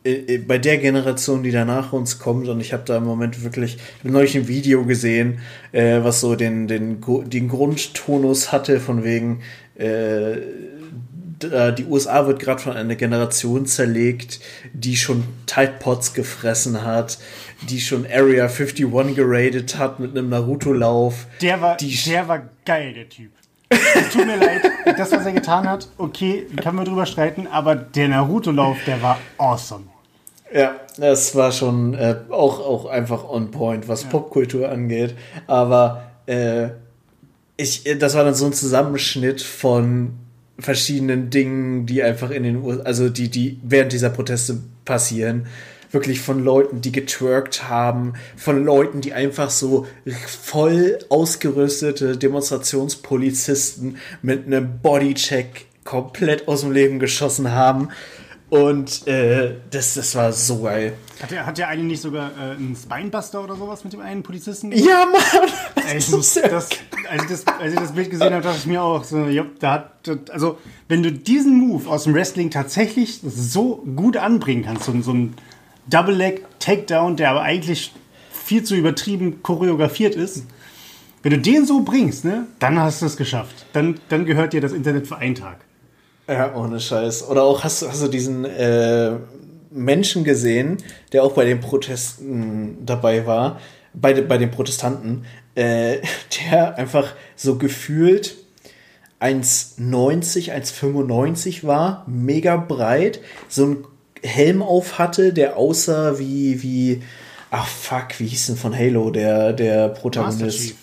äh, 0.06 0.38
bei 0.38 0.60
der 0.60 0.78
Generation, 0.78 1.44
die 1.44 1.52
danach 1.52 1.92
uns 1.92 2.20
kommt, 2.20 2.48
und 2.48 2.62
ich 2.62 2.72
habe 2.72 2.84
da 2.86 2.98
im 2.98 3.06
Moment 3.06 3.44
wirklich 3.44 3.78
neulich 4.04 4.38
ein 4.38 4.48
Video 4.48 4.86
gesehen, 4.86 5.40
äh, 5.72 6.04
was 6.04 6.22
so 6.22 6.36
den, 6.36 6.68
den, 6.68 7.02
den 7.26 7.48
Grundtonus 7.50 8.52
hatte, 8.52 8.80
von 8.80 9.04
wegen, 9.04 9.40
äh, 9.78 10.38
die 11.74 11.86
USA 11.86 12.28
wird 12.28 12.40
gerade 12.40 12.62
von 12.62 12.74
einer 12.74 12.96
Generation 12.96 13.66
zerlegt, 13.66 14.40
die 14.74 14.96
schon 14.96 15.24
Tide 15.46 15.76
Pods 15.80 16.14
gefressen 16.14 16.84
hat, 16.84 17.18
die 17.70 17.80
schon 17.80 18.06
Area 18.06 18.46
51 18.46 19.16
geradet 19.16 19.78
hat 19.78 20.00
mit 20.00 20.12
einem 20.12 20.30
Naruto-Lauf. 20.30 21.28
Der 21.42 21.62
war, 21.62 21.78
der 21.78 22.28
war 22.28 22.50
geil, 22.66 22.94
der 22.94 23.10
Typ. 23.10 23.32
Es 23.70 24.10
tut 24.10 24.26
mir 24.26 24.38
leid, 24.38 24.62
das, 24.98 25.12
was 25.12 25.26
er 25.26 25.32
getan 25.32 25.68
hat, 25.68 25.88
okay, 25.98 26.46
kann 26.62 26.76
man 26.76 26.86
drüber 26.86 27.06
streiten, 27.06 27.48
aber 27.48 27.76
der 27.76 28.10
Naruto-Lauf, 28.10 28.78
der 28.86 29.02
war 29.02 29.20
awesome. 29.38 29.86
Ja, 30.54 30.76
das 30.98 31.36
war 31.36 31.52
schon 31.52 31.96
äh, 31.96 32.16
auch, 32.30 32.60
auch 32.60 32.86
einfach 32.86 33.28
on 33.28 33.52
point, 33.52 33.88
was 33.88 34.04
ja. 34.04 34.10
Popkultur 34.10 34.70
angeht. 34.70 35.16
Aber 35.48 36.04
äh, 36.28 36.70
ich, 37.58 37.84
das 38.00 38.16
war 38.16 38.24
dann 38.24 38.36
so 38.36 38.46
ein 38.46 38.54
Zusammenschnitt 38.54 39.42
von 39.42 40.14
verschiedenen 40.60 41.30
Dingen, 41.30 41.86
die 41.86 42.04
einfach 42.04 42.32
in 42.32 42.44
den 42.44 42.58
USA, 42.58 42.84
also 42.84 43.10
die, 43.10 43.30
die 43.30 43.60
während 43.64 43.92
dieser 43.92 44.10
Proteste 44.10 44.60
passieren. 44.86 45.48
Wirklich 45.92 46.20
von 46.20 46.44
Leuten, 46.44 46.82
die 46.82 46.92
getwerkt 46.92 47.70
haben, 47.70 48.14
von 48.36 48.66
Leuten, 48.66 49.02
die 49.02 49.14
einfach 49.14 49.50
so 49.50 49.86
voll 50.28 51.00
ausgerüstete 51.10 52.18
Demonstrationspolizisten 52.18 53.98
mit 54.22 54.46
einem 54.46 54.80
Bodycheck 54.82 55.68
komplett 55.86 56.48
aus 56.48 56.62
dem 56.62 56.72
Leben 56.72 57.00
geschossen 57.00 57.52
haben. 57.52 57.90
Und 58.50 59.08
äh, 59.08 59.56
das, 59.72 59.96
das 59.96 60.14
war 60.16 60.32
so 60.32 60.62
geil. 60.62 60.94
Hat 61.22 61.32
der, 61.32 61.46
hat 61.46 61.58
der 61.58 61.68
eine 61.68 61.84
nicht 61.84 62.02
sogar 62.02 62.32
äh, 62.32 62.56
einen 62.56 62.76
Spinebuster 62.76 63.44
oder 63.44 63.56
sowas 63.56 63.84
mit 63.84 63.94
dem 63.94 64.02
einen 64.02 64.22
Polizisten? 64.22 64.72
Ja, 64.72 65.06
Mann! 65.06 65.50
Ey, 65.88 65.98
ich 65.98 66.12
das, 66.12 66.38
als, 66.38 66.70
ich 66.72 67.30
das, 67.30 67.48
als 67.60 67.74
ich 67.74 67.80
das 67.80 67.92
Bild 67.94 68.12
gesehen 68.12 68.34
habe, 68.34 68.44
dachte 68.44 68.60
ich 68.60 68.68
mir 68.68 68.84
auch 68.84 69.04
so, 69.04 69.26
ja, 69.26 69.46
da 69.60 69.72
hat, 69.72 70.10
also, 70.32 70.60
wenn 70.88 71.02
du 71.02 71.12
diesen 71.12 71.58
Move 71.58 71.90
aus 71.90 72.04
dem 72.04 72.14
Wrestling 72.14 72.52
tatsächlich 72.52 73.20
so 73.24 73.84
gut 73.96 74.16
anbringen 74.16 74.64
kannst, 74.64 74.84
so, 74.84 75.02
so 75.02 75.14
ein 75.14 75.34
Double-Leg-Takedown, 75.88 77.18
der 77.18 77.32
aber 77.32 77.42
eigentlich 77.42 77.94
viel 78.32 78.64
zu 78.64 78.76
übertrieben 78.76 79.42
choreografiert 79.42 80.16
ist, 80.16 80.46
wenn 81.24 81.32
du 81.32 81.40
den 81.40 81.66
so 81.66 81.82
bringst, 81.82 82.26
ne, 82.26 82.46
dann 82.60 82.80
hast 82.80 83.02
du 83.02 83.08
es 83.08 83.18
geschafft. 83.18 83.66
Dann, 83.74 84.00
dann 84.10 84.26
gehört 84.26 84.54
dir 84.54 84.62
das 84.62 84.72
Internet 84.72 85.08
für 85.08 85.18
einen 85.18 85.34
Tag. 85.34 85.58
Ja, 86.28 86.56
ohne 86.56 86.80
Scheiß. 86.80 87.28
Oder 87.30 87.44
auch 87.44 87.64
hast, 87.64 87.88
hast 87.88 88.04
du 88.04 88.08
diesen 88.08 88.46
äh, 88.46 89.12
Menschen 89.70 90.24
gesehen, 90.24 90.78
der 91.12 91.24
auch 91.24 91.34
bei 91.34 91.46
den 91.46 91.60
Protesten 91.60 92.86
dabei 92.86 93.26
war, 93.26 93.60
bei, 93.94 94.20
bei 94.22 94.38
den 94.38 94.52
Protestanten, 94.52 95.26
äh, 95.56 95.98
der 96.52 96.78
einfach 96.78 97.14
so 97.36 97.58
gefühlt 97.58 98.36
1,90, 99.22 100.52
1,95 100.52 101.66
war, 101.66 102.04
mega 102.08 102.58
breit, 102.58 103.20
so 103.48 103.66
ein 103.66 103.78
Helm 104.24 104.62
auf 104.62 104.98
hatte, 104.98 105.34
der 105.34 105.58
aussah 105.58 106.18
wie, 106.20 106.64
wie, 106.64 107.04
ach 107.52 107.68
fuck, 107.68 108.20
wie 108.20 108.28
hieß 108.28 108.48
denn 108.48 108.56
von 108.58 108.76
Halo, 108.76 109.12
der, 109.12 109.54
der 109.54 109.90
Protagonist? 109.90 110.76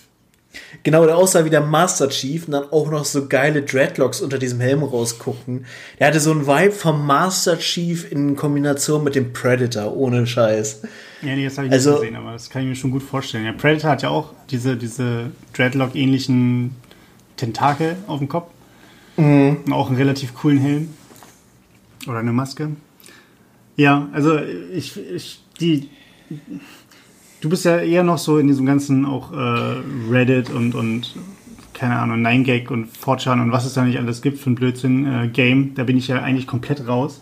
Genau, 0.83 1.05
der 1.05 1.15
aussah 1.15 1.45
wie 1.45 1.49
der 1.49 1.61
Master 1.61 2.09
Chief 2.09 2.45
und 2.45 2.51
dann 2.51 2.65
auch 2.71 2.91
noch 2.91 3.05
so 3.05 3.27
geile 3.27 3.61
Dreadlocks 3.61 4.19
unter 4.19 4.37
diesem 4.37 4.59
Helm 4.59 4.83
rausguckten. 4.83 5.65
Der 5.97 6.07
hatte 6.07 6.19
so 6.19 6.31
einen 6.31 6.45
Vibe 6.45 6.73
vom 6.73 7.07
Master 7.07 7.57
Chief 7.57 8.11
in 8.11 8.35
Kombination 8.35 9.01
mit 9.01 9.15
dem 9.15 9.31
Predator, 9.31 9.95
ohne 9.95 10.27
Scheiß. 10.27 10.81
Ja, 11.21 11.35
nee, 11.35 11.45
das 11.45 11.57
habe 11.57 11.67
ich 11.67 11.73
also, 11.73 11.91
nicht 11.91 12.01
gesehen, 12.01 12.15
aber 12.17 12.33
das 12.33 12.49
kann 12.49 12.63
ich 12.63 12.67
mir 12.67 12.75
schon 12.75 12.91
gut 12.91 13.03
vorstellen. 13.03 13.45
Ja, 13.45 13.53
Predator 13.53 13.91
hat 13.91 14.01
ja 14.01 14.09
auch 14.09 14.33
diese, 14.49 14.75
diese 14.75 15.31
Dreadlock-ähnlichen 15.53 16.75
Tentakel 17.37 17.95
auf 18.07 18.19
dem 18.19 18.27
Kopf. 18.27 18.51
Mhm. 19.15 19.59
Und 19.65 19.71
auch 19.71 19.87
einen 19.87 19.97
relativ 19.97 20.33
coolen 20.33 20.57
Helm. 20.59 20.93
Oder 22.07 22.19
eine 22.19 22.33
Maske. 22.33 22.71
Ja, 23.77 24.09
also 24.11 24.37
ich, 24.37 24.97
ich 24.97 25.39
die 25.61 25.89
Du 27.43 27.49
bist 27.49 27.65
ja 27.65 27.77
eher 27.79 28.03
noch 28.05 28.19
so 28.19 28.37
in 28.37 28.47
diesem 28.47 28.65
ganzen 28.65 29.05
auch 29.05 29.33
äh, 29.33 29.81
Reddit 30.09 30.49
und, 30.49 30.75
und 30.75 31.13
keine 31.73 31.99
Ahnung, 31.99 32.25
9gag 32.25 32.69
und 32.69 32.87
4chan 32.87 33.41
und 33.41 33.51
was 33.51 33.65
es 33.65 33.73
da 33.73 33.83
nicht 33.83 33.99
alles 33.99 34.21
gibt 34.21 34.39
für 34.39 34.49
ein 34.49 34.55
Blödsinn 34.55 35.33
äh. 35.33 35.75
Da 35.75 35.83
bin 35.83 35.97
ich 35.97 36.07
ja 36.07 36.21
eigentlich 36.21 36.47
komplett 36.47 36.87
raus. 36.87 37.19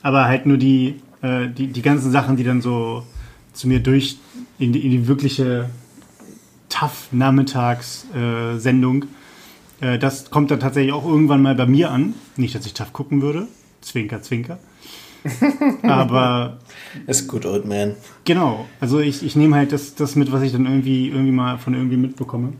Aber 0.00 0.26
halt 0.26 0.46
nur 0.46 0.58
die, 0.58 1.00
äh, 1.22 1.48
die, 1.48 1.66
die 1.66 1.82
ganzen 1.82 2.12
Sachen, 2.12 2.36
die 2.36 2.44
dann 2.44 2.62
so 2.62 3.02
zu 3.52 3.66
mir 3.66 3.80
durch 3.80 4.18
in 4.60 4.72
die, 4.72 4.84
in 4.84 4.92
die 4.92 5.08
wirkliche 5.08 5.68
Tough-Nachmittags-Sendung, 6.68 9.06
äh, 9.80 9.98
das 9.98 10.30
kommt 10.30 10.52
dann 10.52 10.60
tatsächlich 10.60 10.92
auch 10.92 11.04
irgendwann 11.04 11.42
mal 11.42 11.56
bei 11.56 11.66
mir 11.66 11.90
an. 11.90 12.14
Nicht, 12.36 12.54
dass 12.54 12.64
ich 12.64 12.74
Tough 12.74 12.92
gucken 12.92 13.22
würde. 13.22 13.48
Zwinker, 13.80 14.22
zwinker. 14.22 14.60
Aber. 15.82 16.58
Ist 17.06 17.28
gut, 17.28 17.44
Old 17.46 17.66
Man. 17.66 17.94
Genau. 18.24 18.66
Also 18.80 19.00
ich, 19.00 19.22
ich 19.22 19.36
nehme 19.36 19.56
halt 19.56 19.72
das, 19.72 19.94
das 19.94 20.16
mit, 20.16 20.32
was 20.32 20.42
ich 20.42 20.52
dann 20.52 20.66
irgendwie, 20.66 21.08
irgendwie 21.08 21.32
mal 21.32 21.58
von 21.58 21.74
irgendwie 21.74 21.96
mitbekomme. 21.96 22.52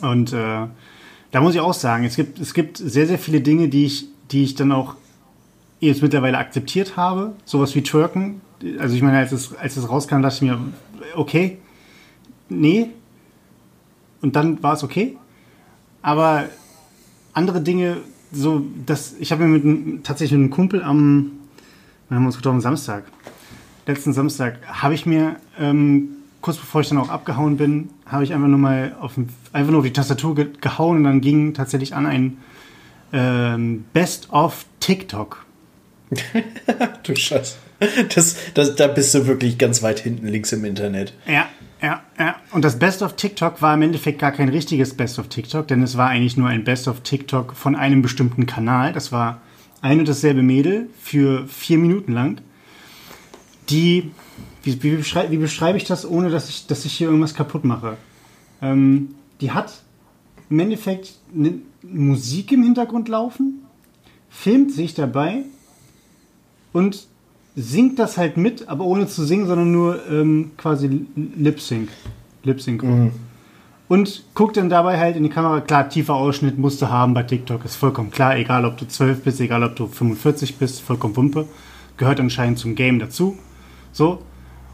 Und 0.00 0.32
äh, 0.32 0.66
da 1.30 1.40
muss 1.40 1.54
ich 1.54 1.60
auch 1.60 1.74
sagen, 1.74 2.04
es 2.04 2.16
gibt, 2.16 2.38
es 2.38 2.54
gibt 2.54 2.78
sehr, 2.78 3.06
sehr 3.06 3.18
viele 3.18 3.40
Dinge, 3.40 3.68
die 3.68 3.86
ich, 3.86 4.06
die 4.30 4.44
ich 4.44 4.54
dann 4.54 4.72
auch 4.72 4.94
jetzt 5.80 6.02
mittlerweile 6.02 6.38
akzeptiert 6.38 6.96
habe. 6.96 7.34
Sowas 7.44 7.74
wie 7.74 7.82
Twerken. 7.82 8.40
Also 8.78 8.94
ich 8.96 9.02
meine, 9.02 9.18
als 9.18 9.32
es, 9.32 9.54
als 9.56 9.76
es 9.76 9.88
rauskam, 9.88 10.22
dachte 10.22 10.36
ich 10.36 10.42
mir, 10.42 10.58
okay, 11.14 11.58
nee. 12.48 12.90
Und 14.22 14.36
dann 14.36 14.62
war 14.62 14.74
es 14.74 14.82
okay. 14.82 15.16
Aber 16.02 16.44
andere 17.32 17.60
Dinge, 17.60 17.98
so, 18.32 18.64
das, 18.86 19.14
ich 19.18 19.32
habe 19.32 19.44
mir 19.44 19.58
mit, 19.58 20.04
tatsächlich 20.04 20.38
mit 20.38 20.44
einem 20.44 20.50
Kumpel 20.50 20.82
am, 20.82 21.32
wir 22.08 22.16
haben 22.16 22.26
uns 22.26 22.36
getroffen 22.36 22.60
Samstag. 22.60 23.04
Letzten 23.86 24.12
Samstag 24.12 24.58
habe 24.66 24.94
ich 24.94 25.06
mir, 25.06 25.36
ähm, 25.58 26.08
kurz 26.40 26.56
bevor 26.56 26.80
ich 26.80 26.88
dann 26.88 26.98
auch 26.98 27.08
abgehauen 27.08 27.56
bin, 27.56 27.90
habe 28.04 28.24
ich 28.24 28.32
einfach 28.32 28.48
nur 28.48 28.58
mal 28.58 28.96
auf, 29.00 29.12
einfach 29.52 29.70
nur 29.70 29.80
auf 29.80 29.86
die 29.86 29.92
Tastatur 29.92 30.34
ge 30.34 30.48
gehauen 30.60 30.98
und 30.98 31.04
dann 31.04 31.20
ging 31.20 31.54
tatsächlich 31.54 31.94
an 31.94 32.06
ein 32.06 32.38
ähm, 33.12 33.84
Best 33.92 34.32
of 34.32 34.66
TikTok. 34.80 35.44
du 37.02 37.16
Scheiße. 37.16 37.56
Das, 38.14 38.36
das, 38.54 38.76
da 38.76 38.86
bist 38.86 39.14
du 39.14 39.26
wirklich 39.26 39.58
ganz 39.58 39.82
weit 39.82 40.00
hinten 40.00 40.28
links 40.28 40.52
im 40.52 40.64
Internet. 40.64 41.12
Ja, 41.26 41.48
ja, 41.82 42.02
ja. 42.18 42.36
Und 42.52 42.64
das 42.64 42.78
Best 42.78 43.02
of 43.02 43.16
TikTok 43.16 43.60
war 43.60 43.74
im 43.74 43.82
Endeffekt 43.82 44.18
gar 44.18 44.32
kein 44.32 44.48
richtiges 44.48 44.94
Best 44.94 45.18
of 45.18 45.28
TikTok, 45.28 45.68
denn 45.68 45.82
es 45.82 45.96
war 45.96 46.08
eigentlich 46.08 46.36
nur 46.36 46.48
ein 46.48 46.64
Best 46.64 46.88
of 46.88 47.00
TikTok 47.00 47.54
von 47.54 47.76
einem 47.76 48.00
bestimmten 48.00 48.46
Kanal. 48.46 48.92
Das 48.92 49.12
war 49.12 49.42
ein 49.80 49.98
und 49.98 50.08
dasselbe 50.08 50.42
Mädel 50.42 50.88
für 51.00 51.46
vier 51.48 51.78
Minuten 51.78 52.12
lang, 52.12 52.40
die, 53.68 54.10
wie, 54.62 54.82
wie, 54.82 54.96
beschrei 54.96 55.30
wie 55.30 55.36
beschreibe 55.38 55.78
ich 55.78 55.84
das, 55.84 56.08
ohne 56.08 56.30
dass 56.30 56.48
ich, 56.48 56.66
dass 56.66 56.84
ich 56.84 56.92
hier 56.92 57.08
irgendwas 57.08 57.34
kaputt 57.34 57.64
mache? 57.64 57.96
Ähm, 58.62 59.14
die 59.40 59.50
hat 59.50 59.82
im 60.48 60.60
Endeffekt 60.60 61.14
eine 61.34 61.54
Musik 61.82 62.52
im 62.52 62.62
Hintergrund 62.62 63.08
laufen, 63.08 63.62
filmt 64.30 64.72
sich 64.72 64.94
dabei 64.94 65.42
und 66.72 67.06
singt 67.54 67.98
das 67.98 68.18
halt 68.18 68.36
mit, 68.36 68.68
aber 68.68 68.84
ohne 68.84 69.08
zu 69.08 69.24
singen, 69.24 69.46
sondern 69.46 69.72
nur 69.72 70.08
ähm, 70.10 70.52
quasi 70.56 71.06
Lip-Sync. 71.36 71.88
Lip-Sync. 72.44 72.82
Mhm 72.82 73.25
und 73.88 74.24
guckt 74.34 74.56
dann 74.56 74.68
dabei 74.68 74.98
halt 74.98 75.16
in 75.16 75.22
die 75.22 75.30
Kamera. 75.30 75.60
Klar, 75.60 75.88
tiefer 75.88 76.14
Ausschnitt 76.14 76.58
musst 76.58 76.82
du 76.82 76.88
haben 76.88 77.14
bei 77.14 77.22
TikTok, 77.22 77.64
ist 77.64 77.76
vollkommen 77.76 78.10
klar. 78.10 78.36
Egal, 78.36 78.64
ob 78.64 78.76
du 78.76 78.86
12 78.86 79.22
bist, 79.22 79.40
egal, 79.40 79.62
ob 79.62 79.76
du 79.76 79.86
45 79.86 80.56
bist, 80.56 80.80
vollkommen 80.80 81.16
Wumpe. 81.16 81.46
Gehört 81.96 82.20
anscheinend 82.20 82.58
zum 82.58 82.74
Game 82.74 82.98
dazu. 82.98 83.38
So. 83.92 84.22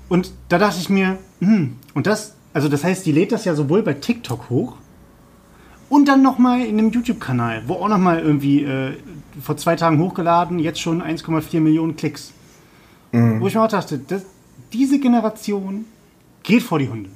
Und 0.09 0.33
da 0.49 0.59
dachte 0.59 0.79
ich 0.81 0.89
mir, 0.89 1.19
hm, 1.41 1.77
und 1.95 2.07
das, 2.07 2.37
also 2.53 2.69
das 2.69 2.85
heißt, 2.85 3.05
die 3.07 3.13
lädt 3.13 3.33
das 3.33 3.45
ja 3.45 3.55
sowohl 3.55 3.83
bei 3.83 3.95
TikTok 3.95 4.51
hoch 4.51 4.77
und 5.89 6.09
dann 6.09 6.23
nochmal 6.23 6.63
in 6.63 6.79
einem 6.79 6.91
YouTube-Kanal, 6.91 7.65
wo 7.67 7.75
auch 7.75 7.89
nochmal 7.89 8.19
irgendwie 8.19 8.63
äh, 8.65 8.95
vor 9.41 9.57
zwei 9.57 9.77
Tagen 9.77 9.99
hochgeladen, 9.99 10.59
jetzt 10.59 10.81
schon 10.81 11.03
1,4 11.03 11.61
Millionen 11.61 11.97
Klicks. 11.97 12.33
Mhm. 13.13 13.41
Wo 13.41 13.47
ich 13.47 13.55
mir 13.55 13.63
auch 13.63 13.69
dachte, 13.69 13.99
das, 13.99 14.25
diese 14.73 14.99
Generation 14.99 15.85
geht 16.43 16.63
vor 16.63 16.79
die 16.79 16.89
Hunde. 16.89 17.11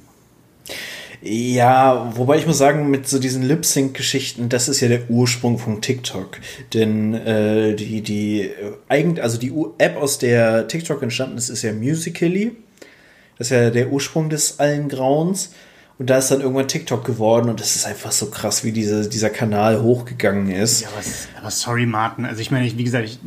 Ja, 1.21 2.11
wobei 2.15 2.37
ich 2.37 2.45
muss 2.45 2.57
sagen, 2.57 2.89
mit 2.89 3.07
so 3.07 3.17
diesen 3.17 3.41
Lip-Sync-Geschichten, 3.41 4.49
das 4.49 4.69
ist 4.69 4.81
ja 4.81 4.87
der 4.87 5.09
Ursprung 5.09 5.57
von 5.57 5.81
TikTok. 5.81 6.37
Denn 6.73 7.13
äh, 7.15 7.75
die, 7.75 8.01
die, 8.01 8.41
äh, 8.41 8.73
eigentlich, 8.87 9.23
also 9.23 9.39
die 9.39 9.53
App, 9.79 9.97
aus 9.97 10.19
der 10.19 10.67
TikTok 10.67 11.01
entstanden 11.01 11.37
ist, 11.37 11.49
ist 11.49 11.63
ja 11.63 11.73
Musically. 11.73 12.55
Das 13.37 13.47
ist 13.47 13.51
ja 13.51 13.69
der 13.71 13.91
Ursprung 13.91 14.29
des 14.29 14.59
allen 14.59 14.89
Grauens. 14.89 15.51
Und 15.99 16.11
da 16.11 16.19
ist 16.19 16.29
dann 16.29 16.41
irgendwann 16.41 16.67
TikTok 16.67 17.03
geworden 17.03 17.49
und 17.49 17.59
es 17.59 17.75
ist 17.75 17.87
einfach 17.87 18.11
so 18.11 18.29
krass, 18.29 18.63
wie 18.63 18.71
diese, 18.71 19.09
dieser 19.09 19.31
Kanal 19.31 19.81
hochgegangen 19.81 20.51
ist. 20.51 20.81
Ja, 20.81 20.89
aber, 20.89 21.03
aber 21.41 21.51
sorry, 21.51 21.87
Martin. 21.87 22.25
Also 22.25 22.39
ich 22.39 22.51
meine, 22.51 22.67
ich, 22.67 22.77
wie 22.77 22.83
gesagt, 22.83 23.05
ich, 23.05 23.19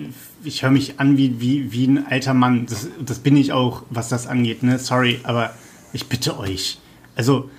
ich 0.44 0.62
höre 0.62 0.70
mich 0.70 1.00
an 1.00 1.16
wie, 1.16 1.40
wie, 1.40 1.72
wie 1.72 1.88
ein 1.88 2.06
alter 2.06 2.34
Mann. 2.34 2.66
Das, 2.66 2.86
das 3.04 3.18
bin 3.18 3.36
ich 3.36 3.52
auch, 3.52 3.82
was 3.90 4.08
das 4.08 4.28
angeht. 4.28 4.62
Ne? 4.62 4.78
Sorry, 4.78 5.18
aber 5.24 5.52
ich 5.92 6.08
bitte 6.08 6.38
euch. 6.38 6.78
Also, 7.16 7.50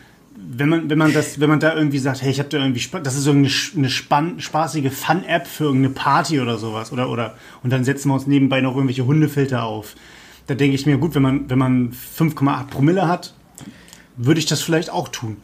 wenn 0.54 0.70
man, 0.70 0.90
wenn 0.90 0.98
man 0.98 1.14
das, 1.14 1.40
wenn 1.40 1.50
man 1.50 1.60
da 1.60 1.76
irgendwie 1.76 2.00
sagt, 2.00 2.22
hey, 2.22 2.32
ich 2.32 2.40
habe 2.40 2.50
da 2.50 2.58
irgendwie 2.58 2.86
das 3.04 3.16
ist 3.16 3.24
so 3.24 3.32
eine, 3.32 3.50
eine 3.76 3.90
spann, 3.90 4.40
spaßige 4.40 4.92
Fun-App 4.92 5.48
für 5.48 5.66
irgendeine 5.66 5.94
Party 5.94 6.42
oder 6.42 6.58
sowas, 6.58 6.92
oder, 6.92 7.10
oder, 7.10 7.36
und 7.64 7.72
dann 7.72 7.84
setzen 7.84 8.10
wir 8.10 8.16
uns 8.16 8.28
nebenbei 8.28 8.62
noch 8.62 8.76
irgendwelche 8.76 9.06
Hundefilter 9.06 9.64
auf. 9.64 9.96
Da 10.48 10.56
denke 10.56 10.76
ich 10.76 10.86
mir, 10.86 10.98
gut, 10.98 11.16
wenn 11.16 11.22
man, 11.22 11.50
wenn 11.50 11.60
man 11.60 11.92
5,8 11.92 12.68
Promille 12.68 13.08
hat, 13.08 13.34
würde 14.18 14.40
ich 14.40 14.46
das 14.46 14.62
vielleicht 14.62 14.90
auch 14.90 15.08
tun. 15.08 15.38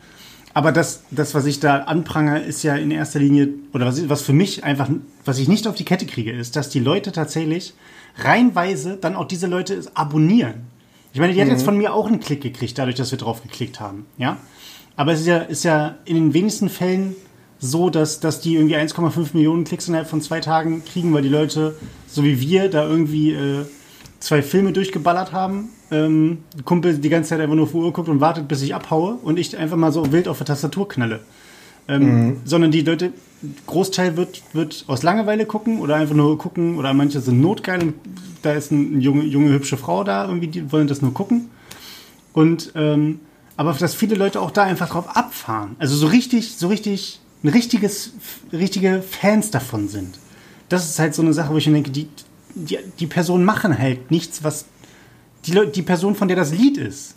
Aber 0.53 0.71
das, 0.71 1.03
das, 1.11 1.35
was 1.35 1.45
ich 1.45 1.59
da 1.59 1.83
anprangere, 1.83 2.39
ist 2.39 2.63
ja 2.63 2.75
in 2.75 2.91
erster 2.91 3.19
Linie, 3.19 3.49
oder 3.73 3.85
was, 3.85 4.09
was 4.09 4.23
für 4.23 4.33
mich 4.33 4.63
einfach, 4.63 4.89
was 5.23 5.37
ich 5.39 5.47
nicht 5.47 5.67
auf 5.67 5.75
die 5.75 5.85
Kette 5.85 6.05
kriege, 6.05 6.31
ist, 6.31 6.55
dass 6.55 6.69
die 6.69 6.79
Leute 6.79 7.11
tatsächlich 7.11 7.75
reinweise 8.17 8.97
dann 8.97 9.15
auch 9.15 9.27
diese 9.27 9.47
Leute 9.47 9.83
abonnieren. 9.93 10.65
Ich 11.13 11.19
meine, 11.19 11.33
die 11.33 11.39
mhm. 11.39 11.45
hat 11.45 11.51
jetzt 11.51 11.63
von 11.63 11.77
mir 11.77 11.93
auch 11.93 12.07
einen 12.07 12.19
Klick 12.19 12.41
gekriegt, 12.41 12.77
dadurch, 12.77 12.95
dass 12.95 13.11
wir 13.11 13.17
drauf 13.17 13.43
geklickt 13.43 13.79
haben. 13.79 14.05
Ja? 14.17 14.37
Aber 14.97 15.13
es 15.13 15.21
ist 15.21 15.27
ja, 15.27 15.37
ist 15.37 15.63
ja 15.63 15.95
in 16.03 16.15
den 16.15 16.33
wenigsten 16.33 16.69
Fällen 16.69 17.15
so, 17.59 17.89
dass, 17.89 18.19
dass 18.19 18.41
die 18.41 18.55
irgendwie 18.55 18.75
1,5 18.75 19.29
Millionen 19.33 19.63
Klicks 19.63 19.87
innerhalb 19.87 20.09
von 20.09 20.21
zwei 20.21 20.41
Tagen 20.41 20.83
kriegen, 20.83 21.13
weil 21.13 21.21
die 21.21 21.29
Leute, 21.29 21.75
so 22.07 22.23
wie 22.23 22.41
wir, 22.41 22.69
da 22.69 22.87
irgendwie 22.87 23.31
äh, 23.31 23.65
zwei 24.19 24.41
Filme 24.41 24.73
durchgeballert 24.73 25.31
haben. 25.31 25.69
Ähm, 25.89 26.39
Kumpel 26.65 26.97
die 26.97 27.09
ganze 27.09 27.29
Zeit 27.29 27.39
einfach 27.39 27.55
nur 27.55 27.63
auf 27.63 27.71
die 27.71 27.77
Uhr 27.77 27.93
guckt 27.93 28.09
und 28.09 28.19
wartet, 28.19 28.47
bis 28.47 28.61
ich 28.61 28.75
abhaue 28.75 29.13
und 29.23 29.39
ich 29.39 29.55
einfach 29.55 29.77
mal 29.77 29.91
so 29.91 30.11
wild 30.11 30.27
auf 30.27 30.37
der 30.37 30.47
Tastatur 30.47 30.87
knalle. 30.89 31.21
Ähm, 31.87 32.01
mhm. 32.01 32.37
Sondern 32.43 32.71
die 32.71 32.81
Leute, 32.81 33.13
Großteil 33.67 34.17
wird, 34.17 34.41
wird 34.53 34.83
aus 34.87 35.03
Langeweile 35.03 35.45
gucken 35.45 35.79
oder 35.79 35.95
einfach 35.95 36.15
nur 36.15 36.37
gucken 36.37 36.77
oder 36.77 36.93
manche 36.93 37.21
sind 37.21 37.39
notgeil 37.39 37.81
und 37.81 37.93
da 38.41 38.51
ist 38.51 38.71
eine 38.71 38.97
junge, 38.99 39.23
junge 39.23 39.51
hübsche 39.51 39.77
Frau 39.77 40.03
da, 40.03 40.27
irgendwie, 40.27 40.47
die 40.47 40.71
wollen 40.71 40.87
das 40.87 41.01
nur 41.01 41.13
gucken. 41.13 41.49
Und 42.33 42.73
ähm, 42.75 43.19
aber 43.57 43.73
dass 43.73 43.95
viele 43.95 44.15
Leute 44.15 44.39
auch 44.39 44.51
da 44.51 44.63
einfach 44.63 44.89
drauf 44.89 45.15
abfahren. 45.15 45.75
Also 45.79 45.95
so 45.95 46.07
richtig, 46.07 46.55
so 46.55 46.67
richtig, 46.67 47.19
ein 47.43 47.49
richtiges, 47.49 48.11
richtige 48.53 49.01
Fans 49.01 49.51
davon 49.51 49.89
sind. 49.89 50.19
Das 50.69 50.87
ist 50.87 50.99
halt 50.99 51.15
so 51.15 51.21
eine 51.21 51.33
Sache, 51.33 51.51
wo 51.51 51.57
ich 51.57 51.67
mir 51.67 51.73
denke, 51.73 51.91
die, 51.91 52.07
die, 52.53 52.77
die 52.99 53.07
Personen 53.07 53.43
machen 53.43 53.77
halt 53.77 54.11
nichts, 54.11 54.43
was 54.43 54.65
die, 55.45 55.71
die 55.73 55.81
Person, 55.81 56.15
von 56.15 56.27
der 56.27 56.37
das 56.37 56.51
Lied 56.51 56.77
ist. 56.77 57.15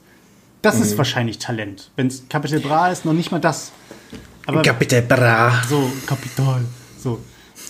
Das 0.63 0.77
mhm. 0.77 0.83
ist 0.83 0.99
wahrscheinlich 0.99 1.39
Talent. 1.39 1.91
Wenn 1.97 2.07
es 2.07 2.29
Capital 2.29 2.61
Bra 2.61 2.91
ist, 2.91 3.05
noch 3.05 3.13
nicht 3.13 3.31
mal 3.31 3.39
das. 3.39 3.73
Aber, 4.47 4.63
Capital 4.63 5.03
Bra. 5.03 5.63
So, 5.69 5.91
Kapital. 6.07 6.65
So. 6.99 7.21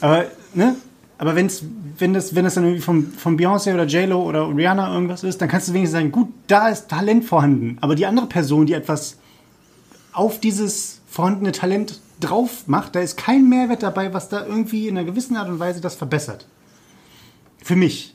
Aber, 0.01 0.27
ne? 0.55 0.77
Aber 1.21 1.37
wenn's, 1.37 1.63
wenn, 1.99 2.15
das, 2.15 2.35
wenn 2.35 2.45
das 2.45 2.55
dann 2.55 2.65
irgendwie 2.65 2.81
von, 2.81 3.07
von 3.13 3.39
Beyoncé 3.39 3.75
oder 3.75 3.85
J-Lo 3.85 4.23
oder 4.23 4.49
Rihanna 4.57 4.95
irgendwas 4.95 5.23
ist, 5.23 5.39
dann 5.43 5.51
kannst 5.51 5.69
du 5.69 5.75
wenigstens 5.75 5.99
sagen, 5.99 6.11
gut, 6.11 6.29
da 6.47 6.71
ist 6.71 6.89
Talent 6.89 7.27
vorhanden. 7.27 7.77
Aber 7.83 7.95
die 7.95 8.07
andere 8.07 8.25
Person, 8.25 8.65
die 8.65 8.73
etwas 8.73 9.19
auf 10.13 10.41
dieses 10.41 11.03
vorhandene 11.07 11.53
Talent 11.53 12.01
drauf 12.21 12.67
macht, 12.69 12.97
da 12.97 13.01
ist 13.01 13.19
kein 13.19 13.51
Mehrwert 13.51 13.83
dabei, 13.83 14.15
was 14.15 14.31
da 14.31 14.47
irgendwie 14.47 14.89
in 14.89 14.97
einer 14.97 15.05
gewissen 15.05 15.37
Art 15.37 15.51
und 15.51 15.59
Weise 15.59 15.83
das 15.83 15.95
verbessert. 15.95 16.47
Für 17.63 17.77
mich. 17.77 18.15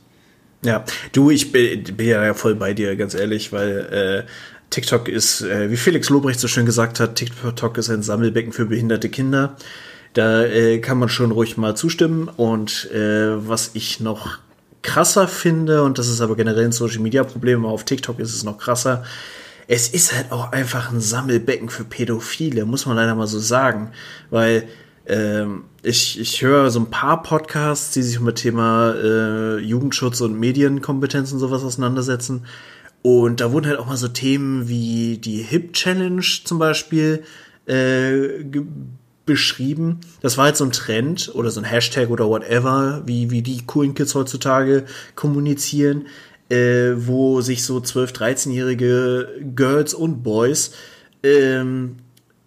Ja, 0.64 0.84
du, 1.12 1.30
ich 1.30 1.52
bin, 1.52 1.84
bin 1.84 2.08
ja 2.08 2.34
voll 2.34 2.56
bei 2.56 2.74
dir, 2.74 2.96
ganz 2.96 3.14
ehrlich, 3.14 3.54
weil 3.54 4.26
äh, 4.26 4.32
TikTok 4.72 5.10
ist, 5.10 5.42
äh, 5.42 5.70
wie 5.70 5.78
Felix 5.78 6.10
Lobrecht 6.10 6.40
so 6.40 6.48
schön 6.48 6.66
gesagt 6.66 7.00
hat, 7.00 7.18
TikTok 7.18 7.78
ist 7.78 7.92
ein 7.92 8.02
Sammelbecken 8.02 8.52
für 8.52 8.66
behinderte 8.66 9.10
Kinder. 9.10 9.58
Da 10.16 10.46
äh, 10.46 10.80
kann 10.80 10.98
man 10.98 11.10
schon 11.10 11.32
ruhig 11.32 11.58
mal 11.58 11.76
zustimmen. 11.76 12.30
Und 12.30 12.90
äh, 12.92 13.48
was 13.48 13.72
ich 13.74 14.00
noch 14.00 14.40
krasser 14.82 15.28
finde, 15.28 15.84
und 15.84 15.98
das 15.98 16.08
ist 16.08 16.22
aber 16.22 16.36
generell 16.36 16.66
ein 16.66 16.72
Social 16.72 17.02
Media 17.02 17.24
Problem, 17.24 17.66
aber 17.66 17.74
auf 17.74 17.84
TikTok 17.84 18.20
ist 18.20 18.34
es 18.34 18.44
noch 18.44 18.58
krasser, 18.58 19.04
es 19.68 19.90
ist 19.90 20.16
halt 20.16 20.32
auch 20.32 20.52
einfach 20.52 20.92
ein 20.92 21.02
Sammelbecken 21.02 21.70
für 21.70 21.84
Pädophile, 21.84 22.66
muss 22.66 22.86
man 22.86 22.96
leider 22.96 23.14
mal 23.14 23.28
so 23.28 23.40
sagen. 23.40 23.92
Weil 24.30 24.70
ähm, 25.06 25.66
ich, 25.84 26.20
ich 26.20 26.42
höre 26.42 26.72
so 26.72 26.80
ein 26.80 26.90
paar 26.90 27.22
Podcasts, 27.22 27.92
die 27.92 28.02
sich 28.02 28.20
mit 28.22 28.38
Thema 28.38 28.94
äh, 28.94 29.58
Jugendschutz 29.58 30.22
und 30.22 30.40
Medienkompetenz 30.40 31.34
und 31.34 31.40
sowas 31.40 31.64
auseinandersetzen. 31.64 32.46
Und 33.02 33.42
da 33.42 33.52
wurden 33.52 33.68
halt 33.68 33.80
auch 33.80 33.88
mal 33.88 33.98
so 33.98 34.08
Themen 34.08 34.70
wie 34.70 35.18
die 35.18 35.42
Hip 35.42 35.74
Challenge 35.74 36.26
zum 36.46 36.58
Beispiel 36.58 37.24
äh, 37.68 38.44
beschrieben. 39.26 40.02
Das 40.22 40.38
war 40.38 40.46
halt 40.46 40.58
so 40.58 40.66
ein 40.66 40.72
Trend 40.72 41.32
oder 41.34 41.50
so 41.52 41.60
ein 41.60 41.66
Hashtag 41.66 42.10
oder 42.10 42.28
whatever, 42.28 43.04
wie, 43.06 43.32
wie 43.32 43.42
die 43.42 43.66
coolen 43.66 43.94
Kids 43.94 44.16
heutzutage 44.16 44.86
kommunizieren, 45.16 46.08
äh, 46.50 46.94
wo 46.96 47.42
sich 47.42 47.64
so 47.64 47.78
12-, 47.78 48.14
13-jährige 48.14 49.30
Girls 49.56 49.94
und 49.94 50.24
Boys 50.24 50.72
ähm, 51.24 51.98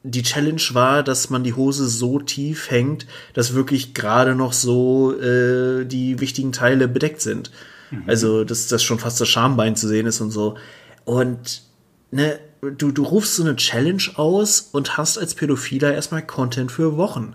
die 0.05 0.23
Challenge 0.23 0.63
war, 0.73 1.03
dass 1.03 1.31
man 1.31 1.43
die 1.43 1.55
Hose 1.55 1.89
so 1.89 2.21
tief 2.21 2.71
hängt, 2.71 3.07
dass 3.35 3.55
wirklich 3.55 3.95
gerade 3.95 4.35
noch 4.35 4.53
so 4.53 5.19
äh, 5.19 5.85
die 5.85 6.21
wichtigen 6.21 6.53
Teile 6.53 6.89
bedeckt 6.89 7.21
sind. 7.21 7.51
Mhm. 7.91 8.05
Also, 8.07 8.45
dass 8.45 8.69
das 8.69 8.83
schon 8.83 8.99
fast 8.99 9.21
das 9.21 9.29
Schambein 9.29 9.77
zu 9.77 9.89
sehen 9.89 10.07
ist 10.07 10.21
und 10.21 10.31
so. 10.31 10.57
Und 11.05 11.63
ne, 12.11 12.39
du, 12.61 12.91
du 12.91 13.03
rufst 13.03 13.37
so 13.37 13.43
eine 13.43 13.57
Challenge 13.57 14.03
aus 14.15 14.69
und 14.73 14.97
hast 14.97 15.19
als 15.19 15.35
Pädophiler 15.35 15.95
erstmal 15.95 16.27
Content 16.27 16.73
für 16.73 16.97
Wochen. 16.97 17.35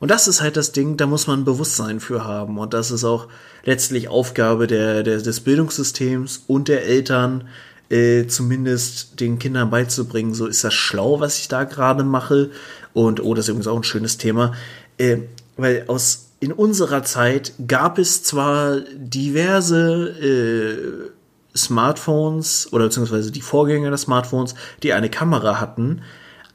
Und 0.00 0.10
das 0.10 0.28
ist 0.28 0.40
halt 0.40 0.56
das 0.56 0.72
Ding, 0.72 0.96
da 0.96 1.06
muss 1.06 1.26
man 1.26 1.40
ein 1.40 1.44
Bewusstsein 1.44 2.00
für 2.00 2.24
haben. 2.24 2.58
Und 2.58 2.72
das 2.72 2.90
ist 2.90 3.04
auch 3.04 3.28
letztlich 3.64 4.08
Aufgabe 4.08 4.66
der, 4.66 5.02
der, 5.02 5.18
des 5.18 5.40
Bildungssystems 5.40 6.44
und 6.46 6.68
der 6.68 6.84
Eltern, 6.84 7.48
äh, 7.88 8.26
zumindest 8.26 9.18
den 9.18 9.38
Kindern 9.38 9.70
beizubringen, 9.70 10.34
so 10.34 10.46
ist 10.46 10.62
das 10.62 10.74
schlau, 10.74 11.20
was 11.20 11.38
ich 11.38 11.48
da 11.48 11.64
gerade 11.64 12.04
mache. 12.04 12.50
Und, 12.92 13.22
oh, 13.22 13.34
das 13.34 13.46
ist 13.46 13.48
übrigens 13.48 13.66
auch 13.66 13.76
ein 13.76 13.84
schönes 13.84 14.18
Thema. 14.18 14.52
Äh, 14.98 15.18
weil 15.56 15.84
aus 15.88 16.26
in 16.40 16.52
unserer 16.52 17.02
Zeit 17.02 17.52
gab 17.66 17.98
es 17.98 18.22
zwar 18.22 18.80
diverse 18.94 20.10
äh, 20.20 21.10
Smartphones 21.58 22.72
oder 22.72 22.84
beziehungsweise 22.84 23.30
die 23.30 23.40
Vorgänger 23.40 23.90
des 23.90 24.02
Smartphones, 24.02 24.54
die 24.82 24.92
eine 24.92 25.10
Kamera 25.10 25.60
hatten. 25.60 26.02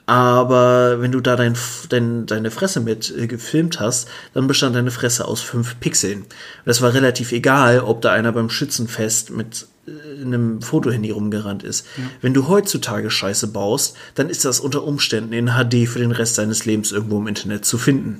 Aber 0.05 0.99
wenn 0.99 1.13
du 1.13 1.21
da 1.21 1.35
dein, 1.35 1.55
dein, 1.89 2.25
deine 2.25 2.51
Fresse 2.51 2.81
mit 2.81 3.13
äh, 3.17 3.27
gefilmt 3.27 3.79
hast, 3.79 4.09
dann 4.33 4.47
bestand 4.47 4.75
deine 4.75 4.91
Fresse 4.91 5.25
aus 5.25 5.39
fünf 5.39 5.79
Pixeln. 5.79 6.25
Das 6.65 6.81
war 6.81 6.93
relativ 6.93 7.31
egal, 7.31 7.79
ob 7.79 8.01
da 8.01 8.11
einer 8.11 8.33
beim 8.33 8.49
Schützenfest 8.49 9.29
mit 9.29 9.67
äh, 9.87 10.21
einem 10.21 10.61
Fotohandy 10.61 11.11
rumgerannt 11.11 11.63
ist. 11.63 11.85
Ja. 11.97 12.03
Wenn 12.21 12.33
du 12.33 12.49
heutzutage 12.49 13.09
Scheiße 13.09 13.47
baust, 13.47 13.95
dann 14.15 14.29
ist 14.29 14.43
das 14.43 14.59
unter 14.59 14.83
Umständen 14.83 15.31
in 15.31 15.51
HD 15.51 15.87
für 15.87 15.99
den 15.99 16.11
Rest 16.11 16.37
deines 16.37 16.65
Lebens 16.65 16.91
irgendwo 16.91 17.17
im 17.19 17.27
Internet 17.27 17.63
zu 17.63 17.77
finden. 17.77 18.19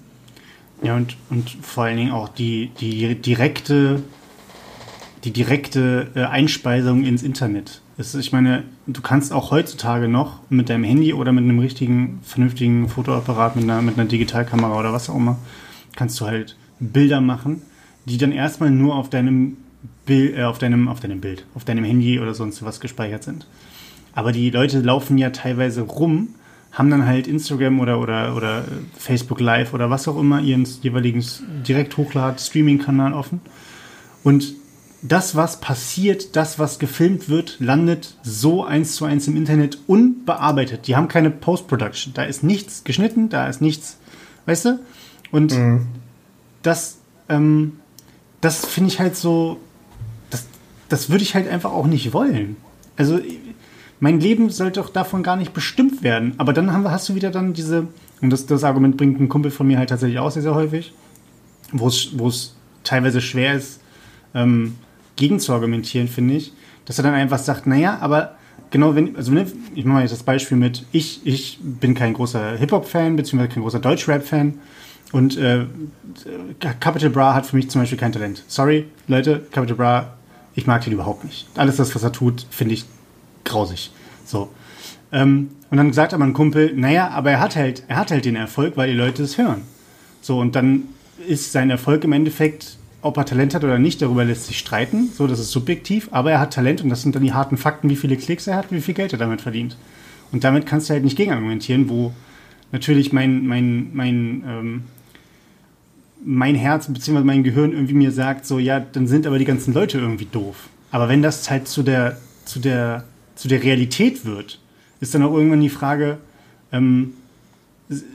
Ja, 0.82 0.96
und, 0.96 1.16
und 1.30 1.50
vor 1.62 1.86
allen 1.86 1.98
Dingen 1.98 2.12
auch 2.12 2.30
die, 2.30 2.72
die 2.80 3.16
direkte 3.16 4.02
die 5.24 5.32
direkte 5.32 6.12
äh, 6.16 6.24
Einspeisung 6.24 7.04
ins 7.04 7.24
Internet. 7.24 7.82
Ist, 7.98 8.16
ich 8.16 8.32
meine, 8.32 8.64
du 8.88 9.02
kannst 9.02 9.32
auch 9.32 9.52
heutzutage 9.52 10.08
noch 10.08 10.40
mit 10.50 10.70
deinem 10.70 10.84
Handy 10.84 11.14
oder 11.14 11.32
mit 11.32 11.44
einem 11.44 11.60
richtigen, 11.60 12.20
vernünftigen 12.24 12.90
Fotoapparat, 12.90 13.56
mit 13.56 13.64
einer, 13.64 13.82
mit 13.82 13.98
einer 13.98 14.08
Digitalkamera 14.08 14.78
oder 14.78 14.92
was 14.92 15.10
auch 15.10 15.16
immer, 15.16 15.38
kannst 15.96 16.20
du 16.20 16.26
halt 16.26 16.58
Bilder 16.80 17.22
machen, 17.22 17.62
die 18.06 18.18
dann 18.18 18.32
erstmal 18.32 18.72
nur 18.72 18.96
auf 18.96 19.10
deinem, 19.10 19.58
Bild, 20.06 20.38
äh, 20.38 20.44
auf 20.44 20.58
deinem, 20.58 20.88
auf 20.88 21.00
deinem 21.00 21.22
Bild, 21.22 21.46
auf 21.56 21.64
deinem 21.64 21.86
Handy 21.86 22.20
oder 22.20 22.34
sonst 22.34 22.64
was 22.66 22.80
gespeichert 22.80 23.24
sind. 23.24 23.48
Aber 24.16 24.32
die 24.32 24.50
Leute 24.50 24.80
laufen 24.82 25.18
ja 25.18 25.30
teilweise 25.30 25.82
rum, 25.82 26.30
haben 26.72 26.90
dann 26.90 27.06
halt 27.06 27.28
Instagram 27.28 27.80
oder, 27.80 28.00
oder, 28.00 28.36
oder 28.36 28.66
Facebook 28.98 29.40
Live 29.40 29.74
oder 29.74 29.90
was 29.90 30.08
auch 30.08 30.20
immer 30.20 30.42
ihren 30.42 30.68
jeweiligen 30.82 31.24
direkt 31.68 31.96
hochlad 31.98 32.42
Streaming-Kanal 32.42 33.14
offen. 33.14 33.42
Und 34.24 34.56
das, 35.04 35.36
was 35.36 35.60
passiert, 35.60 36.36
das, 36.38 36.60
was 36.60 36.80
gefilmt 36.80 37.28
wird, 37.28 37.58
landet 37.60 38.16
so 38.24 38.64
eins 38.64 38.96
zu 38.96 39.04
eins 39.04 39.28
im 39.28 39.36
Internet 39.36 39.78
unbearbeitet. 39.86 40.88
Die 40.88 40.96
haben 40.96 41.10
keine 41.10 41.30
Post-Production. 41.30 42.14
Da 42.14 42.24
ist 42.24 42.42
nichts 42.42 42.86
geschnitten, 42.86 43.28
da 43.28 43.48
ist 43.48 43.62
nichts, 43.62 43.98
weißt 44.46 44.66
du? 44.66 44.80
Und 45.30 45.52
mhm. 45.58 45.88
das, 46.62 47.00
ähm, 47.28 47.74
das 48.40 48.66
finde 48.66 48.92
ich 48.92 49.00
halt 49.00 49.18
so, 49.18 49.60
das, 50.30 50.46
das 50.88 51.10
würde 51.10 51.24
ich 51.24 51.36
halt 51.36 51.50
einfach 51.50 51.74
auch 51.74 51.88
nicht 51.88 52.14
wollen. 52.14 52.56
Also, 52.96 53.20
mein 54.00 54.22
Leben 54.22 54.50
sollte 54.50 54.80
doch 54.80 54.90
davon 54.90 55.22
gar 55.22 55.36
nicht 55.36 55.54
bestimmt 55.54 56.02
werden. 56.02 56.34
Aber 56.38 56.54
dann 56.54 56.72
haben, 56.72 56.90
hast 56.90 57.10
du 57.10 57.16
wieder 57.16 57.30
dann 57.30 57.54
diese, 57.54 57.88
und 58.22 58.30
das, 58.30 58.46
das 58.46 58.64
Argument 58.64 58.96
bringt 58.96 59.20
ein 59.20 59.28
Kumpel 59.28 59.52
von 59.52 59.68
mir 59.68 59.78
halt 59.78 59.90
tatsächlich 59.90 60.20
auch 60.20 60.32
sehr, 60.32 60.44
sehr 60.44 60.56
häufig, 60.56 60.94
wo 61.74 61.88
es 61.88 62.56
teilweise 62.86 63.20
schwer 63.20 63.56
ist, 63.56 63.82
ähm, 64.34 64.76
gegen 65.16 65.40
zu 65.40 65.54
argumentieren, 65.54 66.08
finde 66.08 66.36
ich, 66.36 66.54
dass 66.86 66.98
er 66.98 67.04
dann 67.04 67.14
einfach 67.14 67.40
sagt, 67.40 67.68
naja, 67.68 67.98
aber 68.02 68.36
genau, 68.72 68.96
wenn, 68.96 69.16
also 69.16 69.32
ne, 69.32 69.46
ich 69.76 69.86
mache 69.86 69.96
mal 69.96 70.02
jetzt 70.02 70.12
das 70.12 70.24
Beispiel 70.24 70.58
mit, 70.58 70.86
ich, 70.92 71.26
ich 71.26 71.60
bin 71.62 71.94
kein 71.94 72.14
großer 72.14 72.58
Hip-Hop-Fan, 72.58 73.16
beziehungsweise 73.16 73.54
kein 73.54 73.64
großer 73.64 73.80
Deutsch-Rap-Fan. 73.80 74.56
Und 75.12 75.38
äh, 75.38 75.66
Capital 76.80 77.12
Bra 77.12 77.36
hat 77.36 77.46
für 77.46 77.56
mich 77.56 77.70
zum 77.70 77.82
Beispiel 77.82 78.00
kein 78.00 78.12
Talent. 78.12 78.44
Sorry, 78.48 78.86
Leute, 79.08 79.46
Capital 79.52 79.76
Bra, 79.76 80.14
ich 80.56 80.66
mag 80.66 80.84
den 80.84 80.94
überhaupt 80.94 81.24
nicht. 81.24 81.48
Alles 81.56 81.78
das, 81.78 81.94
was 81.94 82.04
er 82.04 82.12
tut, 82.12 82.48
finde 82.50 82.74
ich 82.74 82.86
grausig. 83.44 83.92
So. 84.26 84.50
Ähm, 85.12 85.50
und 85.70 85.78
dann 85.78 85.94
sagt 85.94 86.14
aber 86.14 86.24
ein 86.24 86.34
Kumpel, 86.34 86.74
naja, 86.76 87.10
aber 87.10 87.32
er 87.32 87.40
hat 87.40 87.56
halt, 87.56 87.84
er 87.88 87.98
hat 87.98 88.10
halt 88.10 88.26
den 88.26 88.36
Erfolg, 88.36 88.76
weil 88.76 88.90
die 88.90 88.98
Leute 88.98 89.24
es 89.24 89.38
hören. 89.38 89.62
So, 90.22 90.40
und 90.40 90.56
dann 90.56 90.84
ist 91.28 91.52
sein 91.52 91.70
Erfolg 91.70 92.04
im 92.04 92.12
Endeffekt, 92.12 92.78
ob 93.04 93.18
er 93.18 93.26
Talent 93.26 93.54
hat 93.54 93.64
oder 93.64 93.78
nicht, 93.78 94.02
darüber 94.02 94.24
lässt 94.24 94.46
sich 94.46 94.58
streiten. 94.58 95.10
So, 95.14 95.28
das 95.28 95.40
ist 95.40 95.52
subjektiv, 95.52 96.08
aber 96.12 96.32
er 96.32 96.40
hat 96.40 96.54
Talent 96.54 96.82
und 96.82 96.90
das 96.90 97.02
sind 97.02 97.16
dann 97.16 97.24
die 97.24 97.34
harten 97.34 97.58
Fakten, 97.58 97.90
wie 97.90 97.96
viele 97.96 98.18
Klicks 98.18 98.48
er 98.48 98.56
hat, 98.56 98.72
wie 98.72 98.82
viel 98.82 98.94
Geld 98.94 99.14
er 99.14 99.20
damit 99.20 99.42
verdient. 99.42 99.78
Und 100.32 100.44
damit 100.44 100.66
kannst 100.66 100.90
du 100.90 100.94
halt 100.94 101.04
nicht 101.04 101.18
gegenargumentieren, 101.18 101.90
wo 101.90 102.14
natürlich 102.72 103.14
mein, 103.14 103.46
mein, 103.46 103.92
mein, 103.94 104.44
ähm, 104.48 104.84
mein 106.26 106.56
Herz 106.56 106.88
bzw. 106.88 107.22
mein 107.22 107.44
Gehirn 107.44 107.72
irgendwie 107.72 107.94
mir 107.94 108.12
sagt, 108.12 108.46
so, 108.46 108.58
ja, 108.58 108.80
dann 108.80 109.08
sind 109.08 109.28
aber 109.28 109.38
die 109.38 109.46
ganzen 109.46 109.74
Leute 109.74 110.00
irgendwie 110.00 110.26
doof. 110.26 110.70
Aber 110.90 111.10
wenn 111.10 111.22
das 111.22 111.50
halt 111.50 111.68
zu 111.68 111.84
der, 111.84 112.18
zu 112.46 112.60
der, 112.60 113.04
zu 113.36 113.48
der 113.48 113.64
Realität 113.64 114.26
wird, 114.26 114.60
ist 115.02 115.14
dann 115.14 115.24
auch 115.24 115.34
irgendwann 115.34 115.62
die 115.62 115.70
Frage, 115.70 116.18
ähm, 116.72 117.14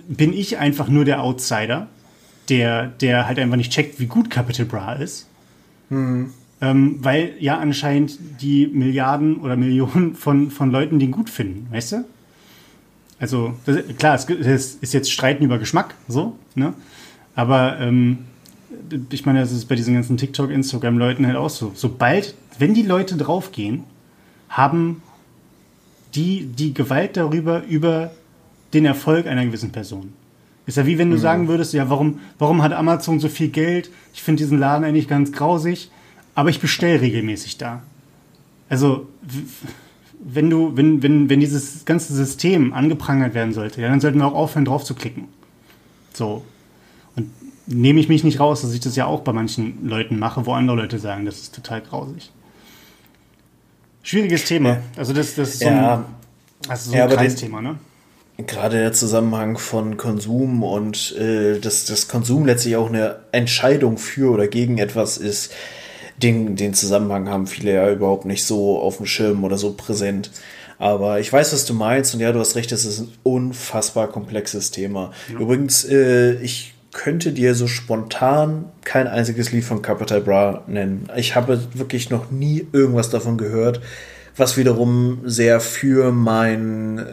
bin 0.09 0.32
ich 0.32 0.59
einfach 0.59 0.89
nur 0.89 1.05
der 1.05 1.22
Outsider, 1.22 1.89
der, 2.49 2.86
der 2.86 3.26
halt 3.26 3.38
einfach 3.38 3.57
nicht 3.57 3.72
checkt, 3.72 4.01
wie 4.01 4.07
gut 4.07 4.30
Capital 4.30 4.66
Bra 4.66 4.94
ist? 4.94 5.26
Mhm. 5.90 6.30
Ähm, 6.61 6.99
weil 7.01 7.34
ja 7.38 7.59
anscheinend 7.59 8.18
die 8.40 8.66
Milliarden 8.66 9.36
oder 9.36 9.57
Millionen 9.57 10.14
von, 10.14 10.51
von 10.51 10.70
Leuten 10.70 10.99
den 10.99 11.12
gut 11.12 11.30
finden, 11.30 11.68
weißt 11.72 11.92
du? 11.92 12.05
Also, 13.20 13.55
das, 13.64 13.78
klar, 13.96 14.14
es, 14.14 14.28
es 14.28 14.74
ist 14.76 14.94
jetzt 14.94 15.11
Streiten 15.11 15.44
über 15.44 15.59
Geschmack, 15.59 15.94
so, 16.09 16.36
ne? 16.55 16.72
Aber 17.34 17.78
ähm, 17.78 18.18
ich 19.11 19.26
meine, 19.26 19.40
das 19.40 19.53
ist 19.53 19.66
bei 19.66 19.76
diesen 19.76 19.94
ganzen 19.94 20.16
TikTok, 20.16 20.51
Instagram-Leuten 20.51 21.26
halt 21.26 21.36
auch 21.36 21.51
so. 21.51 21.72
Sobald, 21.74 22.34
wenn 22.59 22.74
die 22.74 22.82
Leute 22.82 23.16
draufgehen, 23.16 23.84
haben 24.49 25.03
die 26.14 26.46
die 26.46 26.74
Gewalt 26.74 27.16
darüber, 27.16 27.64
über 27.68 28.11
den 28.72 28.84
Erfolg 28.84 29.26
einer 29.26 29.44
gewissen 29.44 29.70
Person. 29.70 30.12
Ist 30.68 30.76
ja 30.76 30.84
wie 30.84 30.98
wenn 30.98 31.08
du 31.08 31.16
mhm. 31.16 31.20
sagen 31.20 31.48
würdest, 31.48 31.72
ja, 31.72 31.88
warum, 31.88 32.20
warum 32.38 32.62
hat 32.62 32.74
Amazon 32.74 33.20
so 33.20 33.30
viel 33.30 33.48
Geld? 33.48 33.90
Ich 34.12 34.22
finde 34.22 34.42
diesen 34.42 34.58
Laden 34.58 34.84
eigentlich 34.84 35.08
ganz 35.08 35.32
grausig, 35.32 35.90
aber 36.34 36.50
ich 36.50 36.60
bestelle 36.60 37.00
regelmäßig 37.00 37.56
da. 37.56 37.82
Also, 38.68 39.08
wenn 40.20 40.50
du, 40.50 40.76
wenn, 40.76 41.02
wenn, 41.02 41.30
wenn 41.30 41.40
dieses 41.40 41.86
ganze 41.86 42.12
System 42.12 42.74
angeprangert 42.74 43.32
werden 43.32 43.54
sollte, 43.54 43.80
ja, 43.80 43.88
dann 43.88 44.00
sollten 44.00 44.18
wir 44.18 44.26
auch 44.26 44.34
aufhören, 44.34 44.66
drauf 44.66 44.84
zu 44.84 44.94
klicken. 44.94 45.28
So, 46.12 46.44
nehme 47.66 47.98
ich 47.98 48.10
mich 48.10 48.22
nicht 48.22 48.38
raus, 48.38 48.60
dass 48.60 48.74
ich 48.74 48.80
das 48.80 48.94
ja 48.94 49.06
auch 49.06 49.20
bei 49.20 49.32
manchen 49.32 49.88
Leuten 49.88 50.18
mache, 50.18 50.44
wo 50.44 50.52
andere 50.52 50.76
Leute 50.76 50.98
sagen, 50.98 51.24
das 51.24 51.38
ist 51.40 51.54
total 51.54 51.80
grausig. 51.80 52.30
Schwieriges 54.02 54.44
Thema. 54.44 54.80
Also 54.98 55.14
das, 55.14 55.34
das 55.34 55.54
ist 55.54 55.60
so 55.60 55.64
ja, 55.64 55.94
ein, 55.94 56.04
das 56.68 56.80
ist 56.80 56.86
so 56.88 56.92
ein 56.92 56.98
ja, 56.98 57.06
Kreisthema, 57.06 57.62
ne? 57.62 57.76
Gerade 58.47 58.78
der 58.78 58.93
Zusammenhang 58.93 59.59
von 59.59 59.97
Konsum 59.97 60.62
und 60.62 61.16
äh, 61.16 61.59
dass 61.59 61.86
das 61.86 62.07
Konsum 62.07 62.47
letztlich 62.47 62.76
auch 62.76 62.89
eine 62.89 63.16
Entscheidung 63.32 63.99
für 63.99 64.30
oder 64.30 64.47
gegen 64.47 64.78
etwas 64.78 65.16
ist, 65.18 65.53
den, 66.22 66.57
den 66.57 66.72
Zusammenhang 66.72 67.28
haben 67.28 67.47
viele 67.47 67.74
ja 67.74 67.91
überhaupt 67.91 68.24
nicht 68.24 68.45
so 68.45 68.78
auf 68.78 68.99
dem 68.99 69.07
Schirm 69.07 69.45
oder 69.45 69.59
so 69.59 69.72
präsent. 69.72 70.30
Aber 70.78 71.18
ich 71.18 71.32
weiß, 71.32 71.53
was 71.53 71.64
du 71.64 71.74
meinst 71.74 72.14
und 72.14 72.20
ja, 72.20 72.30
du 72.30 72.39
hast 72.39 72.55
recht, 72.55 72.70
es 72.70 72.84
ist 72.84 73.01
ein 73.01 73.12
unfassbar 73.24 74.09
komplexes 74.09 74.70
Thema. 74.70 75.12
Ja. 75.32 75.41
Übrigens, 75.41 75.84
äh, 75.84 76.34
ich 76.34 76.74
könnte 76.93 77.32
dir 77.32 77.55
so 77.55 77.66
spontan 77.66 78.66
kein 78.84 79.07
einziges 79.09 79.53
Lied 79.53 79.64
von 79.64 79.82
Capital 79.82 80.20
Bra 80.20 80.64
nennen. 80.66 81.09
Ich 81.16 81.34
habe 81.34 81.61
wirklich 81.74 82.11
noch 82.11 82.30
nie 82.30 82.66
irgendwas 82.72 83.11
davon 83.11 83.36
gehört, 83.36 83.80
was 84.39 84.57
wiederum 84.57 85.18
sehr 85.24 85.61
für 85.61 86.12
meinen 86.12 86.99
äh, 86.99 87.05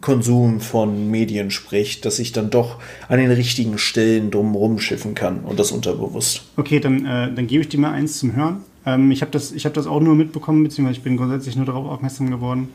Konsum 0.00 0.60
von 0.60 1.10
Medien 1.10 1.50
spricht, 1.50 2.04
dass 2.04 2.18
ich 2.18 2.32
dann 2.32 2.50
doch 2.50 2.78
an 3.08 3.18
den 3.18 3.30
richtigen 3.30 3.78
Stellen 3.78 4.30
drum 4.30 4.78
schiffen 4.78 5.14
kann 5.14 5.40
und 5.40 5.58
das 5.58 5.72
unterbewusst. 5.72 6.44
Okay, 6.56 6.80
dann, 6.80 7.04
äh, 7.04 7.32
dann 7.32 7.46
gebe 7.46 7.62
ich 7.62 7.68
dir 7.68 7.80
mal 7.80 7.92
eins 7.92 8.18
zum 8.18 8.36
Hören. 8.36 8.60
Ähm, 8.84 9.10
ich 9.10 9.22
habe 9.22 9.32
das, 9.32 9.52
hab 9.52 9.74
das 9.74 9.86
auch 9.86 10.00
nur 10.00 10.14
mitbekommen, 10.14 10.62
beziehungsweise 10.62 10.98
ich 10.98 11.04
bin 11.04 11.16
grundsätzlich 11.16 11.56
nur 11.56 11.66
darauf 11.66 11.86
aufmerksam 11.86 12.30
geworden, 12.30 12.68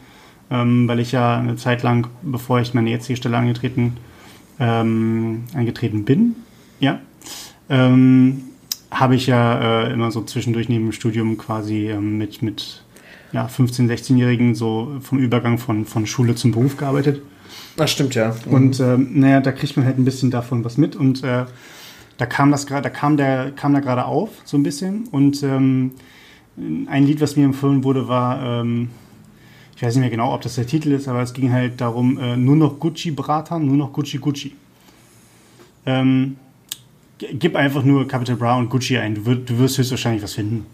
ähm, 0.50 0.88
weil 0.88 1.00
ich 1.00 1.12
ja 1.12 1.38
eine 1.38 1.56
Zeit 1.56 1.84
lang, 1.84 2.08
bevor 2.22 2.60
ich 2.60 2.74
meine 2.74 2.90
jetzige 2.90 3.18
Stelle 3.18 3.38
angetreten 3.38 3.98
ähm, 4.60 5.44
eingetreten 5.56 6.06
bin, 6.06 6.36
ja, 6.80 7.00
ähm, 7.70 8.44
habe 8.92 9.16
ich 9.16 9.28
ja 9.28 9.86
äh, 9.86 9.94
immer 9.94 10.12
so 10.12 10.22
zwischendurch 10.24 10.70
neben 10.70 10.86
dem 10.86 10.92
Studium 10.92 11.38
quasi 11.38 11.90
ähm, 11.90 12.18
mit, 12.18 12.42
mit 12.42 12.84
ja, 13.34 13.48
15-, 13.48 13.88
16-Jährigen 13.88 14.56
so 14.56 14.98
vom 15.02 15.20
Übergang 15.20 15.58
von, 15.58 15.86
von 15.86 16.06
Schule 16.06 16.36
zum 16.36 16.52
Beruf 16.52 16.78
gearbeitet. 16.78 17.22
Das 17.78 17.92
stimmt, 17.92 18.16
ja. 18.16 18.36
Mhm. 18.46 18.54
Und 18.54 18.80
ähm, 18.80 19.20
naja, 19.20 19.42
da 19.42 19.52
kriegt 19.52 19.78
man 19.78 19.86
halt 19.86 19.98
ein 19.98 20.06
bisschen 20.06 20.32
davon 20.32 20.64
was 20.64 20.78
mit 20.78 20.96
und 20.96 21.24
äh, 21.24 21.46
da 22.18 22.26
kam 22.26 22.52
das 22.52 22.68
gerade, 22.68 22.84
da 22.84 22.90
kam 22.90 23.18
der, 23.18 23.52
kam 23.52 23.74
da 23.74 23.80
gerade 23.80 24.06
auf, 24.06 24.30
so 24.44 24.58
ein 24.58 24.64
bisschen. 24.64 25.08
Und 25.12 25.42
ähm, 25.44 25.92
ein 26.88 27.06
Lied, 27.06 27.22
was 27.22 27.36
mir 27.36 27.46
empfohlen 27.46 27.84
wurde, 27.84 28.08
war 28.08 28.62
ähm, 28.62 28.90
ich 29.82 29.88
weiß 29.88 29.96
nicht 29.96 30.02
mehr 30.02 30.12
genau, 30.12 30.32
ob 30.32 30.42
das 30.42 30.54
der 30.54 30.68
Titel 30.68 30.92
ist, 30.92 31.08
aber 31.08 31.24
es 31.24 31.34
ging 31.34 31.52
halt 31.52 31.82
darum, 31.82 32.20
äh, 32.20 32.38
nur 32.38 32.56
noch 32.56 32.80
Gucci 32.80 33.10
Bratan, 33.10 33.66
nur 33.66 33.78
noch 33.78 33.92
Gucci 33.92 34.20
Gucci. 34.20 34.54
Ähm, 35.88 36.36
gib 37.18 37.56
einfach 37.56 37.84
nur 37.84 38.08
Capital 38.08 38.36
Bra 38.36 38.58
und 38.58 38.70
Gucci 38.70 39.00
ein, 39.00 39.16
du, 39.16 39.26
wirst, 39.26 39.50
du 39.50 39.58
wirst 39.58 39.80
höchstwahrscheinlich 39.80 40.22
was 40.22 40.36
finden. 40.36 40.68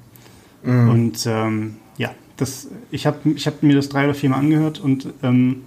Mhm. 0.62 0.90
Und 0.90 1.26
ähm, 1.26 1.76
ja, 1.98 2.12
das, 2.38 2.68
ich 2.92 3.06
habe 3.06 3.18
ich 3.36 3.48
hab 3.48 3.64
mir 3.64 3.76
das 3.76 3.90
drei 3.90 4.06
oder 4.06 4.14
vier 4.14 4.30
Mal 4.30 4.38
angehört 4.38 4.80
und 4.80 5.08
ähm, 5.24 5.64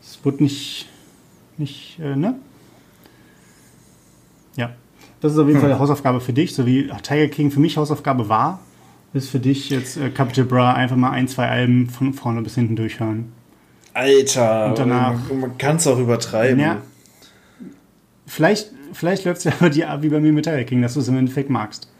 es 0.00 0.18
wurde 0.24 0.42
nicht, 0.42 0.88
nicht 1.56 1.98
äh, 2.00 2.16
ne? 2.16 2.36
Ja, 4.56 4.74
das 5.20 5.32
ist 5.32 5.38
auf 5.38 5.46
jeden 5.46 5.58
mhm. 5.58 5.62
Fall 5.62 5.78
Hausaufgabe 5.78 6.20
für 6.20 6.32
dich, 6.32 6.54
so 6.54 6.66
wie 6.66 6.90
Tiger 7.02 7.28
King 7.28 7.50
für 7.50 7.60
mich 7.60 7.76
Hausaufgabe 7.76 8.28
war, 8.28 8.60
ist 9.12 9.30
für 9.30 9.40
dich 9.40 9.70
jetzt 9.70 9.96
äh, 9.96 10.10
Capital 10.10 10.44
Bra 10.44 10.72
einfach 10.74 10.96
mal 10.96 11.10
ein, 11.10 11.28
zwei 11.28 11.48
Alben 11.48 11.88
von 11.88 12.14
vorne 12.14 12.42
bis 12.42 12.54
hinten 12.54 12.76
durchhören. 12.76 13.32
Alter, 13.94 14.66
und 14.66 14.78
danach, 14.78 15.18
man 15.32 15.58
kann 15.58 15.76
es 15.76 15.86
auch 15.86 15.98
übertreiben. 15.98 16.60
Ja, 16.60 16.82
vielleicht 18.26 18.70
vielleicht 18.92 19.24
läuft 19.24 19.38
es 19.38 19.44
ja 19.44 19.52
bei 19.58 19.68
dir 19.68 19.90
ab 19.90 20.02
wie 20.02 20.08
bei 20.08 20.20
mir 20.20 20.32
mit 20.32 20.44
Tiger 20.44 20.64
King, 20.64 20.82
dass 20.82 20.94
du 20.94 21.00
es 21.00 21.08
im 21.08 21.16
Endeffekt 21.16 21.50
magst. 21.50 21.90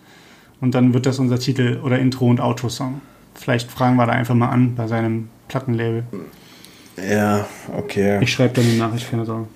Und 0.60 0.74
dann 0.74 0.92
wird 0.94 1.06
das 1.06 1.18
unser 1.18 1.38
Titel 1.38 1.80
oder 1.84 1.98
Intro 1.98 2.26
und 2.26 2.40
Outro-Song. 2.40 3.00
Vielleicht 3.40 3.70
fragen 3.70 3.96
wir 3.96 4.06
da 4.06 4.12
einfach 4.12 4.34
mal 4.34 4.48
an 4.48 4.74
bei 4.74 4.86
seinem 4.86 5.28
Plattenlabel. 5.48 6.04
Ja, 6.96 7.46
okay. 7.76 8.18
Ich 8.22 8.32
schreibe 8.32 8.54
dann 8.54 8.64
eine 8.64 8.74
Nachricht, 8.74 9.10
keine 9.10 9.24
Sorge. 9.24 9.46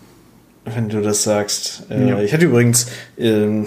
Wenn 0.64 0.88
du 0.88 1.00
das 1.00 1.24
sagst. 1.24 1.86
Äh, 1.90 2.08
ja. 2.08 2.20
Ich 2.20 2.32
hatte 2.32 2.44
übrigens, 2.44 2.86
ähm, 3.18 3.66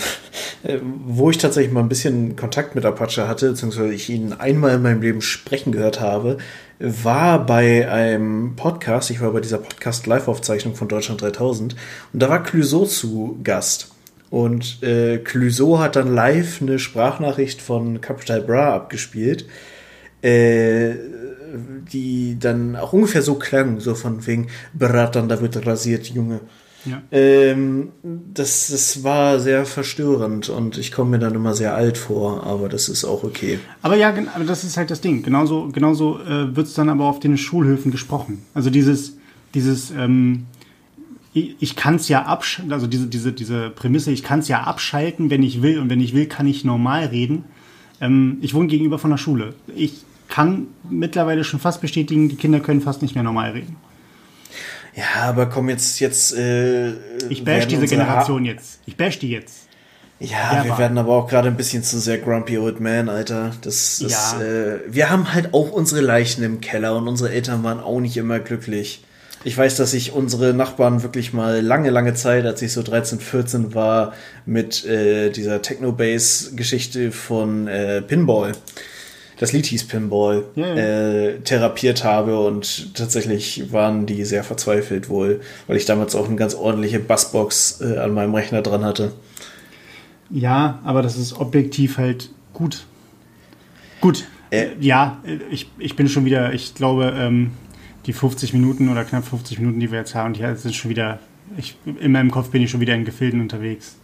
äh, 0.63 0.77
wo 1.05 1.29
ich 1.29 1.37
tatsächlich 1.37 1.73
mal 1.73 1.81
ein 1.81 1.89
bisschen 1.89 2.37
Kontakt 2.37 2.73
mit 2.73 2.85
Apache 2.85 3.27
hatte, 3.27 3.49
beziehungsweise 3.49 3.93
ich 3.93 4.09
ihn 4.09 4.31
einmal 4.31 4.75
in 4.75 4.81
meinem 4.81 5.01
Leben 5.01 5.21
sprechen 5.21 5.73
gehört 5.73 5.99
habe, 5.99 6.37
war 6.79 7.45
bei 7.45 7.89
einem 7.89 8.55
Podcast, 8.55 9.09
ich 9.09 9.19
war 9.19 9.31
bei 9.31 9.41
dieser 9.41 9.57
Podcast-Live-Aufzeichnung 9.57 10.75
von 10.75 10.87
Deutschland 10.87 11.21
3000 11.21 11.75
und 12.13 12.23
da 12.23 12.29
war 12.29 12.43
Clouseau 12.43 12.85
zu 12.85 13.39
Gast. 13.43 13.91
Und 14.29 14.81
äh, 14.83 15.17
Clouseau 15.17 15.79
hat 15.79 15.97
dann 15.97 16.13
live 16.13 16.61
eine 16.61 16.79
Sprachnachricht 16.79 17.61
von 17.61 17.99
Capital 17.99 18.41
Bra 18.41 18.73
abgespielt, 18.73 19.45
äh, 20.25 20.95
die 21.91 22.37
dann 22.39 22.75
auch 22.75 22.93
ungefähr 22.93 23.21
so 23.21 23.35
klang, 23.35 23.79
so 23.79 23.93
von 23.95 24.25
wegen, 24.25 24.47
Bratan, 24.73 25.29
da 25.29 25.39
wird 25.41 25.65
rasiert, 25.65 26.07
Junge. 26.07 26.41
Ja. 26.85 27.01
Ähm, 27.11 27.89
das, 28.03 28.67
das 28.67 29.03
war 29.03 29.39
sehr 29.39 29.65
verstörend 29.65 30.49
und 30.49 30.77
ich 30.77 30.91
komme 30.91 31.11
mir 31.11 31.19
dann 31.19 31.33
immer 31.33 31.55
sehr 31.55 31.73
alt 31.73 31.97
vor, 31.97 32.43
aber 32.43 32.69
das 32.69 32.89
ist 32.89 33.05
auch 33.05 33.23
okay. 33.23 33.59
Aber 33.81 33.95
ja, 33.95 34.13
aber 34.35 34.43
das 34.45 34.63
ist 34.63 34.77
halt 34.77 34.91
das 34.91 35.01
Ding. 35.01 35.23
Genauso, 35.23 35.69
genauso 35.71 36.19
äh, 36.19 36.55
wird 36.55 36.67
es 36.67 36.75
dann 36.75 36.89
aber 36.89 37.05
auf 37.05 37.19
den 37.19 37.37
Schulhöfen 37.37 37.91
gesprochen. 37.91 38.43
Also 38.53 38.69
dieses, 38.69 39.17
dieses, 39.55 39.89
ähm, 39.91 40.45
ich, 41.33 41.55
ich 41.59 41.75
kann 41.75 41.95
es 41.95 42.07
ja 42.07 42.23
abschalten, 42.23 42.71
also 42.71 42.85
diese, 42.85 43.07
diese, 43.07 43.31
diese 43.31 43.71
Prämisse, 43.71 44.11
ich 44.11 44.23
kann 44.23 44.39
es 44.39 44.47
ja 44.47 44.61
abschalten, 44.61 45.31
wenn 45.31 45.41
ich 45.41 45.63
will 45.63 45.79
und 45.79 45.89
wenn 45.89 46.01
ich 46.01 46.13
will, 46.13 46.27
kann 46.27 46.45
ich 46.45 46.63
normal 46.63 47.05
reden. 47.05 47.45
Ähm, 47.99 48.37
ich 48.41 48.53
wohne 48.53 48.67
gegenüber 48.67 48.99
von 48.99 49.09
der 49.09 49.17
Schule. 49.17 49.55
Ich 49.75 50.05
kann 50.35 50.67
mittlerweile 50.89 51.45
schon 51.45 51.61
fast 51.61 51.79
bestätigen, 51.79 52.27
die 52.27 52.35
Kinder 52.35 52.59
können 52.59 52.81
fast 52.81 53.01
nicht 53.01 53.15
mehr 53.15 53.23
normal 53.23 53.51
reden. 53.51 53.77
Ja, 54.93 55.23
aber 55.23 55.45
komm 55.45 55.69
jetzt, 55.69 56.01
jetzt. 56.01 56.35
Äh, 56.35 56.91
ich 57.29 57.45
bash 57.45 57.67
diese 57.67 57.87
Generation 57.87 58.43
ha 58.43 58.47
jetzt. 58.47 58.81
Ich 58.85 58.97
bash 58.97 59.17
die 59.17 59.29
jetzt. 59.29 59.69
Ja, 60.19 60.61
wir 60.65 60.77
werden 60.77 60.97
aber 60.97 61.13
auch 61.13 61.29
gerade 61.29 61.47
ein 61.47 61.55
bisschen 61.55 61.83
zu 61.83 61.99
sehr 61.99 62.17
grumpy 62.17 62.57
old 62.57 62.81
man, 62.81 63.07
Alter. 63.07 63.51
Das, 63.61 63.99
das 64.03 64.35
ja. 64.37 64.41
äh, 64.41 64.79
wir 64.87 65.09
haben 65.09 65.33
halt 65.33 65.53
auch 65.53 65.71
unsere 65.71 66.01
Leichen 66.01 66.43
im 66.43 66.59
Keller 66.59 66.97
und 66.97 67.07
unsere 67.07 67.31
Eltern 67.31 67.63
waren 67.63 67.79
auch 67.79 68.01
nicht 68.01 68.17
immer 68.17 68.39
glücklich. 68.39 69.05
Ich 69.45 69.57
weiß, 69.57 69.77
dass 69.77 69.93
ich 69.93 70.11
unsere 70.11 70.53
Nachbarn 70.53 71.01
wirklich 71.01 71.31
mal 71.31 71.61
lange, 71.61 71.91
lange 71.91 72.13
Zeit, 72.13 72.45
als 72.45 72.61
ich 72.61 72.73
so 72.73 72.83
13, 72.83 73.21
14 73.21 73.73
war, 73.73 74.13
mit 74.45 74.83
äh, 74.83 75.29
dieser 75.29 75.61
Techno-Bass-Geschichte 75.61 77.13
von 77.13 77.67
äh, 77.67 78.01
Pinball, 78.01 78.51
das 79.37 79.51
Lied 79.53 79.65
hieß 79.65 79.85
Pinball, 79.85 80.45
ja, 80.55 80.67
ja. 80.67 80.75
Äh, 80.75 81.39
therapiert 81.41 82.03
habe 82.03 82.39
und 82.39 82.95
tatsächlich 82.95 83.71
waren 83.71 84.05
die 84.05 84.23
sehr 84.23 84.43
verzweifelt 84.43 85.09
wohl, 85.09 85.41
weil 85.67 85.77
ich 85.77 85.85
damals 85.85 86.15
auch 86.15 86.27
eine 86.27 86.35
ganz 86.35 86.55
ordentliche 86.55 86.99
Bassbox 86.99 87.81
äh, 87.81 87.97
an 87.97 88.13
meinem 88.13 88.33
Rechner 88.33 88.61
dran 88.61 88.83
hatte. 88.83 89.13
Ja, 90.29 90.79
aber 90.83 91.01
das 91.01 91.17
ist 91.17 91.33
objektiv 91.39 91.97
halt 91.97 92.31
gut. 92.53 92.85
Gut. 94.01 94.25
Äh, 94.51 94.69
ja, 94.79 95.21
ich, 95.51 95.69
ich 95.77 95.95
bin 95.95 96.07
schon 96.07 96.25
wieder, 96.25 96.53
ich 96.53 96.75
glaube, 96.75 97.13
ähm, 97.17 97.51
die 98.05 98.13
50 98.13 98.53
Minuten 98.53 98.89
oder 98.89 99.03
knapp 99.03 99.25
50 99.25 99.59
Minuten, 99.59 99.79
die 99.79 99.91
wir 99.91 99.99
jetzt 99.99 100.15
haben, 100.15 100.33
die 100.33 100.45
sind 100.55 100.75
schon 100.75 100.89
wieder, 100.89 101.19
ich, 101.57 101.75
in 101.99 102.11
meinem 102.11 102.31
Kopf 102.31 102.49
bin 102.49 102.61
ich 102.61 102.69
schon 102.69 102.79
wieder 102.79 102.95
in 102.95 103.05
Gefilden 103.05 103.41
unterwegs. 103.41 103.97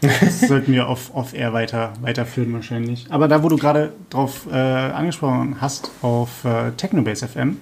Das 0.00 0.40
sollten 0.40 0.72
wir 0.72 0.88
auf, 0.88 1.14
auf 1.14 1.34
Air 1.34 1.52
weiter, 1.52 1.92
weiterführen 2.00 2.52
wahrscheinlich. 2.52 3.06
Aber 3.08 3.28
da, 3.28 3.42
wo 3.42 3.48
du 3.48 3.56
gerade 3.56 3.92
drauf 4.10 4.46
äh, 4.50 4.54
angesprochen 4.54 5.56
hast, 5.60 5.90
auf 6.02 6.44
äh, 6.44 6.72
Technobase 6.72 7.28
FM, 7.28 7.56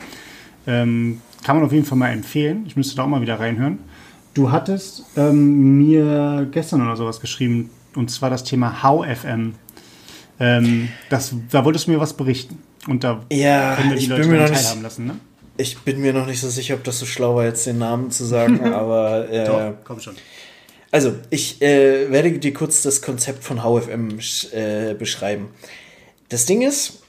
ähm, 0.66 1.20
kann 1.45 1.57
man 1.57 1.64
auf 1.64 1.72
jeden 1.72 1.85
Fall 1.85 1.99
mal 1.99 2.11
empfehlen. 2.11 2.64
Ich 2.66 2.76
müsste 2.76 2.97
da 2.97 3.05
auch 3.05 3.09
mal 3.09 3.20
wieder 3.20 3.39
reinhören. 3.39 3.78
Du 4.32 4.51
hattest 4.51 5.05
ähm, 5.16 5.78
mir 5.78 6.49
gestern 6.51 6.82
oder 6.82 6.97
sowas 6.97 7.20
geschrieben, 7.20 7.70
und 7.95 8.11
zwar 8.11 8.30
das 8.30 8.43
Thema 8.43 8.82
How 8.82 9.07
FM. 9.07 9.55
Ähm, 10.41 10.89
das, 11.11 11.35
da 11.51 11.64
wolltest 11.64 11.87
du 11.87 11.93
mir 11.93 12.01
was 12.01 12.14
berichten. 12.14 12.59
Und 12.89 13.05
da 13.05 13.22
ja, 13.30 13.76
können 13.76 13.91
wir 13.91 13.97
die 13.97 14.07
Leute 14.07 14.22
teilhaben 14.22 14.49
nicht, 14.49 14.82
lassen, 14.82 15.07
ne? 15.07 15.16
Ich 15.57 15.78
bin 15.78 16.01
mir 16.01 16.12
noch 16.12 16.26
nicht 16.26 16.41
so 16.41 16.49
sicher, 16.49 16.74
ob 16.74 16.82
das 16.82 16.99
so 16.99 17.07
schlau 17.07 17.37
war, 17.37 17.45
jetzt 17.45 17.64
den 17.66 17.78
Namen 17.78 18.11
zu 18.11 18.24
sagen, 18.24 18.61
aber. 18.74 19.30
Äh, 19.30 19.47
Doch, 19.47 19.74
komm 19.85 20.01
schon. 20.01 20.16
Also, 20.95 21.12
ich 21.28 21.61
äh, 21.61 22.12
werde 22.12 22.30
dir 22.38 22.55
kurz 22.55 22.82
das 22.82 23.03
Konzept 23.03 23.42
von 23.42 23.64
HFM 23.64 24.16
äh, 24.53 24.95
beschreiben. 24.95 25.49
Das 26.28 26.47
Ding 26.47 26.62
ist, 26.62 27.03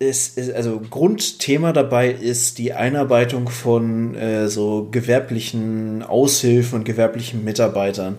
ist, 0.00 0.36
ist, 0.36 0.52
also 0.52 0.80
Grundthema 0.80 1.72
dabei 1.72 2.10
ist 2.10 2.58
die 2.58 2.72
Einarbeitung 2.72 3.48
von 3.48 4.16
äh, 4.16 4.48
so 4.48 4.88
gewerblichen 4.90 6.02
Aushilfen 6.02 6.80
und 6.80 6.84
gewerblichen 6.84 7.44
Mitarbeitern. 7.44 8.18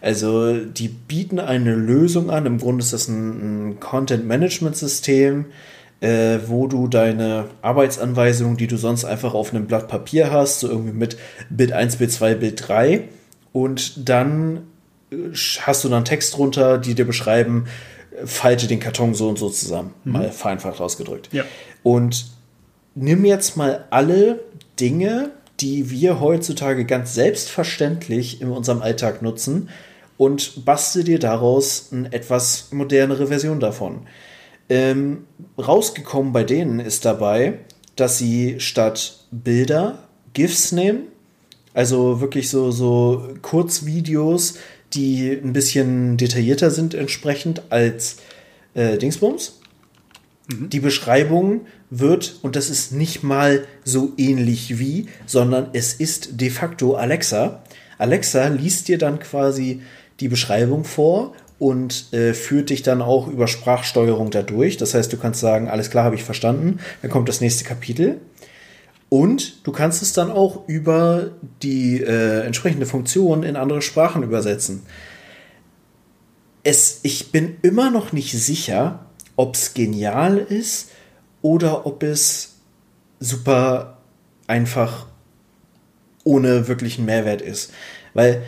Also 0.00 0.54
die 0.54 0.86
bieten 0.86 1.40
eine 1.40 1.74
Lösung 1.74 2.30
an. 2.30 2.46
Im 2.46 2.58
Grunde 2.58 2.84
ist 2.84 2.92
das 2.92 3.08
ein, 3.08 3.70
ein 3.70 3.80
Content-Management-System, 3.80 5.46
äh, 5.98 6.38
wo 6.46 6.68
du 6.68 6.86
deine 6.86 7.46
Arbeitsanweisungen, 7.60 8.56
die 8.56 8.68
du 8.68 8.76
sonst 8.76 9.04
einfach 9.04 9.34
auf 9.34 9.52
einem 9.52 9.66
Blatt 9.66 9.88
Papier 9.88 10.30
hast, 10.30 10.60
so 10.60 10.68
irgendwie 10.68 10.96
mit 10.96 11.16
Bit 11.50 11.72
1, 11.72 11.96
Bit 11.96 12.12
2, 12.12 12.34
Bit 12.36 12.68
3, 12.68 13.08
und 13.58 14.08
dann 14.08 14.68
äh, 15.10 15.16
hast 15.62 15.82
du 15.82 15.88
dann 15.88 16.04
Text 16.04 16.36
drunter, 16.36 16.78
die 16.78 16.94
dir 16.94 17.04
beschreiben, 17.04 17.66
falte 18.24 18.68
den 18.68 18.78
Karton 18.78 19.14
so 19.14 19.28
und 19.28 19.36
so 19.36 19.50
zusammen, 19.50 19.94
mhm. 20.04 20.12
mal 20.12 20.30
vereinfacht 20.30 20.80
ausgedrückt. 20.80 21.28
Ja. 21.32 21.44
Und 21.82 22.26
nimm 22.94 23.24
jetzt 23.24 23.56
mal 23.56 23.86
alle 23.90 24.44
Dinge, 24.78 25.32
die 25.58 25.90
wir 25.90 26.20
heutzutage 26.20 26.84
ganz 26.84 27.14
selbstverständlich 27.14 28.40
in 28.40 28.48
unserem 28.48 28.80
Alltag 28.80 29.22
nutzen 29.22 29.70
und 30.16 30.64
bastel 30.64 31.02
dir 31.02 31.18
daraus 31.18 31.88
eine 31.92 32.12
etwas 32.12 32.68
modernere 32.70 33.26
Version 33.26 33.58
davon. 33.58 34.06
Ähm, 34.68 35.24
rausgekommen 35.58 36.32
bei 36.32 36.44
denen 36.44 36.78
ist 36.78 37.04
dabei, 37.04 37.58
dass 37.96 38.18
sie 38.18 38.60
statt 38.60 39.26
Bilder 39.32 40.08
GIFs 40.32 40.70
nehmen, 40.70 41.08
also 41.78 42.20
wirklich 42.20 42.50
so, 42.50 42.72
so 42.72 43.28
Kurzvideos, 43.40 44.54
die 44.94 45.30
ein 45.30 45.52
bisschen 45.52 46.16
detaillierter 46.16 46.72
sind 46.72 46.92
entsprechend 46.92 47.62
als 47.70 48.16
äh, 48.74 48.98
Dingsbums. 48.98 49.60
Mhm. 50.48 50.70
Die 50.70 50.80
Beschreibung 50.80 51.60
wird, 51.88 52.40
und 52.42 52.56
das 52.56 52.68
ist 52.68 52.90
nicht 52.90 53.22
mal 53.22 53.64
so 53.84 54.12
ähnlich 54.16 54.80
wie, 54.80 55.06
sondern 55.24 55.68
es 55.72 55.94
ist 55.94 56.40
de 56.40 56.50
facto 56.50 56.96
Alexa. 56.96 57.62
Alexa 57.96 58.48
liest 58.48 58.88
dir 58.88 58.98
dann 58.98 59.20
quasi 59.20 59.80
die 60.18 60.26
Beschreibung 60.26 60.82
vor 60.82 61.32
und 61.60 62.12
äh, 62.12 62.34
führt 62.34 62.70
dich 62.70 62.82
dann 62.82 63.02
auch 63.02 63.28
über 63.28 63.46
Sprachsteuerung 63.46 64.32
dadurch. 64.32 64.78
Das 64.78 64.94
heißt, 64.94 65.12
du 65.12 65.16
kannst 65.16 65.38
sagen, 65.38 65.68
alles 65.68 65.90
klar, 65.90 66.02
habe 66.02 66.16
ich 66.16 66.24
verstanden. 66.24 66.80
Dann 67.02 67.10
kommt 67.12 67.28
das 67.28 67.40
nächste 67.40 67.62
Kapitel. 67.62 68.18
Und 69.08 69.66
du 69.66 69.72
kannst 69.72 70.02
es 70.02 70.12
dann 70.12 70.30
auch 70.30 70.68
über 70.68 71.30
die 71.62 72.00
äh, 72.00 72.44
entsprechende 72.44 72.86
Funktion 72.86 73.42
in 73.42 73.56
andere 73.56 73.80
Sprachen 73.80 74.22
übersetzen. 74.22 74.82
Es, 76.62 77.00
ich 77.02 77.32
bin 77.32 77.56
immer 77.62 77.90
noch 77.90 78.12
nicht 78.12 78.32
sicher, 78.32 79.06
ob 79.36 79.54
es 79.54 79.72
genial 79.72 80.36
ist 80.36 80.90
oder 81.40 81.86
ob 81.86 82.02
es 82.02 82.56
super 83.20 83.98
einfach 84.46 85.06
ohne 86.24 86.68
wirklichen 86.68 87.06
Mehrwert 87.06 87.40
ist. 87.40 87.72
Weil 88.12 88.42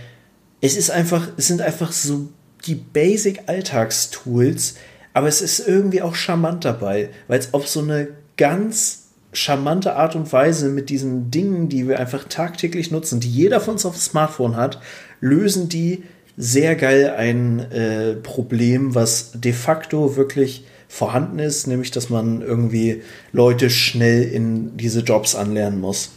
es 0.61 0.77
ist 0.77 0.91
einfach, 0.91 1.29
es 1.39 1.47
sind 1.47 1.63
einfach 1.63 1.93
so 1.93 2.29
die 2.67 2.75
Basic 2.75 3.49
Alltagstools, 3.49 4.75
aber 5.15 5.29
es 5.29 5.41
ist 5.41 5.61
irgendwie 5.61 6.03
auch 6.03 6.15
charmant 6.15 6.65
dabei, 6.65 7.09
weil 7.29 7.39
es 7.39 7.55
auf 7.55 7.67
so 7.67 7.81
eine 7.81 8.09
ganz 8.37 9.10
charmante 9.33 9.95
Art 9.95 10.17
und 10.17 10.33
Weise 10.33 10.69
mit 10.69 10.91
diesen 10.91 11.31
Dingen, 11.31 11.69
die 11.69 11.87
wir 11.87 11.99
einfach 11.99 12.25
tagtäglich 12.25 12.91
nutzen, 12.91 13.21
die 13.21 13.31
jeder 13.31 13.61
von 13.61 13.75
uns 13.75 13.87
auf 13.87 13.95
dem 13.95 14.01
Smartphone 14.01 14.57
hat, 14.57 14.81
lösen 15.21 15.69
die 15.69 16.03
sehr 16.37 16.75
geil 16.75 17.15
ein 17.17 17.61
äh, 17.71 18.15
Problem, 18.15 18.95
was 18.95 19.33
de 19.35 19.53
facto 19.53 20.17
wirklich 20.17 20.65
vorhanden 20.89 21.39
ist, 21.39 21.67
nämlich 21.67 21.91
dass 21.93 22.11
man 22.11 22.43
irgendwie 22.43 23.03
Leute 23.33 23.71
schnell 23.71 24.23
in 24.25 24.77
diese 24.77 25.01
Jobs 25.01 25.35
anlernen 25.35 25.81
muss. 25.81 26.11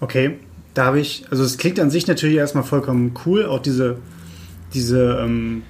Okay, 0.00 0.38
da 0.72 0.86
habe 0.86 1.00
ich, 1.00 1.24
also 1.30 1.42
es 1.42 1.58
klingt 1.58 1.80
an 1.80 1.90
sich 1.90 2.06
natürlich 2.06 2.36
erstmal 2.36 2.64
vollkommen 2.64 3.14
cool, 3.26 3.44
auch 3.46 3.60
diese, 3.60 3.98
diese 4.72 5.18
ähm, 5.22 5.62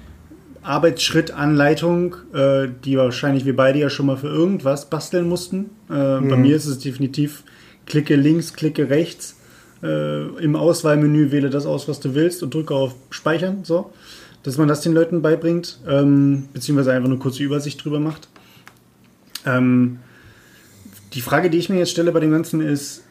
Arbeitsschrittanleitung, 0.67 2.15
äh, 2.33 2.67
die 2.83 2.97
wahrscheinlich 2.97 3.45
wir 3.45 3.55
beide 3.55 3.79
ja 3.79 3.89
schon 3.89 4.05
mal 4.05 4.17
für 4.17 4.27
irgendwas 4.27 4.89
basteln 4.89 5.27
mussten. 5.27 5.69
Äh, 5.89 6.19
mhm. 6.19 6.29
Bei 6.29 6.35
mir 6.35 6.55
ist 6.55 6.65
es 6.65 6.79
definitiv 6.79 7.43
klicke 7.85 8.15
links, 8.15 8.53
klicke 8.53 8.89
rechts. 8.89 9.37
Äh, 9.81 10.27
Im 10.43 10.55
Auswahlmenü 10.55 11.31
wähle 11.31 11.49
das 11.49 11.65
aus, 11.65 11.87
was 11.87 11.99
du 11.99 12.15
willst 12.15 12.43
und 12.43 12.53
drücke 12.53 12.75
auf 12.75 12.95
Speichern, 13.09 13.63
so. 13.63 13.91
Dass 14.43 14.57
man 14.57 14.67
das 14.67 14.81
den 14.81 14.93
Leuten 14.93 15.21
beibringt, 15.21 15.79
ähm, 15.87 16.49
beziehungsweise 16.53 16.93
einfach 16.93 17.09
eine 17.09 17.17
kurze 17.17 17.43
Übersicht 17.43 17.83
drüber 17.83 17.99
macht. 17.99 18.27
Ähm, 19.45 19.99
die 21.13 21.21
Frage, 21.21 21.49
die 21.49 21.57
ich 21.57 21.69
mir 21.69 21.77
jetzt 21.77 21.91
stelle 21.91 22.11
bei 22.11 22.19
dem 22.19 22.31
Ganzen 22.31 22.61
ist, 22.61 23.03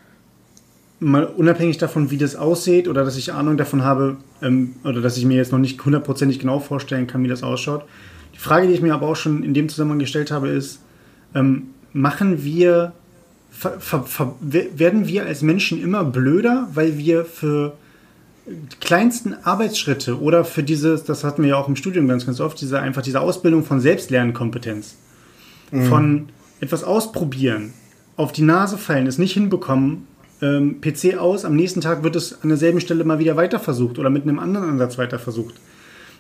mal 0.99 1.25
unabhängig 1.25 1.79
davon, 1.79 2.11
wie 2.11 2.17
das 2.17 2.37
aussieht 2.37 2.89
oder 2.89 3.05
dass 3.05 3.17
ich 3.17 3.33
Ahnung 3.33 3.57
davon 3.57 3.83
habe 3.83 4.17
ähm, 4.43 4.77
oder 4.85 5.01
dass 5.01 5.17
ich 5.17 5.25
mir 5.25 5.37
jetzt 5.37 5.53
noch 5.53 5.59
nicht 5.59 5.85
hundertprozentig 5.85 6.39
genau 6.39 6.59
vorstellen 6.59 7.07
kann, 7.07 7.23
wie 7.23 7.29
das 7.29 7.43
ausschaut. 7.43 7.85
Die 8.35 8.39
Frage, 8.39 8.67
die 8.67 8.75
ich 8.75 8.83
mir 8.83 8.95
aber 8.95 9.09
auch 9.09 9.17
schon 9.17 9.43
in 9.43 9.55
dem 9.55 9.69
Zusammenhang 9.69 9.99
gestellt 9.99 10.31
habe, 10.31 10.49
ist, 10.49 10.81
ähm, 11.35 11.69
machen 11.93 12.45
wir, 12.45 12.93
ver, 13.51 13.81
ver, 13.81 14.05
ver, 14.05 14.35
werden 14.41 15.07
wir 15.07 15.27
als 15.27 15.43
Menschen 15.43 15.83
immer 15.83 16.05
blöder, 16.05 16.69
weil 16.73 16.99
wir 16.99 17.25
für 17.25 17.77
kleinsten 18.81 19.35
Arbeitsschritte 19.43 20.21
oder 20.21 20.45
für 20.45 20.63
dieses, 20.63 21.05
das 21.05 21.25
hatten 21.25 21.43
wir 21.43 21.51
ja 21.51 21.57
auch 21.57 21.69
im 21.69 21.77
Studium 21.77 22.07
ganz, 22.09 22.27
ganz 22.27 22.41
oft, 22.41 22.61
diese 22.61 22.81
einfach 22.81 23.03
diese 23.03 23.21
Ausbildung 23.21 23.65
von 23.65 23.81
Selbstlernkompetenz, 23.81 24.97
mhm. 25.73 25.87
von 25.87 26.29
etwas 26.61 26.85
ausprobieren, 26.85 27.73
auf 28.17 28.33
die 28.33 28.43
Nase 28.43 28.79
fallen, 28.79 29.07
es 29.07 29.19
nicht 29.19 29.33
hinbekommen 29.33 30.07
ähm, 30.43 30.81
PC 30.81 31.17
aus, 31.19 31.45
am 31.45 31.57
nächsten 31.57 31.81
Tag 31.81 32.03
wird 32.03 32.17
es 32.17 32.43
an 32.43 32.49
derselben 32.49 32.81
Stelle 32.81 33.05
mal 33.05 33.19
wieder 33.19 33.37
weiter 33.37 33.59
versucht 33.59 33.99
oder 33.99 34.11
mit 34.11 34.23
einem 34.23 34.39
anderen 34.39 34.69
Ansatz 34.69 34.99
weiter 34.99 35.19
versucht. 35.19 35.55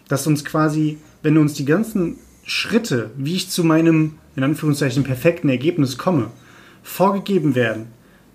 Dass 0.09 0.27
uns 0.27 0.45
quasi, 0.45 0.99
wenn 1.23 1.37
uns 1.37 1.55
die 1.55 1.65
ganzen 1.65 2.17
Schritte, 2.45 3.11
wie 3.17 3.35
ich 3.35 3.51
zu 3.51 3.65
meinem, 3.65 4.15
in 4.37 4.45
Anführungszeichen, 4.45 5.05
perfekten 5.05 5.49
Ergebnis 5.49 5.99
komme, 5.99 6.31
vorgegeben 6.83 7.55
werden, 7.55 7.87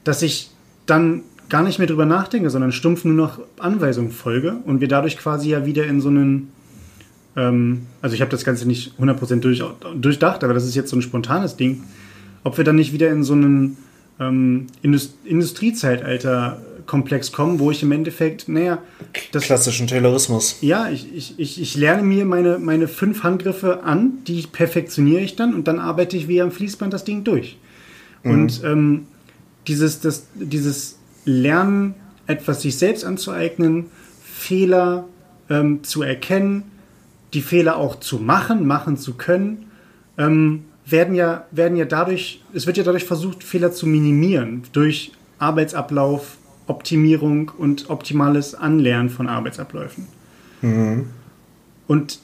dass 0.04 0.22
ich 0.22 0.52
dann 0.86 1.24
gar 1.50 1.64
nicht 1.64 1.80
mehr 1.80 1.88
drüber 1.88 2.06
nachdenke, 2.06 2.50
sondern 2.50 2.72
stumpf 2.72 3.06
nur 3.06 3.14
noch 3.14 3.40
Anweisungen 3.60 4.12
folge 4.12 4.58
und 4.66 4.82
wir 4.82 4.88
dadurch 4.88 5.18
quasi 5.18 5.50
ja 5.50 5.66
wieder 5.66 5.86
in 5.86 6.02
so 6.02 6.10
einen, 6.10 6.50
ähm, 7.36 7.88
also 8.02 8.14
ich 8.14 8.22
habe 8.22 8.32
das 8.32 8.44
Ganze 8.44 8.68
nicht 8.68 8.94
100% 9.00 9.40
durch, 9.40 9.64
durchdacht, 9.96 10.44
aber 10.44 10.54
das 10.54 10.66
ist 10.66 10.76
jetzt 10.76 10.90
so 10.90 10.96
ein 10.96 11.02
spontanes 11.02 11.56
Ding, 11.56 11.84
ob 12.44 12.58
wir 12.58 12.64
dann 12.64 12.76
nicht 12.76 12.94
wieder 12.94 13.10
in 13.10 13.24
so 13.24 13.34
einen 13.34 13.78
ähm, 14.20 14.68
Indust 14.82 15.14
Industriezeitalter 15.26 16.62
Komplex 16.86 17.32
kommen, 17.32 17.60
wo 17.60 17.72
ich 17.72 17.84
im 17.84 17.92
Endeffekt, 17.92 18.50
naja, 18.50 18.80
das. 19.32 19.44
Klassischen 19.44 19.88
Taylorismus. 19.88 20.58
Ja, 20.62 20.90
ich, 20.90 21.14
ich, 21.16 21.40
ich, 21.40 21.62
ich 21.62 21.76
lerne 21.76 22.04
mir 22.04 22.26
meine, 22.26 22.60
meine 22.60 22.88
fünf 22.88 23.24
Handgriffe 23.24 23.84
an, 23.84 24.24
die 24.28 24.42
perfektioniere 24.42 25.22
ich 25.22 25.36
dann 25.36 25.54
und 25.54 25.68
dann 25.68 25.80
arbeite 25.80 26.18
ich 26.18 26.28
wie 26.28 26.42
am 26.42 26.52
Fließband 26.52 26.94
das 26.94 27.04
Ding 27.04 27.24
durch. 27.24 27.58
Mhm. 28.24 28.32
Und 28.32 28.62
ähm, 28.64 29.08
dieses, 29.68 30.02
das, 30.02 30.28
dieses 30.36 30.98
Lernen, 31.26 31.96
etwas 32.28 32.62
sich 32.62 32.78
selbst 32.78 33.06
anzueignen, 33.06 33.86
Fehler 34.24 35.06
ähm, 35.50 35.84
zu 35.84 36.02
erkennen, 36.02 36.64
die 37.34 37.42
Fehler 37.42 37.78
auch 37.78 38.00
zu 38.00 38.18
machen, 38.18 38.66
machen 38.68 38.98
zu 38.98 39.14
können, 39.14 39.68
ähm, 40.18 40.66
werden 40.86 41.16
ja, 41.16 41.46
werden 41.52 41.78
ja 41.78 41.86
dadurch, 41.86 42.42
es 42.54 42.68
wird 42.68 42.78
ja 42.78 42.84
dadurch 42.84 43.06
versucht, 43.06 43.44
Fehler 43.44 43.72
zu 43.72 43.88
minimieren 43.88 44.64
durch 44.74 45.12
Arbeitsablauf, 45.40 46.38
Optimierung 46.68 47.52
und 47.58 47.90
optimales 47.90 48.56
Anlernen 48.56 49.10
von 49.10 49.28
Arbeitsabläufen. 49.28 50.08
Mhm. 50.62 51.08
Und 51.88 52.20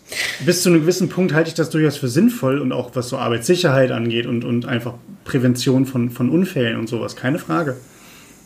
bis 0.46 0.64
zu 0.64 0.70
einem 0.70 0.82
gewissen 0.82 1.10
Punkt 1.10 1.34
halte 1.34 1.50
ich 1.50 1.54
das 1.54 1.70
durchaus 1.70 1.98
für 1.98 2.08
sinnvoll 2.08 2.60
und 2.60 2.72
auch 2.72 2.92
was 2.94 3.10
so 3.10 3.18
Arbeitssicherheit 3.18 3.92
angeht 3.92 4.26
und, 4.26 4.46
und 4.46 4.66
einfach 4.66 4.94
Prävention 5.26 5.86
von, 5.86 6.10
von 6.10 6.30
Unfällen 6.30 6.80
und 6.80 6.88
sowas, 6.88 7.18
keine 7.18 7.40
Frage. 7.40 7.76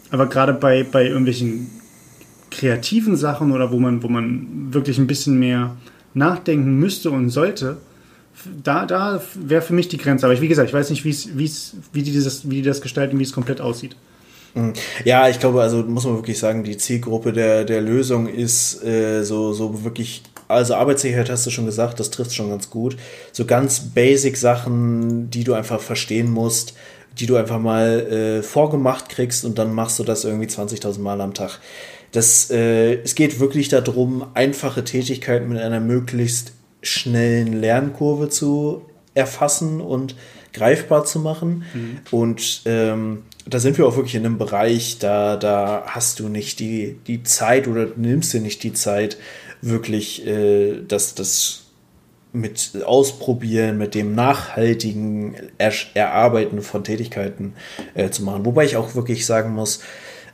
Aber 0.09 0.27
gerade 0.27 0.53
bei, 0.53 0.83
bei 0.83 1.05
irgendwelchen 1.05 1.69
kreativen 2.49 3.15
Sachen 3.15 3.51
oder 3.51 3.71
wo 3.71 3.79
man, 3.79 4.01
wo 4.01 4.07
man 4.07 4.73
wirklich 4.73 4.97
ein 4.97 5.07
bisschen 5.07 5.37
mehr 5.37 5.77
nachdenken 6.13 6.79
müsste 6.79 7.11
und 7.11 7.29
sollte, 7.29 7.77
da, 8.63 8.85
da 8.85 9.21
wäre 9.35 9.61
für 9.61 9.73
mich 9.73 9.87
die 9.87 9.97
Grenze. 9.97 10.25
Aber 10.25 10.33
ich, 10.33 10.41
wie 10.41 10.47
gesagt, 10.47 10.67
ich 10.69 10.73
weiß 10.73 10.89
nicht, 10.89 11.05
wie's, 11.05 11.29
wie's, 11.33 11.75
wie, 11.93 12.03
die 12.03 12.13
das, 12.13 12.49
wie 12.49 12.57
die 12.57 12.61
das 12.61 12.81
gestalten, 12.81 13.19
wie 13.19 13.23
es 13.23 13.33
komplett 13.33 13.61
aussieht. 13.61 13.95
Mhm. 14.53 14.73
Ja, 15.05 15.29
ich 15.29 15.39
glaube, 15.39 15.61
also 15.61 15.77
muss 15.83 16.05
man 16.05 16.15
wirklich 16.15 16.39
sagen, 16.39 16.63
die 16.63 16.77
Zielgruppe 16.77 17.33
der, 17.33 17.63
der 17.63 17.81
Lösung 17.81 18.27
ist 18.27 18.83
äh, 18.83 19.23
so, 19.23 19.53
so 19.53 19.83
wirklich, 19.83 20.23
also 20.47 20.75
Arbeitssicherheit 20.75 21.29
hast 21.29 21.45
du 21.45 21.49
schon 21.49 21.65
gesagt, 21.65 21.99
das 21.99 22.11
trifft 22.11 22.33
schon 22.33 22.49
ganz 22.49 22.69
gut. 22.69 22.97
So 23.31 23.45
ganz 23.45 23.79
basic 23.79 24.37
Sachen, 24.37 25.29
die 25.29 25.43
du 25.43 25.53
einfach 25.53 25.79
verstehen 25.79 26.29
musst, 26.29 26.73
die 27.19 27.25
du 27.25 27.35
einfach 27.35 27.59
mal 27.59 28.39
äh, 28.39 28.43
vorgemacht 28.43 29.09
kriegst 29.09 29.45
und 29.45 29.57
dann 29.57 29.73
machst 29.73 29.99
du 29.99 30.03
das 30.03 30.23
irgendwie 30.23 30.47
20.000 30.47 30.99
Mal 30.99 31.21
am 31.21 31.33
Tag. 31.33 31.59
Das, 32.11 32.49
äh, 32.51 32.95
es 33.01 33.15
geht 33.15 33.39
wirklich 33.39 33.69
darum, 33.69 34.25
einfache 34.33 34.83
Tätigkeiten 34.83 35.47
mit 35.47 35.59
einer 35.59 35.79
möglichst 35.79 36.53
schnellen 36.81 37.59
Lernkurve 37.59 38.29
zu 38.29 38.83
erfassen 39.13 39.81
und 39.81 40.15
greifbar 40.53 41.05
zu 41.05 41.19
machen. 41.19 41.63
Mhm. 41.73 41.99
Und 42.11 42.61
ähm, 42.65 43.23
da 43.45 43.59
sind 43.59 43.77
wir 43.77 43.87
auch 43.87 43.95
wirklich 43.95 44.15
in 44.15 44.25
einem 44.25 44.37
Bereich, 44.37 44.99
da, 44.99 45.35
da 45.35 45.83
hast 45.87 46.19
du 46.19 46.29
nicht 46.29 46.59
die, 46.59 46.97
die 47.07 47.23
Zeit 47.23 47.67
oder 47.67 47.87
nimmst 47.95 48.33
dir 48.33 48.41
nicht 48.41 48.63
die 48.63 48.73
Zeit, 48.73 49.17
wirklich 49.61 50.25
äh, 50.25 50.81
das, 50.87 51.15
das 51.15 51.63
mit 52.33 52.83
Ausprobieren, 52.85 53.77
mit 53.77 53.93
dem 53.93 54.15
nachhaltigen 54.15 55.35
er 55.57 55.73
Erarbeiten 55.93 56.61
von 56.61 56.83
Tätigkeiten 56.83 57.53
äh, 57.93 58.09
zu 58.09 58.23
machen. 58.23 58.45
Wobei 58.45 58.65
ich 58.65 58.77
auch 58.77 58.95
wirklich 58.95 59.25
sagen 59.25 59.53
muss, 59.53 59.81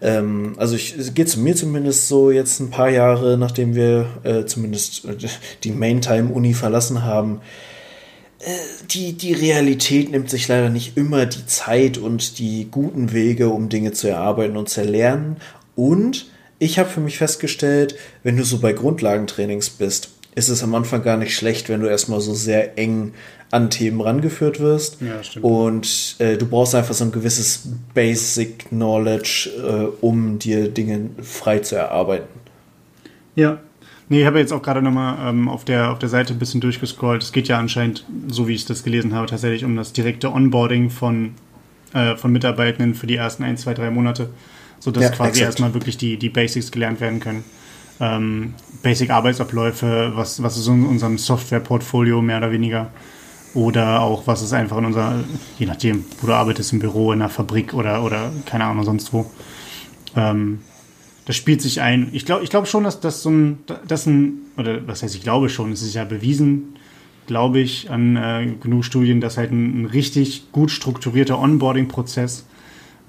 ähm, 0.01 0.53
also 0.57 0.75
ich, 0.75 0.95
es 0.97 1.13
geht 1.13 1.29
zu 1.29 1.39
mir 1.39 1.55
zumindest 1.55 2.07
so 2.07 2.31
jetzt 2.31 2.59
ein 2.59 2.69
paar 2.69 2.89
Jahre, 2.89 3.37
nachdem 3.37 3.75
wir 3.75 4.07
äh, 4.23 4.45
zumindest 4.45 5.05
äh, 5.05 5.15
die 5.63 5.71
Maintime-Uni 5.71 6.53
verlassen 6.53 7.03
haben, 7.03 7.41
äh, 8.39 8.51
die, 8.91 9.13
die 9.13 9.33
Realität 9.33 10.11
nimmt 10.11 10.29
sich 10.29 10.47
leider 10.47 10.69
nicht 10.69 10.97
immer 10.97 11.25
die 11.25 11.45
Zeit 11.45 11.97
und 11.97 12.37
die 12.39 12.67
guten 12.69 13.11
Wege, 13.11 13.49
um 13.49 13.69
Dinge 13.69 13.91
zu 13.91 14.07
erarbeiten 14.07 14.57
und 14.57 14.69
zu 14.69 14.81
erlernen. 14.81 15.37
Und 15.75 16.27
ich 16.59 16.79
habe 16.79 16.89
für 16.89 17.01
mich 17.01 17.17
festgestellt, 17.17 17.95
wenn 18.23 18.37
du 18.37 18.43
so 18.43 18.59
bei 18.59 18.73
Grundlagentrainings 18.73 19.69
bist, 19.71 20.09
ist 20.37 20.49
es 20.49 20.61
am 20.61 20.75
Anfang 20.75 21.01
gar 21.01 21.17
nicht 21.17 21.35
schlecht, 21.35 21.67
wenn 21.67 21.81
du 21.81 21.87
erstmal 21.87 22.21
so 22.21 22.35
sehr 22.35 22.77
eng 22.77 23.13
an 23.49 23.71
Themen 23.71 23.99
rangeführt 24.01 24.59
wirst. 24.59 25.01
Ja, 25.01 25.23
stimmt. 25.23 25.43
Und 25.43 26.15
äh, 26.19 26.37
du 26.37 26.45
brauchst 26.45 26.75
einfach 26.75 26.93
so 26.93 27.05
ein 27.05 27.11
gewisses 27.11 27.67
Basic 27.95 28.69
Knowledge, 28.69 29.49
äh, 29.57 30.05
um 30.05 30.37
dir 30.37 30.69
Dinge 30.69 31.09
frei 31.23 31.59
zu 31.59 31.75
erarbeiten. 31.75 32.27
Ja. 33.35 33.59
Nee, 34.09 34.21
ich 34.21 34.25
habe 34.27 34.37
jetzt 34.37 34.53
auch 34.53 34.61
gerade 34.61 34.83
nochmal 34.83 35.17
ähm, 35.27 35.49
auf, 35.49 35.65
der, 35.65 35.91
auf 35.91 35.97
der 35.97 36.09
Seite 36.09 36.33
ein 36.33 36.39
bisschen 36.39 36.61
durchgescrollt. 36.61 37.23
Es 37.23 37.31
geht 37.31 37.47
ja 37.47 37.57
anscheinend, 37.57 38.05
so 38.27 38.47
wie 38.47 38.53
ich 38.53 38.65
das 38.65 38.83
gelesen 38.83 39.15
habe, 39.15 39.25
tatsächlich 39.25 39.65
um 39.65 39.75
das 39.75 39.91
direkte 39.91 40.31
Onboarding 40.31 40.91
von, 40.91 41.33
äh, 41.93 42.15
von 42.15 42.31
Mitarbeitenden 42.31 42.93
für 42.93 43.07
die 43.07 43.15
ersten 43.15 43.43
ein, 43.43 43.57
zwei, 43.57 43.73
drei 43.73 43.89
Monate, 43.89 44.29
sodass 44.79 45.03
ja, 45.03 45.09
quasi 45.09 45.29
exakt. 45.29 45.45
erstmal 45.45 45.73
wirklich 45.73 45.97
die, 45.97 46.17
die 46.17 46.29
Basics 46.29 46.71
gelernt 46.71 47.01
werden 47.01 47.19
können. 47.19 47.43
Ähm, 47.99 48.53
Basic-Arbeitsabläufe, 48.83 50.11
was, 50.15 50.41
was 50.43 50.57
ist 50.57 50.67
in 50.67 50.85
unserem 50.85 51.17
Software-Portfolio 51.17 52.21
mehr 52.21 52.37
oder 52.37 52.51
weniger 52.51 52.91
oder 53.53 54.01
auch 54.01 54.27
was 54.27 54.43
ist 54.43 54.53
einfach 54.53 54.77
in 54.77 54.85
unserer, 54.85 55.23
je 55.57 55.65
nachdem, 55.65 56.05
wo 56.21 56.27
du 56.27 56.33
arbeitest, 56.33 56.73
im 56.73 56.79
Büro, 56.79 57.11
in 57.11 57.19
der 57.19 57.29
Fabrik 57.29 57.73
oder, 57.73 58.03
oder 58.03 58.31
keine 58.45 58.65
Ahnung, 58.65 58.83
sonst 58.83 59.11
wo. 59.13 59.29
Ähm, 60.15 60.59
das 61.25 61.35
spielt 61.35 61.61
sich 61.61 61.81
ein. 61.81 62.09
Ich 62.13 62.25
glaube 62.25 62.43
ich 62.43 62.49
glaub 62.49 62.67
schon, 62.67 62.83
dass 62.83 62.99
das 62.99 63.21
so 63.23 63.29
ein, 63.29 63.57
das 63.87 64.05
ein, 64.05 64.39
oder 64.57 64.87
was 64.87 65.03
heißt 65.03 65.15
ich 65.15 65.23
glaube 65.23 65.49
schon, 65.49 65.71
es 65.71 65.81
ist 65.81 65.95
ja 65.95 66.05
bewiesen, 66.05 66.75
glaube 67.25 67.59
ich, 67.59 67.89
an 67.89 68.15
äh, 68.15 68.47
genug 68.61 68.85
Studien, 68.85 69.21
dass 69.21 69.37
halt 69.37 69.51
ein, 69.51 69.81
ein 69.81 69.85
richtig 69.85 70.51
gut 70.51 70.71
strukturierter 70.71 71.39
Onboarding-Prozess 71.39 72.45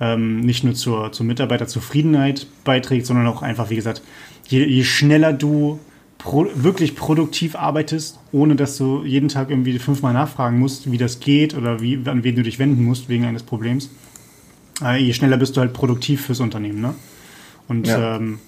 ähm, 0.01 0.41
nicht 0.41 0.65
nur 0.65 0.75
zur, 0.75 1.13
zur 1.13 1.27
Mitarbeiterzufriedenheit 1.27 2.47
beiträgt, 2.65 3.07
sondern 3.07 3.27
auch 3.27 3.43
einfach, 3.43 3.71
wie 3.71 3.77
gesagt, 3.77 4.03
je, 4.49 4.67
je 4.67 4.85
schneller 4.85 5.33
du 5.33 5.79
pro, 6.19 6.47
wirklich 6.55 6.97
produktiv 6.97 7.55
arbeitest, 7.55 8.19
ohne 8.33 8.57
dass 8.57 8.77
du 8.77 9.05
jeden 9.05 9.29
Tag 9.29 9.51
irgendwie 9.51 9.79
fünfmal 9.79 10.13
nachfragen 10.13 10.59
musst, 10.59 10.91
wie 10.91 10.99
das 10.99 11.21
geht 11.21 11.57
oder 11.57 11.81
wie, 11.81 12.01
an 12.05 12.25
wen 12.25 12.35
du 12.35 12.43
dich 12.43 12.59
wenden 12.59 12.85
musst 12.85 13.09
wegen 13.09 13.25
eines 13.25 13.43
Problems, 13.43 13.91
äh, 14.83 15.03
je 15.03 15.13
schneller 15.13 15.37
bist 15.37 15.57
du 15.57 15.61
halt 15.61 15.73
produktiv 15.73 16.27
fürs 16.27 16.41
Unternehmen. 16.41 16.81
Ne? 16.81 16.95
Und 17.69 17.87
ja. 17.87 18.17
ähm, 18.17 18.41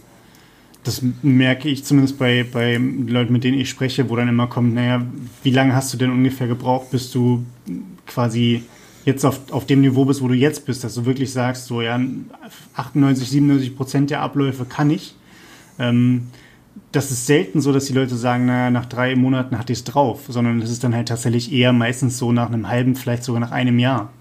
das 0.83 1.03
merke 1.23 1.69
ich 1.69 1.85
zumindest 1.85 2.19
bei, 2.19 2.45
bei 2.51 2.77
Leuten, 2.77 3.33
mit 3.33 3.45
denen 3.45 3.59
ich 3.59 3.69
spreche, 3.69 4.09
wo 4.09 4.17
dann 4.17 4.29
immer 4.29 4.47
kommt, 4.47 4.75
naja, 4.75 5.05
wie 5.43 5.51
lange 5.51 5.75
hast 5.75 5.93
du 5.93 5.99
denn 5.99 6.11
ungefähr 6.11 6.47
gebraucht, 6.47 6.91
bis 6.91 7.11
du 7.11 7.45
quasi 8.07 8.63
jetzt 9.05 9.25
auf, 9.25 9.53
auf 9.53 9.67
dem 9.67 9.83
Niveau 9.83 10.07
bist, 10.07 10.23
wo 10.23 10.29
du 10.29 10.35
jetzt 10.35 10.65
bist, 10.65 10.83
dass 10.85 10.95
du 10.95 11.05
wirklich 11.05 11.33
sagst, 11.33 11.67
so 11.67 11.83
ja, 11.83 12.01
98, 12.75 13.29
97 13.29 13.77
Prozent 13.77 14.11
der 14.11 14.23
Abläufe 14.23 14.65
kann 14.65 14.91
ich. 14.91 15.15
Ähm, 15.81 16.29
das 16.93 17.11
ist 17.11 17.27
selten 17.27 17.61
so, 17.61 17.73
dass 17.73 17.87
die 17.87 17.93
Leute 17.93 18.17
sagen, 18.17 18.47
naja, 18.47 18.71
nach 18.71 18.87
drei 18.87 19.17
Monaten 19.17 19.59
hatte 19.59 19.73
ich 19.73 19.81
es 19.81 19.85
drauf, 19.85 20.23
sondern 20.29 20.61
es 20.61 20.71
ist 20.71 20.85
dann 20.85 20.95
halt 20.95 21.09
tatsächlich 21.09 21.53
eher 21.53 21.73
meistens 21.73 22.19
so 22.19 22.33
nach 22.33 22.49
einem 22.49 22.69
halben, 22.69 22.97
vielleicht 22.97 23.25
sogar 23.25 23.41
nach 23.41 23.53
einem 23.53 23.79
Jahr. 23.79 24.13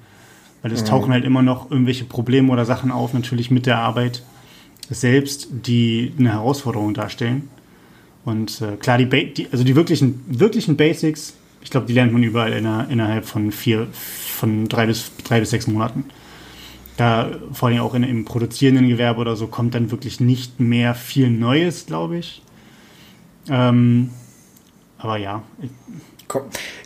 Weil 0.61 0.71
es 0.71 0.83
mhm. 0.83 0.87
tauchen 0.87 1.11
halt 1.11 1.25
immer 1.25 1.41
noch 1.41 1.71
irgendwelche 1.71 2.05
Probleme 2.05 2.51
oder 2.51 2.65
Sachen 2.65 2.91
auf, 2.91 3.13
natürlich 3.13 3.49
mit 3.49 3.65
der 3.65 3.77
Arbeit 3.77 4.23
selbst, 4.89 5.47
die 5.51 6.13
eine 6.17 6.33
Herausforderung 6.33 6.93
darstellen. 6.93 7.49
Und 8.25 8.61
äh, 8.61 8.75
klar, 8.77 8.97
die, 8.97 9.33
die, 9.33 9.47
also 9.51 9.63
die 9.63 9.75
wirklichen, 9.75 10.23
wirklichen 10.27 10.75
Basics, 10.75 11.35
ich 11.61 11.69
glaube, 11.69 11.87
die 11.87 11.93
lernt 11.93 12.13
man 12.13 12.23
überall 12.23 12.53
inner, 12.53 12.87
innerhalb 12.89 13.25
von 13.25 13.51
vier, 13.51 13.87
von 13.91 14.67
drei 14.67 14.85
bis, 14.85 15.11
drei 15.23 15.39
bis 15.39 15.51
sechs 15.51 15.67
Monaten. 15.67 16.05
Da 16.99 17.29
vor 17.53 17.69
allem 17.69 17.79
auch 17.79 17.93
in, 17.93 18.03
im 18.03 18.25
produzierenden 18.25 18.89
Gewerbe 18.89 19.21
oder 19.21 19.37
so 19.37 19.47
kommt 19.47 19.73
dann 19.73 19.89
wirklich 19.89 20.19
nicht 20.19 20.59
mehr 20.59 20.93
viel 20.95 21.29
Neues, 21.29 21.85
glaube 21.85 22.17
ich. 22.17 22.41
Ähm, 23.49 24.09
aber 24.97 25.15
ja. 25.15 25.41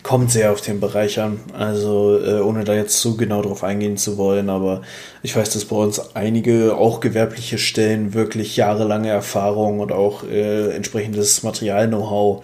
Kommt 0.03 0.31
sehr 0.31 0.51
auf 0.51 0.61
den 0.61 0.79
Bereich 0.79 1.19
an. 1.19 1.39
Also, 1.51 2.19
äh, 2.23 2.41
ohne 2.41 2.63
da 2.63 2.75
jetzt 2.75 2.99
zu 2.99 3.17
genau 3.17 3.41
drauf 3.41 3.63
eingehen 3.63 3.97
zu 3.97 4.17
wollen, 4.17 4.49
aber 4.51 4.83
ich 5.23 5.35
weiß, 5.35 5.49
dass 5.49 5.65
bei 5.65 5.75
uns 5.75 6.15
einige 6.15 6.77
auch 6.77 6.99
gewerbliche 6.99 7.57
Stellen 7.57 8.13
wirklich 8.13 8.55
jahrelange 8.55 9.09
Erfahrung 9.09 9.79
und 9.79 9.91
auch 9.91 10.23
äh, 10.23 10.69
entsprechendes 10.75 11.41
Material-Know-how 11.41 12.43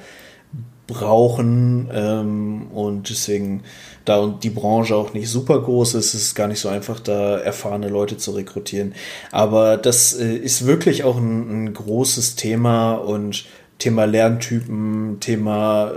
brauchen. 0.88 1.88
Ähm, 1.94 2.68
und 2.74 3.10
deswegen, 3.10 3.62
da 4.10 4.28
die 4.28 4.50
Branche 4.50 4.96
auch 4.96 5.14
nicht 5.14 5.30
super 5.30 5.62
groß 5.62 5.94
ist, 5.94 6.14
ist 6.14 6.22
es 6.22 6.36
gar 6.36 6.48
nicht 6.48 6.60
so 6.60 6.68
einfach, 6.68 7.00
da 7.00 7.38
erfahrene 7.38 7.90
Leute 7.90 8.18
zu 8.18 8.32
rekrutieren. 8.32 8.96
Aber 9.32 9.78
das 9.78 10.14
äh, 10.14 10.36
ist 10.36 10.66
wirklich 10.66 11.04
auch 11.04 11.18
ein, 11.18 11.66
ein 11.66 11.74
großes 11.74 12.36
Thema 12.36 12.94
und 12.96 13.46
Thema 13.78 14.06
Lerntypen, 14.06 15.20
Thema 15.20 15.94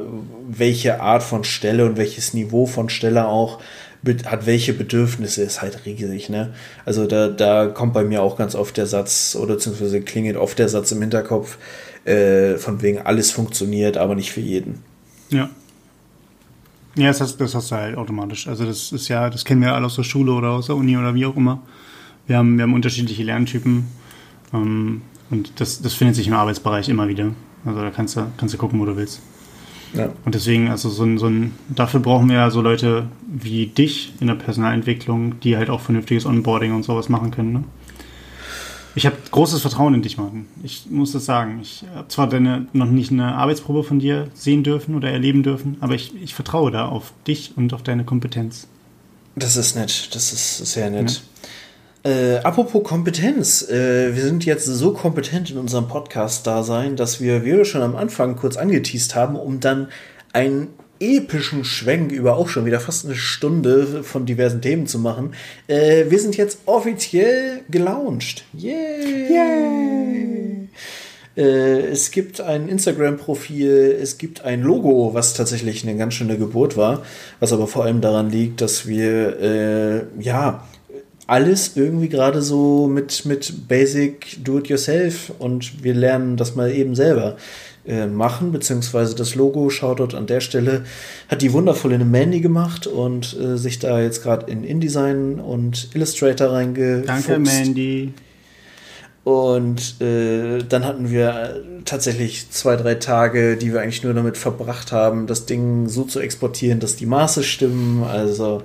welche 0.48 1.00
Art 1.00 1.22
von 1.22 1.42
Stelle 1.42 1.84
und 1.84 1.96
welches 1.96 2.34
Niveau 2.34 2.66
von 2.66 2.88
Stelle 2.88 3.26
auch 3.26 3.60
hat 4.26 4.46
welche 4.46 4.72
Bedürfnisse, 4.72 5.42
ist 5.42 5.62
halt 5.62 5.86
riesig, 5.86 6.28
ne? 6.28 6.54
Also 6.84 7.06
da, 7.06 7.28
da 7.28 7.66
kommt 7.66 7.92
bei 7.92 8.02
mir 8.02 8.20
auch 8.20 8.36
ganz 8.36 8.56
oft 8.56 8.76
der 8.76 8.86
Satz, 8.86 9.36
oder 9.40 9.54
beziehungsweise 9.54 10.00
klingelt 10.00 10.36
oft 10.36 10.58
der 10.58 10.68
Satz 10.68 10.90
im 10.90 11.00
Hinterkopf, 11.00 11.56
äh, 12.04 12.56
von 12.56 12.82
wegen 12.82 12.98
alles 12.98 13.30
funktioniert, 13.30 13.96
aber 13.96 14.16
nicht 14.16 14.32
für 14.32 14.40
jeden. 14.40 14.82
Ja. 15.30 15.50
Ja, 16.96 17.08
das 17.08 17.20
hast, 17.20 17.36
das 17.38 17.54
hast 17.54 17.70
du 17.70 17.76
halt 17.76 17.96
automatisch. 17.96 18.48
Also 18.48 18.66
das 18.66 18.92
ist 18.92 19.08
ja, 19.08 19.30
das 19.30 19.44
kennen 19.44 19.62
wir 19.62 19.74
alle 19.74 19.86
aus 19.86 19.96
der 19.96 20.02
Schule 20.02 20.32
oder 20.32 20.50
aus 20.50 20.66
der 20.66 20.76
Uni 20.76 20.96
oder 20.96 21.14
wie 21.14 21.26
auch 21.26 21.36
immer. 21.36 21.62
Wir 22.26 22.36
haben, 22.36 22.56
wir 22.56 22.64
haben 22.64 22.74
unterschiedliche 22.74 23.22
Lerntypen 23.22 23.86
Ähm, 24.52 25.02
und 25.30 25.60
das, 25.60 25.80
das 25.80 25.94
findet 25.94 26.16
sich 26.16 26.28
im 26.28 26.34
Arbeitsbereich 26.34 26.88
immer 26.88 27.08
wieder. 27.08 27.32
Also 27.64 27.80
da 27.80 27.90
kannst 27.90 28.16
du, 28.16 28.26
kannst 28.36 28.54
du 28.54 28.58
gucken, 28.58 28.78
wo 28.80 28.84
du 28.84 28.96
willst. 28.96 29.22
Ja. 29.94 30.10
Und 30.24 30.34
deswegen, 30.34 30.68
also 30.68 30.88
so 30.88 31.04
ein, 31.04 31.18
so 31.18 31.26
ein, 31.26 31.52
dafür 31.68 32.00
brauchen 32.00 32.28
wir 32.28 32.36
ja 32.36 32.50
so 32.50 32.60
Leute 32.60 33.06
wie 33.26 33.66
dich 33.66 34.14
in 34.20 34.26
der 34.26 34.34
Personalentwicklung, 34.34 35.40
die 35.40 35.56
halt 35.56 35.70
auch 35.70 35.80
vernünftiges 35.80 36.26
Onboarding 36.26 36.74
und 36.74 36.82
sowas 36.82 37.08
machen 37.08 37.30
können. 37.30 37.52
Ne? 37.52 37.64
Ich 38.94 39.06
habe 39.06 39.16
großes 39.30 39.62
Vertrauen 39.62 39.94
in 39.94 40.02
dich, 40.02 40.18
Martin. 40.18 40.46
Ich 40.62 40.86
muss 40.90 41.12
das 41.12 41.24
sagen. 41.24 41.60
Ich 41.62 41.84
habe 41.94 42.08
zwar 42.08 42.28
deine, 42.28 42.66
noch 42.72 42.90
nicht 42.90 43.10
eine 43.10 43.34
Arbeitsprobe 43.34 43.84
von 43.84 43.98
dir 43.98 44.28
sehen 44.34 44.62
dürfen 44.62 44.94
oder 44.94 45.10
erleben 45.10 45.42
dürfen, 45.42 45.76
aber 45.80 45.94
ich, 45.94 46.14
ich 46.22 46.34
vertraue 46.34 46.70
da 46.70 46.86
auf 46.86 47.12
dich 47.26 47.54
und 47.56 47.72
auf 47.72 47.82
deine 47.82 48.04
Kompetenz. 48.04 48.66
Das 49.34 49.56
ist 49.56 49.76
nett. 49.76 50.14
Das 50.14 50.32
ist 50.32 50.58
sehr 50.58 50.90
nett. 50.90 51.22
Ja. 52.04 52.10
Äh, 52.10 52.38
apropos 52.40 52.82
Kompetenz. 52.84 53.62
Äh, 53.62 54.14
wir 54.14 54.22
sind 54.22 54.44
jetzt 54.44 54.66
so 54.66 54.92
kompetent 54.92 55.50
in 55.50 55.56
unserem 55.56 55.88
Podcast-Dasein, 55.88 56.96
dass 56.96 57.20
wir, 57.20 57.44
wie 57.44 57.52
wir 57.52 57.64
schon 57.64 57.82
am 57.82 57.96
Anfang 57.96 58.36
kurz 58.36 58.56
angeteased 58.56 59.14
haben, 59.14 59.36
um 59.36 59.60
dann 59.60 59.88
einen 60.34 60.68
epischen 61.02 61.64
Schwenk 61.64 62.12
über 62.12 62.36
auch 62.36 62.48
schon 62.48 62.64
wieder 62.64 62.78
fast 62.78 63.04
eine 63.04 63.16
Stunde 63.16 64.04
von 64.04 64.24
diversen 64.24 64.60
Themen 64.60 64.86
zu 64.86 64.98
machen. 64.98 65.34
Äh, 65.66 66.04
wir 66.08 66.20
sind 66.20 66.36
jetzt 66.36 66.60
offiziell 66.66 67.62
gelauncht. 67.68 68.44
Yay! 68.52 69.28
Yay! 69.28 70.68
Äh, 71.36 71.86
es 71.90 72.10
gibt 72.10 72.40
ein 72.40 72.68
Instagram-Profil, 72.68 73.98
es 74.00 74.18
gibt 74.18 74.44
ein 74.44 74.62
Logo, 74.62 75.14
was 75.14 75.34
tatsächlich 75.34 75.82
eine 75.82 75.96
ganz 75.96 76.14
schöne 76.14 76.38
Geburt 76.38 76.76
war, 76.76 77.02
was 77.40 77.52
aber 77.52 77.66
vor 77.66 77.84
allem 77.84 78.00
daran 78.00 78.30
liegt, 78.30 78.60
dass 78.60 78.86
wir 78.86 79.40
äh, 79.40 80.22
ja 80.22 80.64
alles 81.26 81.76
irgendwie 81.76 82.08
gerade 82.08 82.42
so 82.42 82.86
mit, 82.86 83.24
mit 83.24 83.66
Basic 83.68 84.44
Do-it-yourself 84.44 85.32
und 85.38 85.82
wir 85.82 85.94
lernen 85.94 86.36
das 86.36 86.54
mal 86.54 86.70
eben 86.70 86.94
selber 86.94 87.36
äh, 87.86 88.06
machen, 88.06 88.52
beziehungsweise 88.52 89.14
das 89.14 89.34
Logo, 89.34 89.68
Shoutout 89.70 90.16
an 90.16 90.26
der 90.26 90.40
Stelle, 90.40 90.84
hat 91.28 91.42
die 91.42 91.52
wundervolle 91.52 91.98
Mandy 91.98 92.40
gemacht 92.40 92.86
und 92.86 93.36
äh, 93.38 93.56
sich 93.56 93.78
da 93.78 94.00
jetzt 94.00 94.22
gerade 94.22 94.50
in 94.50 94.64
InDesign 94.64 95.40
und 95.40 95.88
Illustrator 95.94 96.52
reingefuchst. 96.52 97.08
Danke, 97.08 97.38
Mandy. 97.38 98.12
Und 99.24 100.00
äh, 100.00 100.58
dann 100.68 100.84
hatten 100.84 101.10
wir 101.10 101.62
tatsächlich 101.84 102.50
zwei, 102.50 102.74
drei 102.76 102.96
Tage, 102.96 103.56
die 103.56 103.72
wir 103.72 103.80
eigentlich 103.80 104.02
nur 104.02 104.14
damit 104.14 104.36
verbracht 104.36 104.90
haben, 104.90 105.28
das 105.28 105.46
Ding 105.46 105.88
so 105.88 106.04
zu 106.04 106.18
exportieren, 106.18 106.80
dass 106.80 106.96
die 106.96 107.06
Maße 107.06 107.44
stimmen. 107.44 108.02
Also 108.02 108.62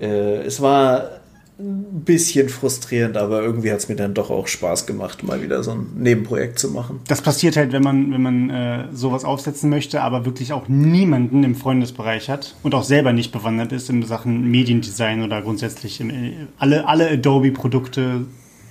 äh, 0.00 0.42
es 0.42 0.62
war 0.62 1.17
ein 1.60 2.04
bisschen 2.04 2.48
frustrierend, 2.48 3.16
aber 3.16 3.42
irgendwie 3.42 3.72
hat 3.72 3.78
es 3.78 3.88
mir 3.88 3.96
dann 3.96 4.14
doch 4.14 4.30
auch 4.30 4.46
Spaß 4.46 4.86
gemacht, 4.86 5.24
mal 5.24 5.42
wieder 5.42 5.64
so 5.64 5.72
ein 5.72 5.86
Nebenprojekt 5.96 6.58
zu 6.58 6.70
machen. 6.70 7.00
Das 7.08 7.20
passiert 7.20 7.56
halt, 7.56 7.72
wenn 7.72 7.82
man, 7.82 8.12
wenn 8.12 8.22
man 8.22 8.50
äh, 8.50 8.84
sowas 8.92 9.24
aufsetzen 9.24 9.68
möchte, 9.68 10.02
aber 10.02 10.24
wirklich 10.24 10.52
auch 10.52 10.68
niemanden 10.68 11.42
im 11.42 11.56
Freundesbereich 11.56 12.30
hat 12.30 12.54
und 12.62 12.76
auch 12.76 12.84
selber 12.84 13.12
nicht 13.12 13.32
bewandert 13.32 13.72
ist 13.72 13.90
in 13.90 14.04
Sachen 14.04 14.48
Mediendesign 14.48 15.24
oder 15.24 15.42
grundsätzlich 15.42 16.00
im, 16.00 16.10
äh, 16.10 16.32
alle, 16.58 16.86
alle 16.86 17.10
Adobe-Produkte 17.10 18.26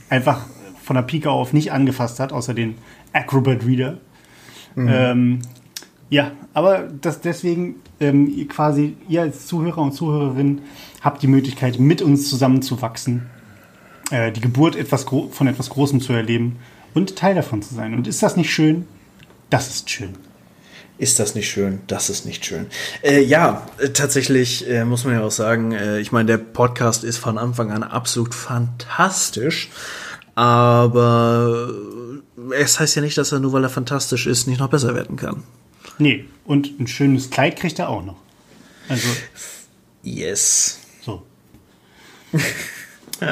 einfach 0.09 0.45
von 0.81 0.95
der 0.95 1.03
Pike 1.03 1.29
auf 1.29 1.51
nicht 1.51 1.73
angefasst 1.73 2.21
hat, 2.21 2.31
außer 2.31 2.53
den 2.53 2.75
Acrobat 3.11 3.65
Reader. 3.65 3.97
Mhm. 4.75 4.89
Ähm, 4.89 5.39
ja, 6.09 6.31
aber 6.53 6.87
das 7.01 7.19
deswegen 7.19 7.75
ähm, 7.99 8.47
quasi 8.47 8.95
ihr 9.09 9.23
als 9.23 9.47
Zuhörer 9.47 9.79
und 9.79 9.91
Zuhörerin 9.91 10.61
habt 11.01 11.21
die 11.21 11.27
Möglichkeit, 11.27 11.79
mit 11.79 12.01
uns 12.01 12.29
zusammenzuwachsen, 12.29 13.29
äh, 14.11 14.31
die 14.31 14.41
Geburt 14.41 14.75
etwas 14.75 15.05
von 15.31 15.47
etwas 15.47 15.69
Großem 15.69 16.01
zu 16.01 16.13
erleben 16.13 16.57
und 16.93 17.15
Teil 17.15 17.35
davon 17.35 17.61
zu 17.61 17.75
sein. 17.75 17.93
Und 17.93 18.07
ist 18.07 18.23
das 18.23 18.35
nicht 18.35 18.51
schön? 18.51 18.85
Das 19.49 19.67
ist 19.67 19.89
schön. 19.89 20.15
Ist 20.97 21.19
das 21.19 21.35
nicht 21.35 21.49
schön? 21.49 21.79
Das 21.87 22.09
ist 22.09 22.25
nicht 22.25 22.43
schön. 22.43 22.67
Äh, 23.03 23.21
ja, 23.21 23.67
äh, 23.77 23.89
tatsächlich 23.89 24.67
äh, 24.67 24.83
muss 24.83 25.05
man 25.05 25.13
ja 25.13 25.21
auch 25.21 25.31
sagen, 25.31 25.71
äh, 25.71 25.99
ich 25.99 26.11
meine, 26.11 26.25
der 26.25 26.37
Podcast 26.37 27.03
ist 27.03 27.17
von 27.17 27.37
Anfang 27.37 27.71
an 27.71 27.83
absolut 27.83 28.33
fantastisch. 28.33 29.69
Aber 30.33 31.71
es 32.55 32.79
heißt 32.79 32.95
ja 32.95 33.01
nicht, 33.01 33.17
dass 33.17 33.31
er 33.31 33.39
nur 33.39 33.53
weil 33.53 33.63
er 33.63 33.69
fantastisch 33.69 34.27
ist, 34.27 34.47
nicht 34.47 34.59
noch 34.59 34.69
besser 34.69 34.95
werden 34.95 35.15
kann. 35.17 35.43
Nee, 35.99 36.25
und 36.45 36.79
ein 36.79 36.87
schönes 36.87 37.29
Kleid 37.29 37.57
kriegt 37.57 37.79
er 37.79 37.89
auch 37.89 38.03
noch. 38.03 38.17
Also. 38.87 39.07
Yes. 40.03 40.79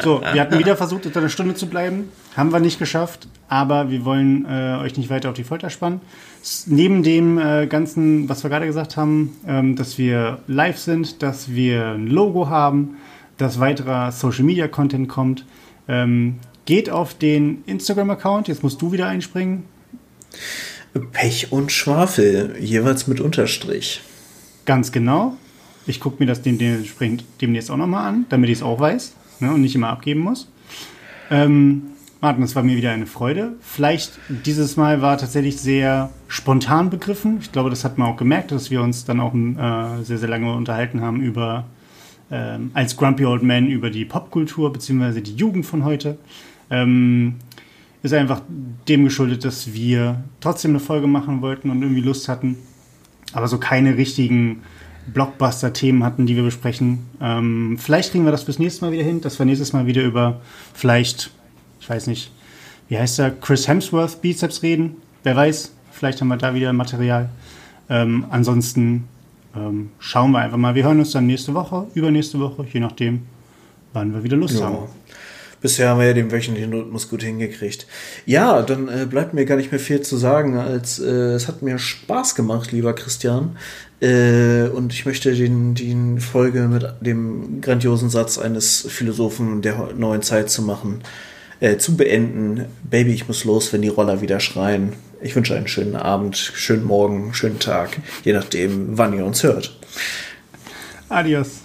So. 0.03 0.19
Wir 0.19 0.41
hatten 0.41 0.57
wieder 0.57 0.75
versucht, 0.75 1.05
unter 1.05 1.19
einer 1.19 1.29
Stunde 1.29 1.53
zu 1.53 1.67
bleiben. 1.67 2.09
Haben 2.35 2.51
wir 2.51 2.59
nicht 2.59 2.79
geschafft, 2.79 3.27
aber 3.47 3.91
wir 3.91 4.03
wollen 4.03 4.43
äh, 4.45 4.79
euch 4.81 4.97
nicht 4.97 5.11
weiter 5.11 5.29
auf 5.29 5.35
die 5.35 5.43
Folter 5.43 5.69
spannen. 5.69 6.01
S 6.41 6.65
neben 6.65 7.03
dem 7.03 7.37
äh, 7.37 7.67
Ganzen, 7.67 8.27
was 8.27 8.41
wir 8.41 8.49
gerade 8.49 8.65
gesagt 8.65 8.97
haben, 8.97 9.37
ähm, 9.47 9.75
dass 9.75 9.99
wir 9.99 10.39
live 10.47 10.79
sind, 10.79 11.21
dass 11.21 11.49
wir 11.49 11.89
ein 11.89 12.07
Logo 12.07 12.49
haben, 12.49 12.97
dass 13.37 13.59
weiterer 13.59 14.11
Social 14.11 14.43
Media 14.43 14.67
Content 14.67 15.07
kommt, 15.07 15.45
ähm, 15.87 16.39
Geht 16.65 16.89
auf 16.89 17.13
den 17.13 17.63
Instagram-Account, 17.67 18.47
jetzt 18.47 18.63
musst 18.63 18.81
du 18.81 18.91
wieder 18.91 19.05
einspringen. 19.05 19.65
Pech 21.11 21.51
und 21.51 21.71
Schwafel, 21.71 22.55
jeweils 22.59 23.05
mit 23.05 23.21
Unterstrich. 23.21 24.01
Ganz 24.65 24.91
genau. 24.91 25.37
Ich 25.87 25.99
gucke 25.99 26.17
mir 26.19 26.25
das 26.25 26.41
dementsprechend 26.41 27.23
demnächst 27.41 27.69
auch 27.69 27.77
nochmal 27.77 28.07
an, 28.07 28.25
damit 28.29 28.49
ich 28.49 28.57
es 28.57 28.63
auch 28.63 28.79
weiß 28.79 29.15
ne, 29.39 29.53
und 29.53 29.61
nicht 29.61 29.75
immer 29.75 29.89
abgeben 29.89 30.21
muss. 30.21 30.49
Ähm, 31.29 31.83
Martin, 32.21 32.41
das 32.41 32.55
war 32.55 32.63
mir 32.63 32.75
wieder 32.75 32.91
eine 32.91 33.05
Freude. 33.05 33.53
Vielleicht 33.61 34.17
dieses 34.29 34.77
Mal 34.77 35.01
war 35.01 35.17
tatsächlich 35.17 35.57
sehr 35.57 36.09
spontan 36.27 36.89
begriffen. 36.89 37.37
Ich 37.41 37.51
glaube, 37.51 37.69
das 37.69 37.83
hat 37.83 37.97
man 37.97 38.07
auch 38.07 38.17
gemerkt, 38.17 38.51
dass 38.51 38.71
wir 38.71 38.81
uns 38.81 39.05
dann 39.05 39.19
auch 39.19 39.33
äh, 39.33 40.03
sehr, 40.03 40.17
sehr 40.17 40.29
lange 40.29 40.53
unterhalten 40.53 41.01
haben 41.01 41.21
über 41.21 41.65
ähm, 42.31 42.71
als 42.73 42.97
Grumpy 42.97 43.25
Old 43.25 43.43
Man 43.43 43.67
über 43.67 43.89
die 43.89 44.05
Popkultur 44.05 44.73
bzw. 44.73 45.21
die 45.21 45.35
Jugend 45.35 45.65
von 45.65 45.83
heute. 45.83 46.17
Ähm, 46.71 47.35
ist 48.01 48.13
einfach 48.13 48.41
dem 48.87 49.03
geschuldet, 49.03 49.45
dass 49.45 49.73
wir 49.73 50.23
trotzdem 50.39 50.71
eine 50.71 50.79
Folge 50.79 51.07
machen 51.07 51.41
wollten 51.41 51.69
und 51.69 51.81
irgendwie 51.81 52.01
Lust 52.01 52.29
hatten, 52.29 52.57
aber 53.33 53.47
so 53.47 53.57
keine 53.57 53.97
richtigen 53.97 54.61
Blockbuster-Themen 55.13 56.03
hatten, 56.03 56.25
die 56.25 56.35
wir 56.35 56.43
besprechen. 56.43 57.05
Ähm, 57.21 57.77
vielleicht 57.79 58.11
kriegen 58.11 58.25
wir 58.25 58.31
das 58.31 58.45
bis 58.45 58.59
nächstes 58.59 58.81
Mal 58.81 58.91
wieder 58.91 59.03
hin, 59.03 59.21
dass 59.21 59.37
wir 59.39 59.45
nächstes 59.45 59.73
Mal 59.73 59.85
wieder 59.85 60.03
über 60.03 60.41
vielleicht, 60.73 61.31
ich 61.79 61.89
weiß 61.89 62.07
nicht, 62.07 62.31
wie 62.89 62.97
heißt 62.97 63.19
der, 63.19 63.31
Chris 63.31 63.67
Hemsworth 63.67 64.21
Bizeps 64.21 64.63
reden. 64.63 64.95
Wer 65.23 65.35
weiß, 65.35 65.71
vielleicht 65.91 66.21
haben 66.21 66.27
wir 66.27 66.37
da 66.37 66.53
wieder 66.53 66.73
Material. 66.73 67.29
Ähm, 67.89 68.25
ansonsten 68.29 69.07
ähm, 69.55 69.91
schauen 69.99 70.31
wir 70.31 70.39
einfach 70.39 70.57
mal. 70.57 70.75
Wir 70.75 70.83
hören 70.83 70.99
uns 70.99 71.11
dann 71.11 71.27
nächste 71.27 71.53
Woche, 71.53 71.87
übernächste 71.93 72.39
Woche, 72.39 72.65
je 72.71 72.79
nachdem, 72.79 73.23
wann 73.93 74.13
wir 74.13 74.23
wieder 74.23 74.37
Lust 74.37 74.59
ja. 74.59 74.65
haben. 74.65 74.77
Bisher 75.65 75.89
haben 75.89 75.99
wir 75.99 76.05
ja 76.05 76.13
den 76.13 76.31
wöchentlichen 76.31 76.71
Rhythmus 76.71 77.09
gut 77.09 77.23
hingekriegt. 77.23 77.87
Ja, 78.27 78.61
dann 78.61 78.87
äh, 78.87 79.07
bleibt 79.07 79.33
mir 79.33 79.45
gar 79.45 79.55
nicht 79.55 79.71
mehr 79.71 79.79
viel 79.79 79.99
zu 80.01 80.15
sagen, 80.15 80.57
als 80.59 80.99
äh, 80.99 81.05
es 81.09 81.47
hat 81.47 81.63
mir 81.63 81.79
Spaß 81.79 82.35
gemacht, 82.35 82.71
lieber 82.71 82.93
Christian. 82.93 83.57
Äh, 83.99 84.67
und 84.67 84.93
ich 84.93 85.07
möchte 85.07 85.33
den, 85.33 85.73
die 85.73 86.21
Folge 86.21 86.67
mit 86.67 86.85
dem 87.01 87.61
grandiosen 87.61 88.11
Satz 88.11 88.37
eines 88.37 88.85
Philosophen 88.87 89.63
der 89.63 89.89
neuen 89.97 90.21
Zeit 90.21 90.51
zu 90.51 90.61
machen, 90.61 91.01
äh, 91.61 91.77
zu 91.77 91.97
beenden. 91.97 92.65
Baby, 92.83 93.15
ich 93.15 93.27
muss 93.27 93.43
los, 93.43 93.73
wenn 93.73 93.81
die 93.81 93.87
Roller 93.87 94.21
wieder 94.21 94.39
schreien. 94.39 94.93
Ich 95.19 95.35
wünsche 95.35 95.55
einen 95.55 95.67
schönen 95.67 95.95
Abend, 95.95 96.37
schönen 96.37 96.83
Morgen, 96.83 97.33
schönen 97.33 97.57
Tag, 97.57 97.97
je 98.23 98.33
nachdem, 98.33 98.99
wann 98.99 99.13
ihr 99.13 99.25
uns 99.25 99.41
hört. 99.41 99.75
Adios. 101.09 101.64